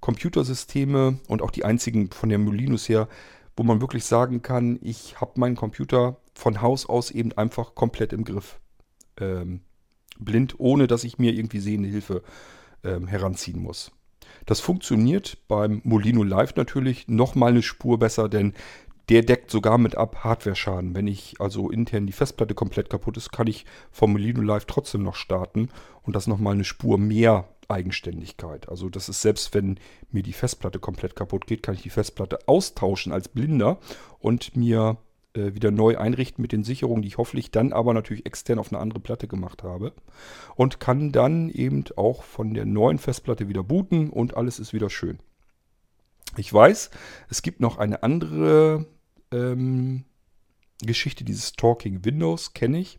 Computersysteme 0.00 1.20
und 1.28 1.42
auch 1.42 1.50
die 1.50 1.64
einzigen 1.64 2.10
von 2.10 2.28
der 2.28 2.38
Molinus 2.38 2.88
her, 2.88 3.08
wo 3.56 3.62
man 3.62 3.80
wirklich 3.80 4.04
sagen 4.04 4.42
kann, 4.42 4.78
ich 4.82 5.20
habe 5.20 5.40
meinen 5.40 5.56
Computer 5.56 6.18
von 6.34 6.60
Haus 6.60 6.86
aus 6.86 7.10
eben 7.10 7.32
einfach 7.32 7.74
komplett 7.74 8.12
im 8.12 8.24
Griff. 8.24 8.60
Ähm, 9.18 9.60
blind, 10.18 10.58
ohne 10.58 10.86
dass 10.86 11.04
ich 11.04 11.18
mir 11.18 11.32
irgendwie 11.32 11.60
sehende 11.60 11.88
Hilfe 11.88 12.22
ähm, 12.84 13.06
heranziehen 13.06 13.60
muss. 13.62 13.92
Das 14.44 14.60
funktioniert 14.60 15.38
beim 15.48 15.80
Molino 15.84 16.22
Live 16.22 16.56
natürlich 16.56 17.08
nochmal 17.08 17.50
eine 17.50 17.62
Spur 17.62 17.98
besser, 17.98 18.28
denn 18.28 18.54
der 19.08 19.22
deckt 19.22 19.50
sogar 19.50 19.78
mit 19.78 19.96
ab 19.96 20.24
Hardware-Schaden. 20.24 20.94
Wenn 20.94 21.06
ich 21.06 21.36
also 21.38 21.70
intern 21.70 22.06
die 22.06 22.12
Festplatte 22.12 22.54
komplett 22.54 22.90
kaputt 22.90 23.16
ist, 23.16 23.30
kann 23.30 23.46
ich 23.46 23.64
vom 23.90 24.12
Molino 24.12 24.40
Live 24.40 24.64
trotzdem 24.64 25.02
noch 25.02 25.14
starten 25.14 25.68
und 26.02 26.16
das 26.16 26.26
nochmal 26.26 26.54
eine 26.54 26.64
Spur 26.64 26.98
mehr 26.98 27.48
Eigenständigkeit. 27.68 28.68
Also 28.68 28.88
das 28.88 29.08
ist 29.08 29.22
selbst, 29.22 29.54
wenn 29.54 29.78
mir 30.10 30.22
die 30.22 30.32
Festplatte 30.32 30.78
komplett 30.78 31.16
kaputt 31.16 31.46
geht, 31.46 31.62
kann 31.62 31.74
ich 31.74 31.82
die 31.82 31.90
Festplatte 31.90 32.38
austauschen 32.46 33.12
als 33.12 33.28
Blinder 33.28 33.78
und 34.18 34.56
mir 34.56 34.98
äh, 35.34 35.54
wieder 35.54 35.70
neu 35.70 35.98
einrichten 35.98 36.42
mit 36.42 36.52
den 36.52 36.64
Sicherungen, 36.64 37.02
die 37.02 37.08
ich 37.08 37.18
hoffentlich 37.18 37.50
dann 37.50 37.72
aber 37.72 37.94
natürlich 37.94 38.26
extern 38.26 38.58
auf 38.58 38.72
eine 38.72 38.80
andere 38.80 39.00
Platte 39.00 39.28
gemacht 39.28 39.62
habe. 39.62 39.92
Und 40.54 40.80
kann 40.80 41.12
dann 41.12 41.50
eben 41.50 41.84
auch 41.96 42.22
von 42.22 42.54
der 42.54 42.66
neuen 42.66 42.98
Festplatte 42.98 43.48
wieder 43.48 43.62
booten 43.62 44.10
und 44.10 44.36
alles 44.36 44.58
ist 44.58 44.72
wieder 44.72 44.90
schön. 44.90 45.18
Ich 46.36 46.52
weiß, 46.52 46.90
es 47.28 47.42
gibt 47.42 47.60
noch 47.60 47.78
eine 47.78 48.02
andere 48.02 48.86
ähm, 49.32 50.04
Geschichte, 50.82 51.24
dieses 51.24 51.52
Talking 51.52 52.04
Windows, 52.04 52.52
kenne 52.52 52.78
ich. 52.78 52.98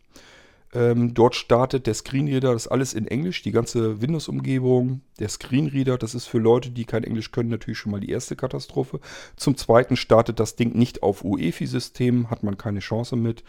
Ähm, 0.73 1.13
dort 1.13 1.35
startet 1.35 1.87
der 1.87 1.93
Screenreader, 1.93 2.51
das 2.51 2.65
ist 2.65 2.71
alles 2.71 2.93
in 2.93 3.07
Englisch, 3.07 3.41
die 3.41 3.51
ganze 3.51 4.01
Windows-Umgebung. 4.01 5.01
Der 5.19 5.29
Screenreader, 5.29 5.97
das 5.97 6.13
ist 6.13 6.25
für 6.25 6.39
Leute, 6.39 6.71
die 6.71 6.85
kein 6.85 7.03
Englisch 7.03 7.31
können, 7.31 7.49
natürlich 7.49 7.77
schon 7.77 7.91
mal 7.91 8.01
die 8.01 8.09
erste 8.09 8.35
Katastrophe. 8.35 8.99
Zum 9.37 9.55
Zweiten 9.55 9.95
startet 9.95 10.39
das 10.39 10.55
Ding 10.55 10.77
nicht 10.77 11.03
auf 11.03 11.23
UEFI-System, 11.23 12.29
hat 12.29 12.43
man 12.43 12.57
keine 12.57 12.79
Chance 12.79 13.15
mit. 13.15 13.43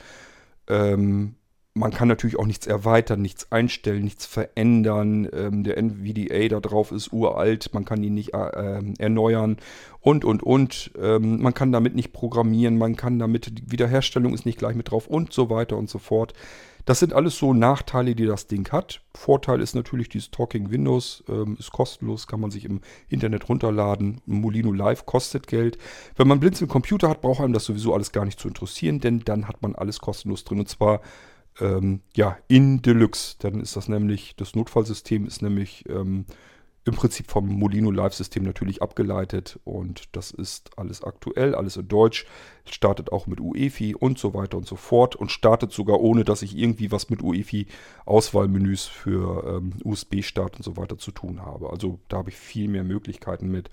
Ähm, 0.69 1.35
man 1.75 1.93
kann 1.93 2.09
natürlich 2.09 2.39
auch 2.39 2.47
nichts 2.47 2.67
erweitern, 2.67 3.23
nichts 3.23 3.53
einstellen, 3.53 4.05
nichts 4.05 4.27
verändern. 4.27 5.29
Ähm, 5.33 5.65
der 5.65 5.79
NVDA 5.79 6.49
da 6.49 6.61
drauf 6.61 6.93
ist 6.93 7.13
uralt, 7.13 7.73
man 7.73 7.85
kann 7.85 8.03
ihn 8.03 8.15
nicht 8.15 8.35
äh, 8.35 8.79
ähm, 8.79 8.95
erneuern 8.99 9.59
und, 10.01 10.25
und, 10.25 10.43
und. 10.43 10.91
Ähm, 11.01 11.41
man 11.41 11.55
kann 11.55 11.73
damit 11.73 11.95
nicht 11.95 12.13
programmieren, 12.13 12.79
man 12.79 12.97
kann 12.97 13.19
damit, 13.19 13.59
die 13.59 13.71
Wiederherstellung 13.71 14.35
ist 14.35 14.47
nicht 14.47 14.59
gleich 14.59 14.75
mit 14.75 14.91
drauf 14.91 15.07
und 15.07 15.33
so 15.33 15.51
weiter 15.51 15.77
und 15.77 15.89
so 15.89 15.99
fort. 15.99 16.35
Das 16.89 17.01
sind 17.01 17.13
alles 17.13 17.37
so 17.37 17.53
Nachteile, 17.53 18.15
die 18.15 18.25
das 18.25 18.47
Ding 18.47 18.67
hat. 18.73 19.03
Vorteil 19.15 19.61
ist 19.61 19.75
natürlich 19.75 20.09
dieses 20.09 20.31
Talking 20.31 20.71
Windows, 20.71 21.23
ähm, 21.29 21.59
ist 21.59 21.71
kostenlos, 21.71 22.27
kann 22.27 22.41
man 22.41 22.51
sich 22.51 22.65
im 22.65 22.81
Internet 23.11 23.47
runterladen. 23.51 24.23
Molino 24.25 24.73
Live 24.73 25.05
kostet 25.05 25.47
Geld. 25.49 25.77
Wenn 26.17 26.29
man 26.29 26.41
Blinzeln 26.41 26.67
Computer 26.67 27.11
hat, 27.11 27.21
braucht 27.21 27.43
einem 27.43 27.53
das 27.53 27.67
sowieso 27.67 27.93
alles 27.93 28.11
gar 28.11 28.25
nicht 28.25 28.41
zu 28.41 28.49
interessieren, 28.49 29.01
denn 29.01 29.21
dann 29.21 29.49
hat 29.49 29.61
man 29.61 29.75
alles 29.75 29.99
kostenlos 29.99 30.45
drin. 30.45 30.61
Und 30.61 30.71
zwar 30.71 31.03
ähm, 31.61 32.01
ja, 32.17 32.37
in 32.49 32.83
Deluxe. 32.83 33.37
Dann 33.39 33.61
ist 33.61 33.77
das 33.77 33.89
nämlich, 33.89 34.35
das 34.37 34.55
Notfallsystem 34.55 35.27
ist 35.27 35.43
nämlich 35.43 35.85
ähm, 35.89 36.27
im 36.89 36.95
Prinzip 36.95 37.31
vom 37.31 37.47
Molino 37.47 37.91
Live-System 37.91 38.43
natürlich 38.43 38.83
abgeleitet 38.83 39.61
und 39.65 40.17
das 40.17 40.31
ist 40.31 40.71
alles 40.79 41.05
aktuell, 41.05 41.55
alles 41.55 41.77
in 41.77 41.87
Deutsch, 41.87 42.27
startet 42.65 43.13
auch 43.13 43.27
mit 43.27 43.41
UEFI 43.41 43.95
und 43.95 44.19
so 44.19 44.33
weiter 44.33 44.57
und 44.57 44.67
so 44.67 44.77
fort 44.77 45.15
und 45.15 45.31
startet 45.31 45.71
sogar 45.71 46.01
ohne, 46.01 46.25
dass 46.25 46.43
ich 46.43 46.57
irgendwie 46.57 46.91
was 46.91 47.11
mit 47.11 47.23
UEFI-Auswahlmenüs 47.23 48.87
für 48.87 49.57
ähm, 49.57 49.75
USB-Start 49.85 50.57
und 50.57 50.63
so 50.63 50.77
weiter 50.77 50.97
zu 50.97 51.13
tun 51.13 51.43
habe. 51.43 51.71
Also 51.71 52.01
da 52.09 52.19
habe 52.19 52.31
ich 52.31 52.37
viel 52.37 52.69
mehr 52.69 52.85
Möglichkeiten 52.85 53.51
mit. 53.51 53.71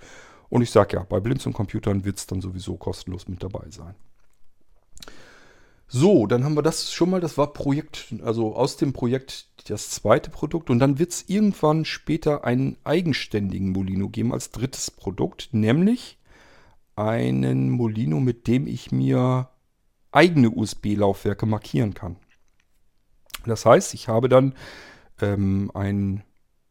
Und 0.49 0.61
ich 0.61 0.71
sage 0.71 0.97
ja, 0.97 1.03
bei 1.03 1.19
Blinzeln 1.19 1.53
Computern 1.53 2.05
wird 2.05 2.17
es 2.17 2.27
dann 2.27 2.41
sowieso 2.41 2.75
kostenlos 2.75 3.27
mit 3.27 3.41
dabei 3.41 3.65
sein. 3.69 3.95
So, 5.87 6.25
dann 6.25 6.43
haben 6.43 6.55
wir 6.55 6.63
das 6.63 6.91
schon 6.91 7.11
mal, 7.11 7.21
das 7.21 7.37
war 7.37 7.53
Projekt, 7.53 8.15
also 8.23 8.55
aus 8.55 8.75
dem 8.77 8.91
Projekt 8.91 9.47
das 9.69 9.91
zweite 9.91 10.31
Produkt 10.31 10.69
und 10.69 10.79
dann 10.79 10.97
wird 10.97 11.11
es 11.11 11.29
irgendwann 11.29 11.85
später 11.85 12.43
einen 12.43 12.77
eigenständigen 12.83 13.71
Molino 13.71 14.09
geben 14.09 14.33
als 14.33 14.49
drittes 14.49 14.89
Produkt, 14.89 15.49
nämlich 15.51 16.17
einen 16.95 17.69
Molino, 17.69 18.19
mit 18.19 18.47
dem 18.47 18.67
ich 18.67 18.91
mir 18.91 19.49
eigene 20.11 20.49
USB-Laufwerke 20.49 21.45
markieren 21.45 21.93
kann. 21.93 22.17
Das 23.45 23.65
heißt, 23.65 23.93
ich 23.93 24.07
habe 24.07 24.27
dann 24.27 24.55
ähm, 25.21 25.69
einen 25.73 26.23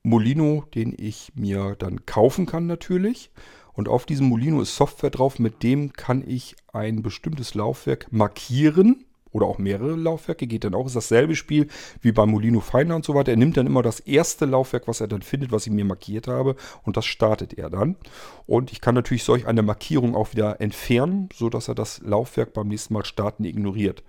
Molino, 0.03 0.65
den 0.75 0.95
ich 0.97 1.33
mir 1.35 1.77
dann 1.79 2.05
kaufen 2.05 2.47
kann 2.47 2.67
natürlich. 2.67 3.31
Und 3.73 3.89
auf 3.89 4.07
diesem 4.07 4.29
Molino 4.29 4.61
ist 4.61 4.77
Software 4.77 5.11
drauf, 5.11 5.39
mit 5.39 5.63
dem 5.63 5.93
kann 5.93 6.23
ich 6.27 6.57
ein 6.73 7.03
bestimmtes 7.03 7.55
Laufwerk 7.55 8.13
markieren 8.13 9.04
oder 9.35 9.47
auch 9.47 9.59
mehrere 9.59 9.97
Laufwerke, 9.97 10.47
geht 10.47 10.65
dann 10.65 10.75
auch, 10.75 10.87
ist 10.87 10.97
dasselbe 10.97 11.35
Spiel 11.35 11.67
wie 12.01 12.13
beim 12.13 12.31
Molino 12.31 12.61
Finder 12.61 12.97
und 12.97 13.05
so 13.05 13.15
weiter. 13.15 13.33
Er 13.33 13.37
nimmt 13.37 13.57
dann 13.57 13.67
immer 13.67 13.83
das 13.83 14.01
erste 14.01 14.47
Laufwerk, 14.47 14.89
was 14.89 15.01
er 15.01 15.09
dann 15.09 15.23
findet, 15.23 15.53
was 15.53 15.67
ich 15.67 15.73
mir 15.73 15.85
markiert 15.85 16.29
habe 16.29 16.55
und 16.85 16.97
das 16.97 17.05
startet 17.05 17.53
er 17.53 17.69
dann. 17.69 17.97
Und 18.47 18.73
ich 18.73 18.81
kann 18.81 18.95
natürlich 18.95 19.25
solch 19.25 19.47
eine 19.47 19.63
Markierung 19.63 20.15
auch 20.15 20.33
wieder 20.33 20.61
entfernen, 20.61 21.29
sodass 21.35 21.69
er 21.69 21.75
das 21.75 22.01
Laufwerk 22.03 22.53
beim 22.53 22.69
nächsten 22.69 22.95
Mal 22.95 23.05
starten 23.05 23.45
ignoriert. 23.45 24.05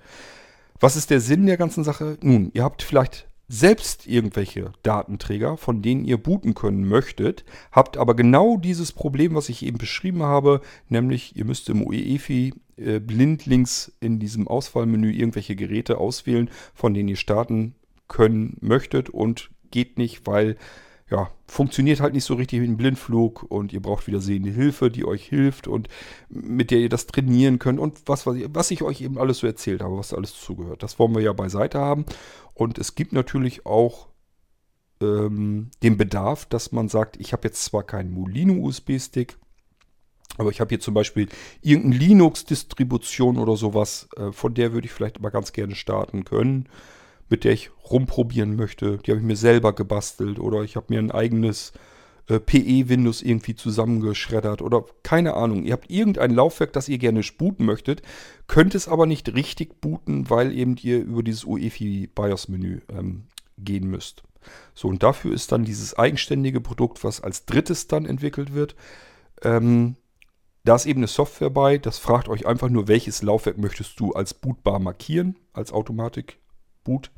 Was 0.79 0.95
ist 0.95 1.09
der 1.09 1.21
Sinn 1.21 1.47
der 1.47 1.57
ganzen 1.57 1.83
Sache? 1.83 2.17
Nun, 2.21 2.51
ihr 2.53 2.63
habt 2.63 2.83
vielleicht 2.83 3.27
selbst 3.47 4.07
irgendwelche 4.07 4.71
Datenträger, 4.83 5.57
von 5.57 5.81
denen 5.81 6.05
ihr 6.05 6.17
booten 6.17 6.53
können 6.53 6.87
möchtet, 6.87 7.45
habt 7.71 7.97
aber 7.97 8.15
genau 8.15 8.57
dieses 8.57 8.91
Problem, 8.91 9.35
was 9.35 9.49
ich 9.49 9.63
eben 9.63 9.77
beschrieben 9.77 10.23
habe, 10.23 10.61
nämlich 10.89 11.35
ihr 11.35 11.45
müsst 11.45 11.69
im 11.69 11.85
UEFI 11.85 12.53
äh, 12.77 12.99
blindlings 12.99 13.95
in 13.99 14.19
diesem 14.19 14.47
Auswahlmenü 14.47 15.11
irgendwelche 15.11 15.55
Geräte 15.55 15.97
auswählen, 15.97 16.49
von 16.73 16.93
denen 16.93 17.09
ihr 17.09 17.15
starten 17.15 17.75
können 18.07 18.57
möchtet 18.61 19.09
und 19.09 19.49
geht 19.71 19.97
nicht, 19.97 20.25
weil 20.25 20.57
ja, 21.09 21.29
funktioniert 21.47 21.99
halt 21.99 22.13
nicht 22.13 22.23
so 22.23 22.33
richtig 22.33 22.61
wie 22.61 22.67
ein 22.67 22.77
Blindflug 22.77 23.43
und 23.43 23.71
ihr 23.73 23.81
braucht 23.81 24.07
wieder 24.07 24.19
sehende 24.19 24.49
Hilfe, 24.49 24.89
die 24.89 25.05
euch 25.05 25.23
hilft 25.25 25.67
und 25.67 25.87
mit 26.29 26.71
der 26.71 26.79
ihr 26.79 26.89
das 26.89 27.05
trainieren 27.05 27.59
könnt 27.59 27.79
und 27.79 28.01
was, 28.07 28.25
was, 28.25 28.35
ich, 28.35 28.47
was 28.49 28.71
ich 28.71 28.81
euch 28.81 29.01
eben 29.01 29.19
alles 29.19 29.39
so 29.39 29.47
erzählt 29.47 29.83
habe, 29.83 29.97
was 29.97 30.13
alles 30.13 30.33
zugehört. 30.33 30.81
Das 30.81 30.97
wollen 30.97 31.13
wir 31.13 31.21
ja 31.21 31.33
beiseite 31.33 31.79
haben. 31.79 32.05
Und 32.55 32.79
es 32.79 32.95
gibt 32.95 33.13
natürlich 33.13 33.67
auch 33.67 34.07
ähm, 34.99 35.69
den 35.83 35.97
Bedarf, 35.97 36.47
dass 36.47 36.71
man 36.71 36.89
sagt, 36.89 37.17
ich 37.19 37.33
habe 37.33 37.47
jetzt 37.47 37.63
zwar 37.63 37.83
keinen 37.83 38.11
Molino-USB-Stick, 38.11 39.37
aber 40.37 40.49
ich 40.49 40.59
habe 40.59 40.69
hier 40.69 40.79
zum 40.79 40.95
Beispiel 40.95 41.29
irgendeine 41.61 41.97
Linux-Distribution 41.97 43.37
oder 43.37 43.55
sowas, 43.57 44.09
äh, 44.17 44.31
von 44.31 44.55
der 44.55 44.73
würde 44.73 44.87
ich 44.87 44.91
vielleicht 44.91 45.21
mal 45.21 45.29
ganz 45.29 45.53
gerne 45.53 45.75
starten 45.75 46.25
können. 46.25 46.67
Mit 47.29 47.43
der 47.43 47.53
ich 47.53 47.71
rumprobieren 47.89 48.55
möchte. 48.55 48.97
Die 48.97 49.11
habe 49.11 49.19
ich 49.19 49.25
mir 49.25 49.35
selber 49.35 49.73
gebastelt 49.73 50.39
oder 50.39 50.61
ich 50.61 50.75
habe 50.75 50.87
mir 50.89 50.99
ein 50.99 51.11
eigenes 51.11 51.73
äh, 52.27 52.39
PE-Windows 52.39 53.21
irgendwie 53.21 53.55
zusammengeschreddert 53.55 54.61
oder 54.61 54.85
keine 55.03 55.35
Ahnung. 55.35 55.63
Ihr 55.63 55.73
habt 55.73 55.89
irgendein 55.89 56.31
Laufwerk, 56.31 56.73
das 56.73 56.89
ihr 56.89 56.97
gerne 56.97 57.21
booten 57.37 57.65
möchtet, 57.65 58.01
könnt 58.47 58.75
es 58.75 58.87
aber 58.87 59.05
nicht 59.05 59.33
richtig 59.33 59.81
booten, 59.81 60.29
weil 60.29 60.51
eben 60.51 60.75
ihr 60.81 60.99
über 60.99 61.23
dieses 61.23 61.45
UEFI 61.45 62.09
BIOS-Menü 62.13 62.81
ähm, 62.89 63.27
gehen 63.57 63.87
müsst. 63.87 64.23
So, 64.73 64.87
und 64.87 65.03
dafür 65.03 65.33
ist 65.33 65.51
dann 65.51 65.65
dieses 65.65 65.97
eigenständige 65.97 66.61
Produkt, 66.61 67.03
was 67.03 67.21
als 67.21 67.45
drittes 67.45 67.87
dann 67.87 68.05
entwickelt 68.05 68.53
wird. 68.53 68.75
Ähm, 69.41 69.95
da 70.63 70.75
ist 70.75 70.87
eben 70.87 70.99
eine 70.99 71.07
Software 71.07 71.51
bei, 71.51 71.77
das 71.77 71.99
fragt 71.99 72.27
euch 72.27 72.47
einfach 72.47 72.69
nur, 72.69 72.87
welches 72.87 73.21
Laufwerk 73.21 73.57
möchtest 73.59 73.99
du 73.99 74.13
als 74.13 74.33
bootbar 74.33 74.79
markieren, 74.79 75.37
als 75.53 75.71
Automatik-Boot. 76.85 77.11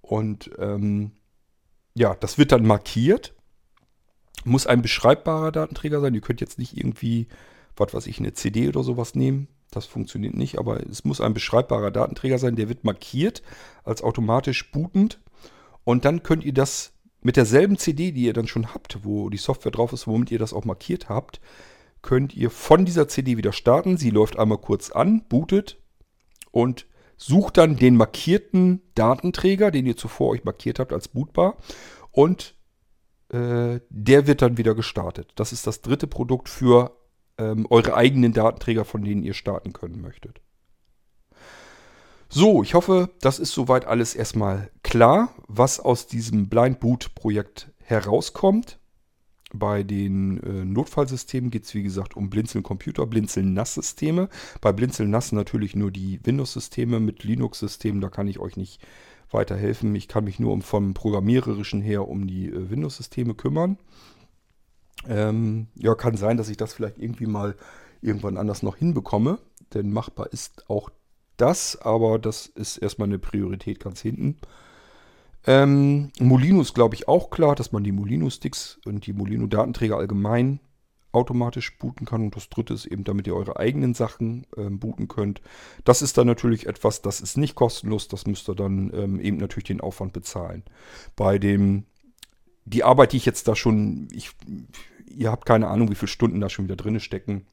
Und 0.00 0.50
ähm, 0.58 1.12
ja, 1.94 2.14
das 2.14 2.38
wird 2.38 2.52
dann 2.52 2.66
markiert. 2.66 3.34
Muss 4.44 4.66
ein 4.66 4.82
beschreibbarer 4.82 5.52
Datenträger 5.52 6.00
sein. 6.00 6.14
Ihr 6.14 6.20
könnt 6.20 6.40
jetzt 6.40 6.58
nicht 6.58 6.76
irgendwie, 6.76 7.28
was 7.76 7.94
weiß 7.94 8.06
ich, 8.06 8.18
eine 8.18 8.32
CD 8.32 8.68
oder 8.68 8.82
sowas 8.82 9.14
nehmen. 9.14 9.48
Das 9.70 9.86
funktioniert 9.86 10.34
nicht, 10.34 10.58
aber 10.58 10.80
es 10.88 11.04
muss 11.04 11.20
ein 11.20 11.34
beschreibbarer 11.34 11.90
Datenträger 11.90 12.38
sein. 12.38 12.56
Der 12.56 12.68
wird 12.68 12.84
markiert 12.84 13.42
als 13.84 14.02
automatisch 14.02 14.72
bootend. 14.72 15.20
Und 15.84 16.04
dann 16.04 16.22
könnt 16.22 16.44
ihr 16.44 16.54
das 16.54 16.92
mit 17.22 17.36
derselben 17.36 17.76
CD, 17.76 18.12
die 18.12 18.22
ihr 18.22 18.32
dann 18.32 18.46
schon 18.46 18.72
habt, 18.72 19.04
wo 19.04 19.28
die 19.28 19.36
Software 19.36 19.72
drauf 19.72 19.92
ist, 19.92 20.06
womit 20.06 20.30
ihr 20.30 20.38
das 20.38 20.54
auch 20.54 20.64
markiert 20.64 21.08
habt, 21.08 21.40
könnt 22.02 22.34
ihr 22.34 22.50
von 22.50 22.86
dieser 22.86 23.08
CD 23.08 23.36
wieder 23.36 23.52
starten. 23.52 23.98
Sie 23.98 24.10
läuft 24.10 24.38
einmal 24.38 24.58
kurz 24.58 24.90
an, 24.90 25.22
bootet 25.28 25.78
und 26.50 26.86
sucht 27.20 27.58
dann 27.58 27.76
den 27.76 27.96
markierten 27.96 28.80
Datenträger, 28.94 29.70
den 29.70 29.86
ihr 29.86 29.96
zuvor 29.96 30.30
euch 30.30 30.44
markiert 30.44 30.78
habt 30.78 30.92
als 30.92 31.08
bootbar 31.08 31.58
und 32.10 32.54
äh, 33.28 33.80
der 33.90 34.26
wird 34.26 34.40
dann 34.42 34.56
wieder 34.56 34.74
gestartet. 34.74 35.32
Das 35.36 35.52
ist 35.52 35.66
das 35.66 35.82
dritte 35.82 36.06
Produkt 36.06 36.48
für 36.48 36.96
ähm, 37.36 37.66
eure 37.68 37.94
eigenen 37.94 38.32
Datenträger, 38.32 38.86
von 38.86 39.04
denen 39.04 39.22
ihr 39.22 39.34
starten 39.34 39.74
können 39.74 40.00
möchtet. 40.00 40.40
So, 42.30 42.62
ich 42.62 42.74
hoffe, 42.74 43.10
das 43.20 43.38
ist 43.38 43.52
soweit 43.52 43.84
alles 43.84 44.14
erstmal 44.14 44.70
klar, 44.82 45.34
was 45.46 45.78
aus 45.78 46.06
diesem 46.06 46.48
Blind 46.48 46.80
Boot 46.80 47.14
Projekt 47.14 47.70
herauskommt. 47.80 48.79
Bei 49.52 49.82
den 49.82 50.42
äh, 50.42 50.64
Notfallsystemen 50.64 51.50
geht 51.50 51.64
es 51.64 51.74
wie 51.74 51.82
gesagt 51.82 52.16
um 52.16 52.30
Blinzeln 52.30 52.62
Computer, 52.62 53.06
Blinzeln 53.06 53.52
NAS-Systeme. 53.52 54.28
Bei 54.60 54.72
Blinzeln 54.72 55.10
NAS 55.10 55.32
natürlich 55.32 55.74
nur 55.74 55.90
die 55.90 56.20
Windows-Systeme 56.24 57.00
mit 57.00 57.24
Linux-Systemen, 57.24 58.00
da 58.00 58.08
kann 58.08 58.28
ich 58.28 58.38
euch 58.38 58.56
nicht 58.56 58.80
weiterhelfen. 59.30 59.94
Ich 59.94 60.08
kann 60.08 60.24
mich 60.24 60.38
nur 60.38 60.52
um, 60.52 60.62
vom 60.62 60.94
Programmiererischen 60.94 61.82
her 61.82 62.08
um 62.08 62.26
die 62.26 62.48
äh, 62.48 62.70
Windows-Systeme 62.70 63.34
kümmern. 63.34 63.78
Ähm, 65.08 65.68
ja, 65.74 65.94
kann 65.94 66.16
sein, 66.16 66.36
dass 66.36 66.48
ich 66.48 66.56
das 66.56 66.74
vielleicht 66.74 66.98
irgendwie 66.98 67.26
mal 67.26 67.56
irgendwann 68.02 68.36
anders 68.36 68.62
noch 68.62 68.76
hinbekomme, 68.76 69.38
denn 69.74 69.92
machbar 69.92 70.32
ist 70.32 70.68
auch 70.68 70.90
das, 71.36 71.80
aber 71.80 72.18
das 72.18 72.46
ist 72.46 72.76
erstmal 72.78 73.08
eine 73.08 73.18
Priorität 73.18 73.80
ganz 73.80 74.00
hinten. 74.00 74.36
Ähm, 75.46 76.10
Molino 76.18 76.60
ist, 76.60 76.74
glaube 76.74 76.94
ich, 76.94 77.08
auch 77.08 77.30
klar, 77.30 77.54
dass 77.54 77.72
man 77.72 77.84
die 77.84 77.92
Molino-Sticks 77.92 78.78
und 78.84 79.06
die 79.06 79.12
Molino-Datenträger 79.12 79.96
allgemein 79.96 80.60
automatisch 81.12 81.76
booten 81.78 82.06
kann. 82.06 82.22
Und 82.22 82.36
das 82.36 82.48
dritte 82.48 82.74
ist 82.74 82.86
eben, 82.86 83.04
damit 83.04 83.26
ihr 83.26 83.34
eure 83.34 83.58
eigenen 83.58 83.94
Sachen 83.94 84.46
ähm, 84.56 84.78
booten 84.78 85.08
könnt. 85.08 85.40
Das 85.84 86.02
ist 86.02 86.18
dann 86.18 86.26
natürlich 86.26 86.66
etwas, 86.66 87.02
das 87.02 87.20
ist 87.20 87.36
nicht 87.36 87.54
kostenlos. 87.54 88.08
Das 88.08 88.26
müsst 88.26 88.48
ihr 88.48 88.54
dann 88.54 88.92
ähm, 88.94 89.20
eben 89.20 89.38
natürlich 89.38 89.64
den 89.64 89.80
Aufwand 89.80 90.12
bezahlen. 90.12 90.62
Bei 91.16 91.38
dem, 91.38 91.84
die 92.64 92.84
Arbeit, 92.84 93.12
die 93.12 93.16
ich 93.16 93.26
jetzt 93.26 93.48
da 93.48 93.56
schon, 93.56 94.08
ich, 94.12 94.30
ihr 95.06 95.30
habt 95.30 95.46
keine 95.46 95.68
Ahnung, 95.68 95.90
wie 95.90 95.96
viele 95.96 96.08
Stunden 96.08 96.40
da 96.40 96.48
schon 96.48 96.66
wieder 96.66 96.76
drin 96.76 97.00
stecken 97.00 97.46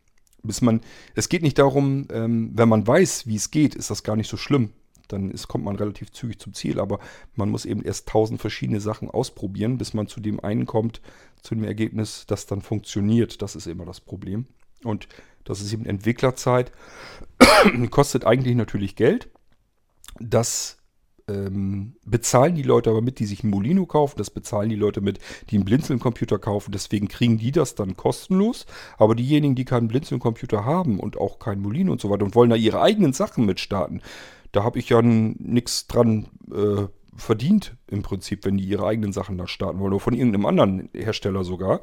bis 0.43 0.61
man, 0.61 0.81
es 1.15 1.29
geht 1.29 1.43
nicht 1.43 1.59
darum, 1.59 2.07
ähm, 2.11 2.51
wenn 2.53 2.69
man 2.69 2.87
weiß, 2.87 3.27
wie 3.27 3.35
es 3.35 3.51
geht, 3.51 3.75
ist 3.75 3.91
das 3.91 4.03
gar 4.03 4.15
nicht 4.15 4.29
so 4.29 4.37
schlimm. 4.37 4.71
Dann 5.07 5.31
ist, 5.31 5.47
kommt 5.47 5.65
man 5.65 5.75
relativ 5.75 6.11
zügig 6.11 6.39
zum 6.39 6.53
Ziel, 6.53 6.79
aber 6.79 6.99
man 7.35 7.49
muss 7.49 7.65
eben 7.65 7.83
erst 7.83 8.07
tausend 8.07 8.41
verschiedene 8.41 8.79
Sachen 8.79 9.09
ausprobieren, 9.09 9.77
bis 9.77 9.93
man 9.93 10.07
zu 10.07 10.19
dem 10.19 10.39
einen 10.39 10.65
kommt, 10.65 11.01
zu 11.41 11.55
dem 11.55 11.63
Ergebnis, 11.63 12.25
das 12.27 12.45
dann 12.45 12.61
funktioniert. 12.61 13.41
Das 13.41 13.55
ist 13.55 13.67
immer 13.67 13.85
das 13.85 14.01
Problem. 14.01 14.45
Und 14.83 15.07
das 15.43 15.61
ist 15.61 15.73
eben 15.73 15.85
Entwicklerzeit. 15.85 16.71
Kostet 17.89 18.25
eigentlich 18.25 18.55
natürlich 18.55 18.95
Geld. 18.95 19.29
Das 20.19 20.77
ähm, 21.29 21.93
bezahlen 22.05 22.55
die 22.55 22.63
Leute 22.63 22.89
aber 22.89 23.01
mit, 23.01 23.19
die 23.19 23.25
sich 23.25 23.43
einen 23.43 23.51
Molino 23.51 23.85
kaufen. 23.85 24.17
Das 24.17 24.29
bezahlen 24.29 24.69
die 24.69 24.75
Leute 24.75 25.01
mit, 25.01 25.19
die 25.49 25.55
einen 25.55 25.65
Blinzeln-Computer 25.65 26.39
kaufen. 26.39 26.71
Deswegen 26.71 27.07
kriegen 27.07 27.37
die 27.37 27.51
das 27.51 27.75
dann 27.75 27.97
kostenlos. 27.97 28.65
Aber 28.97 29.15
diejenigen, 29.15 29.55
die 29.55 29.65
keinen 29.65 29.87
Blinzeln-Computer 29.87 30.65
haben 30.65 30.99
und 30.99 31.17
auch 31.17 31.39
keinen 31.39 31.61
Molino 31.61 31.91
und 31.91 32.01
so 32.01 32.09
weiter 32.09 32.25
und 32.25 32.35
wollen 32.35 32.49
da 32.49 32.55
ihre 32.55 32.81
eigenen 32.81 33.13
Sachen 33.13 33.45
mitstarten, 33.45 34.01
da 34.51 34.63
habe 34.63 34.79
ich 34.79 34.89
ja 34.89 35.01
nichts 35.01 35.87
dran 35.87 36.27
äh, 36.51 36.87
verdient 37.15 37.75
im 37.87 38.03
Prinzip, 38.03 38.45
wenn 38.45 38.57
die 38.57 38.65
ihre 38.65 38.85
eigenen 38.85 39.11
Sachen 39.11 39.37
da 39.37 39.47
starten 39.47 39.79
wollen. 39.79 39.93
Oder 39.93 39.99
von 39.99 40.13
irgendeinem 40.13 40.45
anderen 40.45 40.89
Hersteller 40.93 41.43
sogar. 41.43 41.81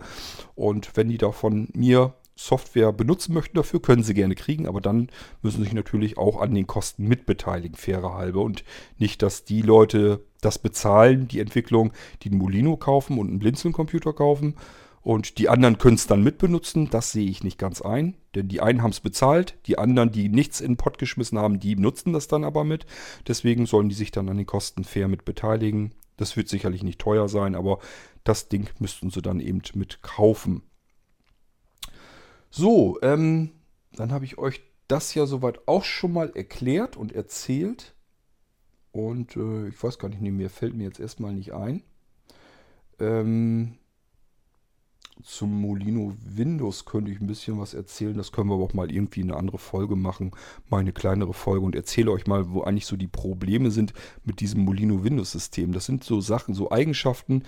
Und 0.55 0.97
wenn 0.97 1.09
die 1.09 1.19
da 1.19 1.33
von 1.33 1.69
mir 1.75 2.15
Software 2.37 2.93
benutzen 2.93 3.33
möchten 3.33 3.57
dafür, 3.57 3.81
können 3.81 4.03
sie 4.03 4.15
gerne 4.15 4.35
kriegen, 4.35 4.67
aber 4.67 4.81
dann 4.81 5.09
müssen 5.43 5.59
sie 5.59 5.65
sich 5.65 5.73
natürlich 5.73 6.19
auch 6.19 6.41
an 6.41 6.53
den 6.53 6.67
Kosten 6.67 7.07
mitbeteiligen, 7.07 7.77
fairer 7.77 8.15
halber. 8.15 8.43
Und 8.43 8.65
nicht, 8.99 9.23
dass 9.23 9.45
die 9.45 9.62
Leute 9.62 10.21
das 10.41 10.59
bezahlen, 10.59 11.29
die 11.29 11.41
Entwicklung, 11.41 11.93
die 12.23 12.31
einen 12.31 12.39
Molino 12.39 12.77
kaufen 12.77 13.19
und 13.19 13.29
einen 13.29 13.39
Blinzeln-Computer 13.39 14.12
kaufen 14.12 14.55
und 15.05 15.37
die 15.39 15.51
anderen 15.51 15.77
können 15.77 15.97
es 15.97 16.07
dann 16.07 16.25
mitbenutzen. 16.25 16.89
Das 16.89 17.13
sehe 17.13 17.29
ich 17.29 17.45
nicht 17.45 17.59
ganz 17.59 17.83
ein, 17.83 18.17
denn 18.35 18.49
die 18.49 18.63
einen 18.63 18.83
haben 18.83 18.91
es 18.91 19.01
bezahlt, 19.01 19.55
die 19.67 19.79
anderen, 19.79 20.11
die 20.11 20.31
nichts 20.31 20.63
in 20.63 20.73
den 20.73 20.77
Pott 20.79 20.99
geschmissen 20.99 21.39
haben, 21.39 21.61
die 21.61 21.77
nutzen 21.77 22.15
das 22.15 22.27
dann 22.27 22.43
aber 22.43 22.65
mit. 22.65 22.87
Deswegen 23.29 23.67
sollen 23.67 23.91
die 23.91 23.95
sich 23.95 24.11
dann 24.11 24.31
an 24.31 24.39
den 24.39 24.47
Kosten 24.47 24.83
fair 24.83 25.07
mit 25.07 25.27
beteiligen. 25.27 25.95
Das 26.17 26.37
wird 26.37 26.49
sicherlich 26.49 26.83
nicht 26.83 27.01
teuer 27.01 27.29
sein, 27.29 27.55
aber 27.55 27.81
das 28.25 28.49
Ding 28.49 28.71
müssten 28.79 29.11
sie 29.11 29.21
dann 29.21 29.41
eben 29.41 29.61
mit 29.75 30.01
kaufen. 30.03 30.63
So, 32.51 32.99
ähm, 33.03 33.51
dann 33.93 34.11
habe 34.11 34.25
ich 34.25 34.39
euch 34.39 34.63
das 34.89 35.15
ja 35.15 35.27
soweit 35.27 35.69
auch 35.69 35.85
schon 35.85 36.13
mal 36.13 36.33
erklärt 36.35 36.97
und 36.97 37.13
erzählt. 37.13 37.95
Und 38.91 39.37
äh, 39.37 39.69
ich 39.69 39.83
weiß 39.83 39.99
gar 39.99 40.09
nicht, 40.09 40.23
mir 40.23 40.49
fällt 40.49 40.75
mir 40.75 40.85
jetzt 40.85 41.01
erstmal 41.01 41.35
nicht 41.35 41.53
ein. 41.53 41.83
Ähm, 43.01 43.77
zum 45.23 45.61
Molino 45.61 46.15
Windows 46.25 46.85
könnte 46.85 47.11
ich 47.11 47.21
ein 47.21 47.27
bisschen 47.27 47.59
was 47.59 47.75
erzählen. 47.75 48.17
Das 48.17 48.33
können 48.33 48.49
wir 48.49 48.55
aber 48.55 48.65
auch 48.65 48.75
mal 48.75 48.91
irgendwie 48.91 49.21
in 49.21 49.31
eine 49.31 49.39
andere 49.39 49.59
Folge 49.59 49.97
machen. 49.97 50.33
Mal 50.69 50.81
eine 50.81 50.93
kleinere 50.93 51.33
Folge 51.33 51.65
und 51.65 51.75
erzähle 51.75 52.11
euch 52.11 52.27
mal, 52.27 52.51
wo 52.51 52.62
eigentlich 52.62 52.87
so 52.87 52.97
die 52.97 53.07
Probleme 53.07 53.71
sind 53.71 53.95
mit 54.25 54.41
diesem 54.41 54.65
Molino 54.65 55.05
Windows 55.05 55.33
System. 55.33 55.73
Das 55.73 55.87
sind 55.87 56.05
so 56.05 56.21
Sachen, 56.21 56.55
so 56.55 56.71
Eigenschaften, 56.71 57.45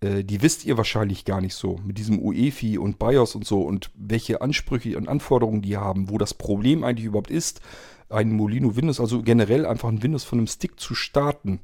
äh, 0.00 0.24
die 0.24 0.42
wisst 0.42 0.64
ihr 0.64 0.76
wahrscheinlich 0.76 1.24
gar 1.24 1.40
nicht 1.40 1.54
so 1.54 1.80
mit 1.84 1.98
diesem 1.98 2.20
UEFI 2.20 2.78
und 2.78 2.98
BIOS 2.98 3.34
und 3.34 3.46
so 3.46 3.62
und 3.62 3.90
welche 3.94 4.40
Ansprüche 4.40 4.96
und 4.96 5.08
Anforderungen 5.08 5.62
die 5.62 5.76
haben, 5.76 6.10
wo 6.10 6.18
das 6.18 6.34
Problem 6.34 6.84
eigentlich 6.84 7.06
überhaupt 7.06 7.30
ist, 7.30 7.60
ein 8.08 8.32
Molino 8.32 8.76
Windows, 8.76 9.00
also 9.00 9.22
generell 9.22 9.66
einfach 9.66 9.88
ein 9.88 10.02
Windows 10.02 10.24
von 10.24 10.38
einem 10.38 10.46
Stick 10.46 10.80
zu 10.80 10.94
starten. 10.94 11.60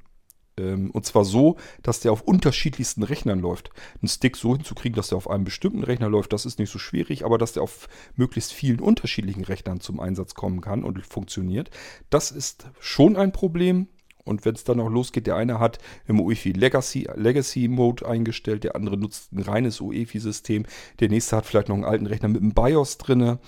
Ähm, 0.56 0.90
und 0.90 1.04
zwar 1.04 1.24
so, 1.24 1.56
dass 1.82 2.00
der 2.00 2.12
auf 2.12 2.22
unterschiedlichsten 2.22 3.02
Rechnern 3.02 3.40
läuft. 3.40 3.70
Einen 4.00 4.08
Stick 4.08 4.36
so 4.36 4.54
hinzukriegen, 4.54 4.96
dass 4.96 5.08
der 5.08 5.18
auf 5.18 5.28
einem 5.28 5.44
bestimmten 5.44 5.82
Rechner 5.82 6.08
läuft, 6.08 6.32
das 6.32 6.46
ist 6.46 6.58
nicht 6.58 6.70
so 6.70 6.78
schwierig, 6.78 7.24
aber 7.24 7.38
dass 7.38 7.52
der 7.52 7.62
auf 7.62 7.88
möglichst 8.16 8.52
vielen 8.52 8.80
unterschiedlichen 8.80 9.44
Rechnern 9.44 9.80
zum 9.80 10.00
Einsatz 10.00 10.34
kommen 10.34 10.60
kann 10.60 10.84
und 10.84 11.04
funktioniert, 11.04 11.70
das 12.10 12.30
ist 12.30 12.70
schon 12.80 13.16
ein 13.16 13.32
Problem. 13.32 13.88
Und 14.24 14.46
wenn 14.46 14.54
es 14.54 14.64
dann 14.64 14.78
noch 14.78 14.88
losgeht, 14.88 15.26
der 15.26 15.36
eine 15.36 15.60
hat 15.60 15.78
im 16.06 16.18
UEFI 16.18 16.52
Legacy, 16.52 17.06
Legacy 17.14 17.68
Mode 17.68 18.08
eingestellt, 18.08 18.64
der 18.64 18.74
andere 18.74 18.96
nutzt 18.96 19.32
ein 19.32 19.40
reines 19.40 19.82
UEFI-System, 19.82 20.64
der 21.00 21.10
nächste 21.10 21.36
hat 21.36 21.44
vielleicht 21.44 21.68
noch 21.68 21.74
einen 21.74 21.84
alten 21.84 22.06
Rechner 22.06 22.28
mit 22.28 22.40
einem 22.40 22.54
BIOS 22.54 22.96
drin, 22.96 23.38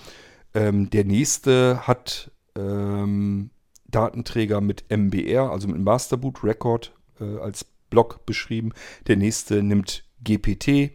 ähm, 0.53 0.91
der 0.91 1.03
nächste 1.03 1.87
hat 1.87 2.31
ähm, 2.55 3.49
Datenträger 3.87 4.61
mit 4.61 4.85
MBR, 4.89 5.49
also 5.51 5.67
mit 5.67 5.81
Master 5.81 6.17
Boot 6.17 6.43
Record 6.43 6.93
äh, 7.19 7.37
als 7.39 7.65
Block 7.89 8.25
beschrieben, 8.25 8.73
der 9.07 9.17
nächste 9.17 9.63
nimmt 9.63 10.03
GPT 10.23 10.91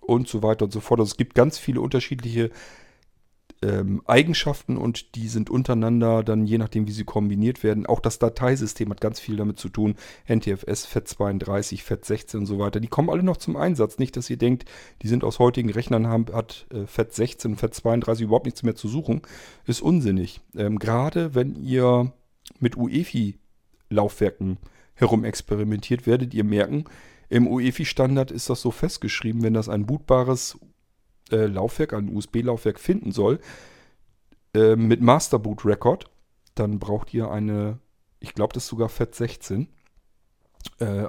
und 0.00 0.28
so 0.28 0.42
weiter 0.42 0.64
und 0.64 0.72
so 0.72 0.80
fort. 0.80 1.00
Also 1.00 1.10
es 1.10 1.16
gibt 1.16 1.34
ganz 1.34 1.58
viele 1.58 1.80
unterschiedliche 1.80 2.50
ähm, 3.62 4.02
Eigenschaften 4.06 4.76
und 4.76 5.14
die 5.14 5.28
sind 5.28 5.50
untereinander 5.50 6.22
dann, 6.22 6.46
je 6.46 6.58
nachdem 6.58 6.86
wie 6.86 6.92
sie 6.92 7.04
kombiniert 7.04 7.62
werden, 7.62 7.84
auch 7.84 8.00
das 8.00 8.18
Dateisystem 8.18 8.90
hat 8.90 9.00
ganz 9.00 9.20
viel 9.20 9.36
damit 9.36 9.58
zu 9.58 9.68
tun. 9.68 9.96
NTFS, 10.26 10.88
FAT32, 10.88 11.84
FAT16 11.84 12.38
und 12.38 12.46
so 12.46 12.58
weiter, 12.58 12.80
die 12.80 12.88
kommen 12.88 13.10
alle 13.10 13.22
noch 13.22 13.36
zum 13.36 13.56
Einsatz. 13.56 13.98
Nicht, 13.98 14.16
dass 14.16 14.30
ihr 14.30 14.38
denkt, 14.38 14.64
die 15.02 15.08
sind 15.08 15.24
aus 15.24 15.38
heutigen 15.38 15.70
Rechnern, 15.70 16.06
haben, 16.06 16.26
hat 16.32 16.66
äh, 16.72 16.84
FAT16, 16.84 17.58
FAT32 17.58 18.22
überhaupt 18.22 18.46
nichts 18.46 18.62
mehr 18.62 18.76
zu 18.76 18.88
suchen. 18.88 19.22
Ist 19.66 19.82
unsinnig. 19.82 20.40
Ähm, 20.56 20.78
Gerade 20.78 21.34
wenn 21.34 21.54
ihr 21.56 22.12
mit 22.60 22.76
UEFI-Laufwerken 22.76 24.56
herum 24.56 24.79
experimentiert, 25.24 26.06
werdet 26.06 26.34
ihr 26.34 26.44
merken, 26.44 26.84
im 27.28 27.46
UEFI-Standard 27.46 28.30
ist 28.30 28.50
das 28.50 28.60
so 28.60 28.70
festgeschrieben, 28.70 29.42
wenn 29.42 29.54
das 29.54 29.68
ein 29.68 29.86
bootbares 29.86 30.58
äh, 31.30 31.46
Laufwerk, 31.46 31.94
ein 31.94 32.14
USB-Laufwerk 32.14 32.80
finden 32.80 33.12
soll, 33.12 33.38
äh, 34.54 34.74
mit 34.76 35.00
Masterboot 35.00 35.64
Record, 35.64 36.10
dann 36.54 36.78
braucht 36.78 37.14
ihr 37.14 37.30
eine, 37.30 37.78
ich 38.18 38.34
glaube, 38.34 38.52
das 38.52 38.64
ist 38.64 38.70
sogar 38.70 38.88
FAT16 38.88 39.62
äh, 39.62 39.66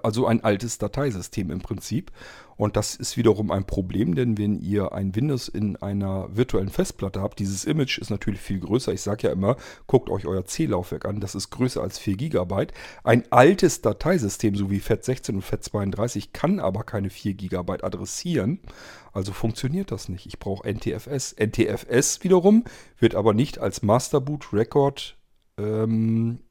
also 0.04 0.28
ein 0.28 0.44
altes 0.44 0.78
Dateisystem 0.78 1.50
im 1.50 1.62
Prinzip. 1.62 2.12
Und 2.58 2.76
das 2.76 2.96
ist 2.96 3.18
wiederum 3.18 3.50
ein 3.50 3.66
Problem, 3.66 4.14
denn 4.14 4.38
wenn 4.38 4.56
ihr 4.56 4.92
ein 4.92 5.16
Windows 5.16 5.48
in 5.48 5.78
einer 5.78 6.28
virtuellen 6.36 6.70
Festplatte 6.70 7.20
habt, 7.20 7.40
dieses 7.40 7.66
Image 7.66 7.98
ist 7.98 8.12
natürlich 8.12 8.40
viel 8.40 8.60
größer. 8.60 8.94
Ich 8.94 9.02
sage 9.02 9.28
ja 9.28 9.34
immer, 9.34 9.56
guckt 9.88 10.12
euch 10.12 10.28
euer 10.28 10.46
C-Laufwerk 10.46 11.06
an, 11.06 11.22
das 11.22 11.34
ist 11.34 11.50
größer 11.50 11.82
als 11.82 11.98
4 11.98 12.18
GB. 12.18 12.68
Ein 13.04 13.24
altes 13.32 13.82
Dateisystem, 13.82 14.56
so 14.56 14.70
wie 14.70 14.80
FAT16 14.80 15.36
und 15.36 15.44
FAT32, 15.44 16.34
kann 16.34 16.60
aber 16.60 16.84
keine 16.84 17.10
4 17.10 17.34
GB 17.34 17.82
adressieren. 17.82 18.60
Also 19.12 19.32
funktioniert 19.32 19.92
das 19.92 20.08
nicht. 20.08 20.28
Ich 20.28 20.38
brauche 20.38 20.72
NTFS. 20.72 21.36
NTFS 21.40 22.24
wiederum 22.24 22.66
wird 23.00 23.16
aber 23.16 23.34
nicht 23.34 23.58
als 23.58 23.82
Masterboot 23.82 24.54
Record 24.54 25.18
ähm, 25.58 26.42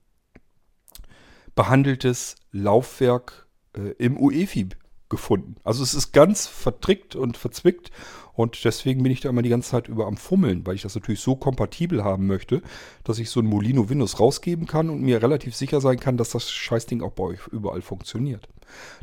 behandeltes 1.61 2.37
Laufwerk 2.53 3.47
äh, 3.77 3.91
im 3.99 4.17
UEFI 4.17 4.71
gefunden. 5.11 5.57
Also 5.63 5.83
es 5.83 5.93
ist 5.93 6.13
ganz 6.13 6.47
vertrickt 6.47 7.17
und 7.17 7.37
verzwickt 7.37 7.91
und 8.33 8.65
deswegen 8.65 9.03
bin 9.03 9.13
ich 9.13 9.21
da 9.21 9.29
immer 9.29 9.43
die 9.43 9.51
ganze 9.51 9.73
Zeit 9.73 9.87
über 9.87 10.07
am 10.07 10.17
Fummeln, 10.17 10.67
weil 10.67 10.77
ich 10.77 10.81
das 10.81 10.95
natürlich 10.95 11.21
so 11.21 11.37
kompatibel 11.37 12.03
haben 12.03 12.27
möchte, 12.27 12.63
dass 13.05 13.19
ich 13.19 13.29
so 13.29 13.41
ein 13.41 13.47
Molino 13.47 13.91
Windows 13.91 14.19
rausgeben 14.19 14.67
kann 14.67 14.89
und 14.89 15.03
mir 15.03 15.21
relativ 15.21 15.55
sicher 15.55 15.83
sein 15.83 16.01
kann, 16.01 16.17
dass 16.17 16.31
das 16.31 16.51
Scheißding 16.51 17.03
auch 17.03 17.13
bei 17.13 17.25
euch 17.25 17.47
überall 17.49 17.83
funktioniert. 17.83 18.49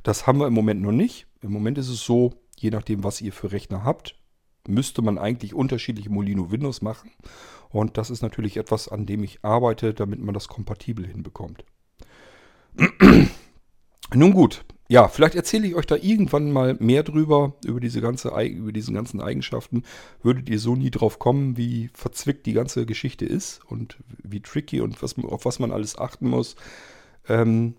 Das 0.01 0.25
haben 0.25 0.39
wir 0.39 0.47
im 0.47 0.53
Moment 0.53 0.81
noch 0.81 0.91
nicht. 0.91 1.27
Im 1.43 1.51
Moment 1.51 1.77
ist 1.77 1.89
es 1.89 2.03
so, 2.03 2.33
je 2.57 2.71
nachdem, 2.71 3.03
was 3.03 3.21
ihr 3.21 3.33
für 3.33 3.51
Rechner 3.51 3.83
habt, 3.83 4.15
müsste 4.67 5.03
man 5.03 5.19
eigentlich 5.19 5.53
unterschiedliche 5.53 6.09
Molino 6.09 6.49
Windows 6.49 6.81
machen. 6.81 7.11
Und 7.69 7.99
das 7.99 8.09
ist 8.09 8.23
natürlich 8.23 8.57
etwas, 8.57 8.87
an 8.87 9.05
dem 9.05 9.23
ich 9.23 9.45
arbeite, 9.45 9.93
damit 9.93 10.21
man 10.21 10.33
das 10.33 10.47
kompatibel 10.47 11.05
hinbekommt. 11.05 11.63
Nun 14.13 14.33
gut, 14.33 14.63
ja, 14.89 15.09
vielleicht 15.09 15.35
erzähle 15.35 15.67
ich 15.67 15.75
euch 15.75 15.85
da 15.85 15.95
irgendwann 15.95 16.51
mal 16.51 16.77
mehr 16.79 17.03
drüber, 17.03 17.55
über 17.65 17.81
diese 17.81 17.99
ganze, 17.99 18.29
über 18.29 18.71
diesen 18.71 18.95
ganzen 18.95 19.19
Eigenschaften. 19.19 19.83
Würdet 20.23 20.49
ihr 20.49 20.59
so 20.59 20.75
nie 20.75 20.91
drauf 20.91 21.19
kommen, 21.19 21.57
wie 21.57 21.89
verzwickt 21.93 22.45
die 22.45 22.53
ganze 22.53 22.85
Geschichte 22.85 23.25
ist 23.25 23.59
und 23.65 23.97
wie 24.23 24.41
tricky 24.41 24.79
und 24.79 25.01
was, 25.03 25.17
auf 25.17 25.43
was 25.43 25.59
man 25.59 25.71
alles 25.71 25.97
achten 25.97 26.29
muss. 26.29 26.55
Ähm, 27.27 27.75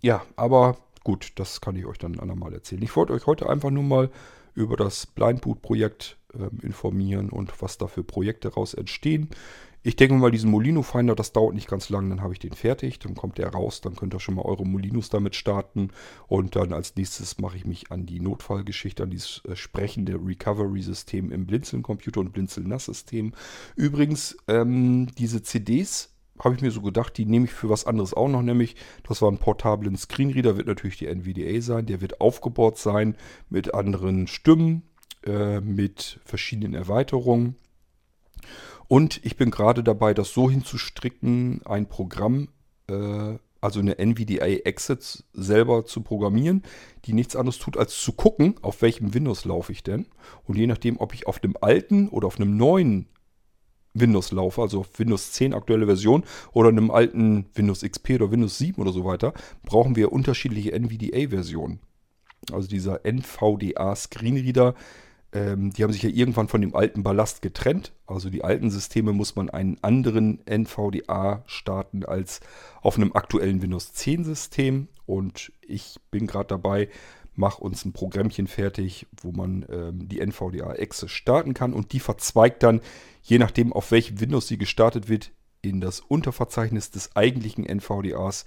ja, 0.00 0.22
aber 0.36 0.78
gut, 1.04 1.32
das 1.34 1.60
kann 1.60 1.76
ich 1.76 1.84
euch 1.84 1.98
dann 1.98 2.18
andermal 2.18 2.54
erzählen. 2.54 2.82
Ich 2.82 2.96
wollte 2.96 3.12
euch 3.12 3.26
heute 3.26 3.48
einfach 3.50 3.70
nur 3.70 3.84
mal 3.84 4.10
über 4.54 4.76
das 4.76 5.06
Blindboot-Projekt 5.06 6.16
ähm, 6.34 6.58
informieren 6.62 7.28
und 7.28 7.60
was 7.60 7.76
da 7.76 7.86
für 7.86 8.02
Projekte 8.02 8.48
daraus 8.48 8.72
entstehen. 8.72 9.28
Ich 9.82 9.96
denke 9.96 10.14
mal, 10.14 10.30
diesen 10.30 10.50
Molino 10.50 10.82
Finder, 10.82 11.14
das 11.14 11.32
dauert 11.32 11.54
nicht 11.54 11.68
ganz 11.68 11.88
lang, 11.88 12.10
dann 12.10 12.20
habe 12.20 12.34
ich 12.34 12.38
den 12.38 12.52
fertig, 12.52 12.98
dann 12.98 13.14
kommt 13.14 13.38
der 13.38 13.48
raus, 13.48 13.80
dann 13.80 13.96
könnt 13.96 14.12
ihr 14.14 14.20
schon 14.20 14.34
mal 14.34 14.44
eure 14.44 14.66
Molinos 14.66 15.08
damit 15.08 15.34
starten 15.34 15.88
und 16.28 16.54
dann 16.54 16.74
als 16.74 16.96
nächstes 16.96 17.38
mache 17.38 17.56
ich 17.56 17.64
mich 17.64 17.90
an 17.90 18.04
die 18.04 18.20
Notfallgeschichte, 18.20 19.04
an 19.04 19.10
dieses 19.10 19.42
äh, 19.46 19.56
sprechende 19.56 20.20
Recovery-System 20.22 21.32
im 21.32 21.46
Blinzeln-Computer 21.46 22.20
und 22.20 22.32
Blinzeln-NAS-System. 22.32 23.32
Übrigens, 23.74 24.36
ähm, 24.48 25.08
diese 25.16 25.42
CDs 25.42 26.14
habe 26.38 26.54
ich 26.54 26.60
mir 26.60 26.70
so 26.72 26.82
gedacht, 26.82 27.16
die 27.16 27.24
nehme 27.24 27.46
ich 27.46 27.52
für 27.52 27.70
was 27.70 27.86
anderes 27.86 28.12
auch 28.12 28.28
noch, 28.28 28.42
nämlich 28.42 28.76
das 29.08 29.22
war 29.22 29.30
ein 29.30 29.38
portablen 29.38 29.96
Screenreader, 29.96 30.58
wird 30.58 30.66
natürlich 30.66 30.98
die 30.98 31.06
NVDA 31.06 31.62
sein, 31.62 31.86
der 31.86 32.02
wird 32.02 32.20
aufgebaut 32.20 32.76
sein 32.76 33.16
mit 33.48 33.72
anderen 33.72 34.26
Stimmen, 34.26 34.82
äh, 35.24 35.60
mit 35.60 36.20
verschiedenen 36.24 36.74
Erweiterungen. 36.74 37.56
Und 38.90 39.20
ich 39.22 39.36
bin 39.36 39.52
gerade 39.52 39.84
dabei, 39.84 40.14
das 40.14 40.34
so 40.34 40.50
hinzustricken, 40.50 41.60
ein 41.64 41.88
Programm, 41.88 42.48
äh, 42.88 43.38
also 43.60 43.78
eine 43.78 44.00
NVDA 44.00 44.46
Exit 44.46 45.22
selber 45.32 45.86
zu 45.86 46.00
programmieren, 46.00 46.64
die 47.04 47.12
nichts 47.12 47.36
anderes 47.36 47.60
tut, 47.60 47.76
als 47.76 47.96
zu 48.00 48.10
gucken, 48.10 48.56
auf 48.62 48.82
welchem 48.82 49.14
Windows 49.14 49.44
laufe 49.44 49.70
ich 49.70 49.84
denn. 49.84 50.06
Und 50.42 50.58
je 50.58 50.66
nachdem, 50.66 50.98
ob 50.98 51.14
ich 51.14 51.28
auf 51.28 51.38
dem 51.38 51.54
alten 51.60 52.08
oder 52.08 52.26
auf 52.26 52.40
einem 52.40 52.56
neuen 52.56 53.06
Windows 53.94 54.32
laufe, 54.32 54.60
also 54.60 54.80
auf 54.80 54.98
Windows 54.98 55.30
10 55.34 55.54
aktuelle 55.54 55.86
Version 55.86 56.24
oder 56.50 56.70
einem 56.70 56.90
alten 56.90 57.46
Windows 57.54 57.82
XP 57.82 58.16
oder 58.16 58.32
Windows 58.32 58.58
7 58.58 58.82
oder 58.82 58.90
so 58.90 59.04
weiter, 59.04 59.34
brauchen 59.62 59.94
wir 59.94 60.10
unterschiedliche 60.10 60.72
NVDA-Versionen. 60.72 61.78
Also 62.50 62.66
dieser 62.66 63.04
NVDA 63.04 63.94
Screenreader 63.94 64.74
ähm, 65.32 65.72
die 65.72 65.82
haben 65.82 65.92
sich 65.92 66.02
ja 66.02 66.10
irgendwann 66.10 66.48
von 66.48 66.60
dem 66.60 66.74
alten 66.74 67.02
Ballast 67.02 67.42
getrennt. 67.42 67.92
Also 68.06 68.30
die 68.30 68.42
alten 68.42 68.70
Systeme 68.70 69.12
muss 69.12 69.36
man 69.36 69.48
einen 69.48 69.78
anderen 69.82 70.44
NVDA 70.46 71.42
starten 71.46 72.04
als 72.04 72.40
auf 72.82 72.96
einem 72.96 73.12
aktuellen 73.12 73.62
Windows 73.62 73.92
10 73.92 74.24
System. 74.24 74.88
Und 75.06 75.52
ich 75.60 75.96
bin 76.10 76.26
gerade 76.26 76.48
dabei, 76.48 76.88
mache 77.36 77.62
uns 77.62 77.84
ein 77.84 77.92
Programmchen 77.92 78.48
fertig, 78.48 79.06
wo 79.22 79.30
man 79.30 79.64
ähm, 79.70 80.08
die 80.08 80.20
NVDA-Exe 80.20 81.08
starten 81.08 81.54
kann. 81.54 81.74
Und 81.74 81.92
die 81.92 82.00
verzweigt 82.00 82.62
dann, 82.62 82.80
je 83.22 83.38
nachdem 83.38 83.72
auf 83.72 83.92
welchem 83.92 84.20
Windows 84.20 84.48
sie 84.48 84.58
gestartet 84.58 85.08
wird, 85.08 85.30
in 85.62 85.80
das 85.80 86.00
Unterverzeichnis 86.00 86.90
des 86.90 87.14
eigentlichen 87.14 87.66
NVDAs, 87.66 88.46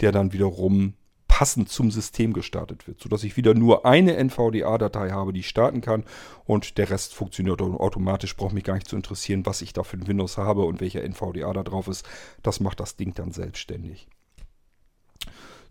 der 0.00 0.12
dann 0.12 0.32
wiederum 0.32 0.94
passend 1.34 1.68
zum 1.68 1.90
System 1.90 2.32
gestartet 2.32 2.86
wird, 2.86 3.00
sodass 3.00 3.24
ich 3.24 3.36
wieder 3.36 3.54
nur 3.54 3.84
eine 3.84 4.16
NVDA-Datei 4.16 5.10
habe, 5.10 5.32
die 5.32 5.40
ich 5.40 5.48
starten 5.48 5.80
kann 5.80 6.04
und 6.44 6.78
der 6.78 6.90
Rest 6.90 7.12
funktioniert 7.12 7.60
automatisch. 7.60 8.36
Braucht 8.36 8.52
mich 8.52 8.62
gar 8.62 8.74
nicht 8.74 8.86
zu 8.86 8.94
interessieren, 8.94 9.44
was 9.44 9.60
ich 9.60 9.72
da 9.72 9.82
für 9.82 9.96
ein 9.96 10.06
Windows 10.06 10.38
habe 10.38 10.64
und 10.64 10.80
welcher 10.80 11.02
NVDA 11.02 11.52
da 11.52 11.64
drauf 11.64 11.88
ist. 11.88 12.06
Das 12.44 12.60
macht 12.60 12.78
das 12.78 12.94
Ding 12.94 13.14
dann 13.14 13.32
selbstständig. 13.32 14.06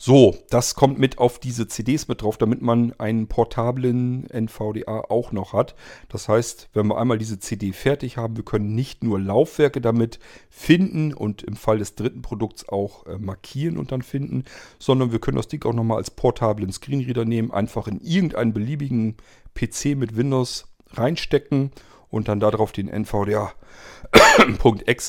So, 0.06 0.36
das 0.50 0.76
kommt 0.76 1.00
mit 1.00 1.18
auf 1.18 1.40
diese 1.40 1.70
CDs 1.70 2.10
mit 2.10 2.24
drauf, 2.24 2.38
damit 2.38 2.62
man 2.62 2.92
einen 2.98 3.30
portablen 3.30 4.30
NVDA 4.30 5.06
auch 5.08 5.32
noch 5.32 5.54
hat. 5.54 5.76
Das 6.10 6.28
heißt, 6.28 6.68
wenn 6.74 6.88
wir 6.88 6.98
einmal 6.98 7.18
diese 7.18 7.40
CD 7.40 7.72
fertig 7.72 8.18
haben, 8.18 8.36
wir 8.36 8.44
können 8.44 8.76
nicht 8.76 9.02
nur 9.02 9.18
Laufwerke 9.18 9.80
damit 9.80 10.20
finden 10.50 11.14
und 11.14 11.42
im 11.44 11.56
Fall 11.56 11.78
des 11.78 11.96
dritten 11.96 12.22
Produkts 12.22 12.68
auch 12.68 13.06
äh, 13.06 13.18
markieren 13.18 13.78
und 13.78 13.94
dann 13.94 14.02
finden, 14.02 14.44
sondern 14.78 15.14
wir 15.14 15.20
können 15.20 15.38
das 15.38 15.48
Ding 15.48 15.64
auch 15.64 15.72
nochmal 15.72 16.00
als 16.00 16.12
portablen 16.12 16.74
Screenreader 16.74 17.24
nehmen, 17.24 17.52
einfach 17.52 17.88
in 17.88 18.02
irgendeinen 18.02 18.52
beliebigen 18.52 19.16
PC 19.54 19.96
mit 19.96 20.18
Windows 20.18 20.66
reinstecken 20.92 21.72
und 22.14 22.28
dann 22.28 22.40
darauf 22.40 22.72
den 22.72 22.88
NVDA.exe 22.90 23.56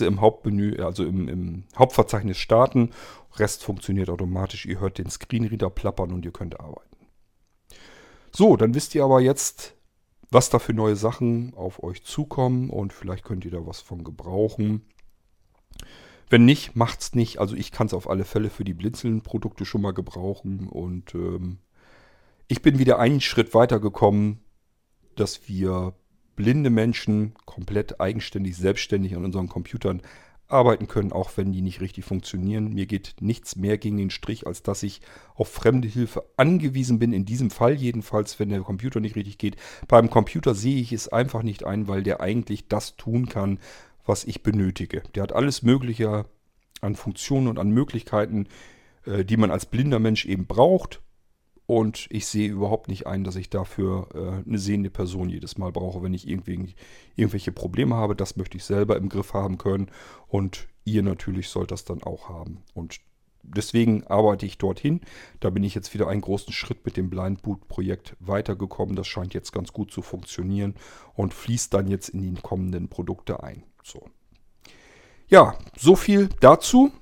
im 0.07 0.23
Hauptmenü, 0.23 0.83
also 0.83 1.05
im, 1.05 1.29
im 1.29 1.65
Hauptverzeichnis 1.77 2.39
starten 2.39 2.93
Rest 3.37 3.63
funktioniert 3.63 4.09
automatisch. 4.09 4.65
Ihr 4.65 4.81
hört 4.81 4.97
den 4.97 5.11
Screenreader 5.11 5.69
plappern 5.69 6.13
und 6.13 6.25
ihr 6.25 6.33
könnt 6.33 6.59
arbeiten. 6.59 6.97
So, 8.33 8.57
dann 8.57 8.75
wisst 8.75 8.95
ihr 8.95 9.05
aber 9.05 9.21
jetzt, 9.21 9.75
was 10.31 10.49
da 10.49 10.59
für 10.59 10.73
neue 10.73 10.97
Sachen 10.97 11.53
auf 11.55 11.83
euch 11.83 12.05
zukommen 12.05 12.71
und 12.71 12.95
vielleicht 12.95 13.25
könnt 13.25 13.45
ihr 13.45 13.51
da 13.51 13.67
was 13.67 13.83
von 13.83 14.03
gebrauchen. 14.03 14.87
Wenn 16.31 16.47
nicht, 16.47 16.75
macht's 16.75 17.15
nicht. 17.15 17.39
Also 17.39 17.55
ich 17.55 17.71
kann 17.71 17.89
es 17.89 17.93
auf 17.93 18.09
alle 18.09 18.25
Fälle 18.25 18.49
für 18.49 18.65
die 18.65 18.73
Blinzeln-Produkte 18.73 19.67
schon 19.67 19.83
mal 19.83 19.93
gebrauchen 19.93 20.69
und 20.69 21.15
ähm, 21.15 21.59
ich 22.49 22.63
bin 22.63 22.79
wieder 22.79 22.99
einen 22.99 23.21
Schritt 23.21 23.53
weiter 23.53 23.79
gekommen, 23.79 24.41
dass 25.17 25.51
wir 25.51 25.93
blinde 26.37 26.71
Menschen 26.71 27.35
komplett 27.45 28.01
eigenständig, 28.01 28.57
selbstständig 28.57 29.17
an 29.17 29.25
unseren 29.25 29.49
Computern 29.49 30.03
arbeiten 30.49 30.89
können, 30.89 31.13
auch 31.13 31.31
wenn 31.37 31.53
die 31.53 31.63
nicht 31.63 31.81
richtig 31.81 32.05
funktionieren. 32.05 32.75
Mir 32.75 32.87
geht 32.87 33.17
nichts 33.21 33.57
mehr 33.57 33.79
gegen 33.79 33.97
den 33.97 34.11
Strich, 34.11 34.47
als 34.47 34.63
dass 34.63 34.83
ich 34.83 35.01
auf 35.35 35.49
fremde 35.49 35.89
Hilfe 35.89 36.25
angewiesen 36.37 36.99
bin. 36.99 37.13
In 37.13 37.25
diesem 37.25 37.51
Fall 37.51 37.75
jedenfalls, 37.75 38.39
wenn 38.39 38.51
der 38.51 38.61
Computer 38.61 39.01
nicht 39.01 39.17
richtig 39.17 39.39
geht. 39.39 39.57
Beim 39.89 40.11
Computer 40.11 40.55
sehe 40.55 40.81
ich 40.81 40.93
es 40.93 41.09
einfach 41.09 41.43
nicht 41.43 41.65
ein, 41.65 41.89
weil 41.89 42.03
der 42.03 42.21
eigentlich 42.21 42.69
das 42.69 42.97
tun 42.97 43.29
kann, 43.29 43.59
was 44.07 44.25
ich 44.25 44.43
benötige. 44.43 45.03
Der 45.15 45.23
hat 45.23 45.33
alles 45.33 45.63
Mögliche 45.63 46.27
an 46.83 46.95
Funktionen 46.95 47.49
und 47.49 47.59
an 47.59 47.71
Möglichkeiten, 47.71 48.47
äh, 49.07 49.25
die 49.25 49.39
man 49.39 49.51
als 49.51 49.67
blinder 49.67 49.99
Mensch 49.99 50.27
eben 50.27 50.47
braucht. 50.47 51.01
Und 51.67 52.07
ich 52.11 52.27
sehe 52.27 52.51
überhaupt 52.51 52.89
nicht 52.89 53.07
ein, 53.07 53.25
dass 53.25 53.37
ich 53.37 53.49
dafür 53.49 54.09
äh, 54.15 54.47
eine 54.47 54.59
sehende 54.59 54.91
Person 54.91 55.31
jedes 55.31 55.57
Mal 55.57 55.73
brauche, 55.73 56.03
wenn 56.03 56.13
ich 56.13 56.29
irgendwie, 56.29 56.75
irgendwelche 57.17 57.53
Probleme 57.53 57.95
habe. 57.95 58.15
Das 58.15 58.37
möchte 58.37 58.59
ich 58.59 58.65
selber 58.65 58.97
im 58.97 59.09
Griff 59.09 59.33
haben 59.33 59.57
können. 59.57 59.91
Und 60.29 60.69
ihr 60.85 61.03
natürlich 61.03 61.49
sollt 61.49 61.71
das 61.71 61.85
dann 61.85 62.03
auch 62.03 62.29
haben. 62.29 62.63
Und 62.75 63.01
deswegen 63.43 64.07
arbeite 64.07 64.45
ich 64.45 64.59
dorthin. 64.59 65.01
Da 65.41 65.49
bin 65.49 65.65
ich 65.65 65.75
jetzt 65.75 65.95
wieder 65.95 66.09
einen 66.09 66.21
großen 66.21 66.53
Schritt 66.53 66.85
mit 66.85 66.99
dem 66.99 67.09
Blind 67.09 67.41
Boot 67.41 67.67
Projekt 67.69 68.15
weitergekommen. 68.21 68.95
Das 68.95 69.07
scheint 69.07 69.33
jetzt 69.33 69.53
ganz 69.53 69.73
gut 69.73 69.91
zu 69.91 70.03
funktionieren 70.03 70.75
und 71.15 71.33
fließt 71.33 71.73
dann 71.73 71.87
jetzt 71.87 72.11
in 72.11 72.21
die 72.21 72.41
kommenden 72.43 72.89
Produkte 72.89 73.43
ein. 73.43 73.63
So. 73.83 74.07
Ja, 75.29 75.57
so 75.79 75.97
viel 75.97 76.29
dazu. 76.41 76.93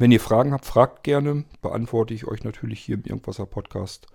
Wenn 0.00 0.12
ihr 0.12 0.20
Fragen 0.20 0.54
habt, 0.54 0.64
fragt 0.64 1.04
gerne. 1.04 1.44
Beantworte 1.60 2.14
ich 2.14 2.26
euch 2.26 2.42
natürlich 2.42 2.80
hier 2.80 2.94
im 2.94 3.04
Irgendwasser 3.04 3.44
Podcast. 3.44 4.06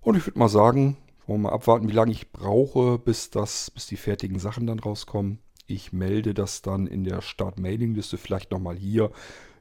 Und 0.00 0.16
ich 0.16 0.24
würde 0.24 0.38
mal 0.38 0.48
sagen, 0.48 0.98
wollen 1.26 1.40
wir 1.40 1.48
mal 1.48 1.52
abwarten, 1.52 1.88
wie 1.88 1.94
lange 1.94 2.12
ich 2.12 2.30
brauche, 2.30 2.96
bis, 2.96 3.28
das, 3.28 3.72
bis 3.72 3.88
die 3.88 3.96
fertigen 3.96 4.38
Sachen 4.38 4.68
dann 4.68 4.78
rauskommen. 4.78 5.40
Ich 5.66 5.92
melde 5.92 6.32
das 6.32 6.62
dann 6.62 6.86
in 6.86 7.02
der 7.02 7.22
Start-Mailing-Liste 7.22 8.18
vielleicht 8.18 8.52
nochmal 8.52 8.76
hier 8.76 9.10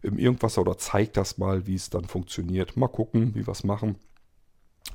im 0.03 0.19
Irgendwasser 0.19 0.61
oder 0.61 0.77
zeige 0.77 1.13
das 1.13 1.39
mal, 1.39 1.65
wie 1.65 1.73
es 1.73 1.89
dann 1.89 2.05
funktioniert. 2.05 2.77
Mal 2.77 2.87
gucken, 2.87 3.33
wie 3.33 3.47
wir 3.47 3.51
es 3.51 3.63
machen. 3.63 3.95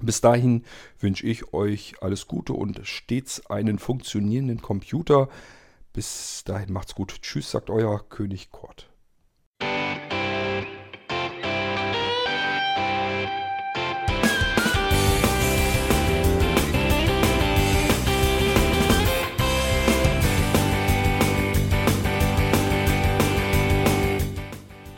Bis 0.03 0.21
dahin 0.21 0.63
wünsche 1.01 1.27
ich 1.27 1.53
euch 1.53 1.97
alles 2.01 2.29
Gute 2.29 2.53
und 2.53 2.81
stets 2.85 3.45
einen 3.47 3.81
funktionierenden 3.81 4.63
Computer. 4.63 5.29
Bis 5.93 6.45
dahin 6.45 6.73
macht's 6.73 6.95
gut. 6.95 7.23
Tschüss, 7.23 7.51
sagt 7.51 7.71
euer 7.71 8.09
König 8.09 8.53
Kort. 8.53 8.94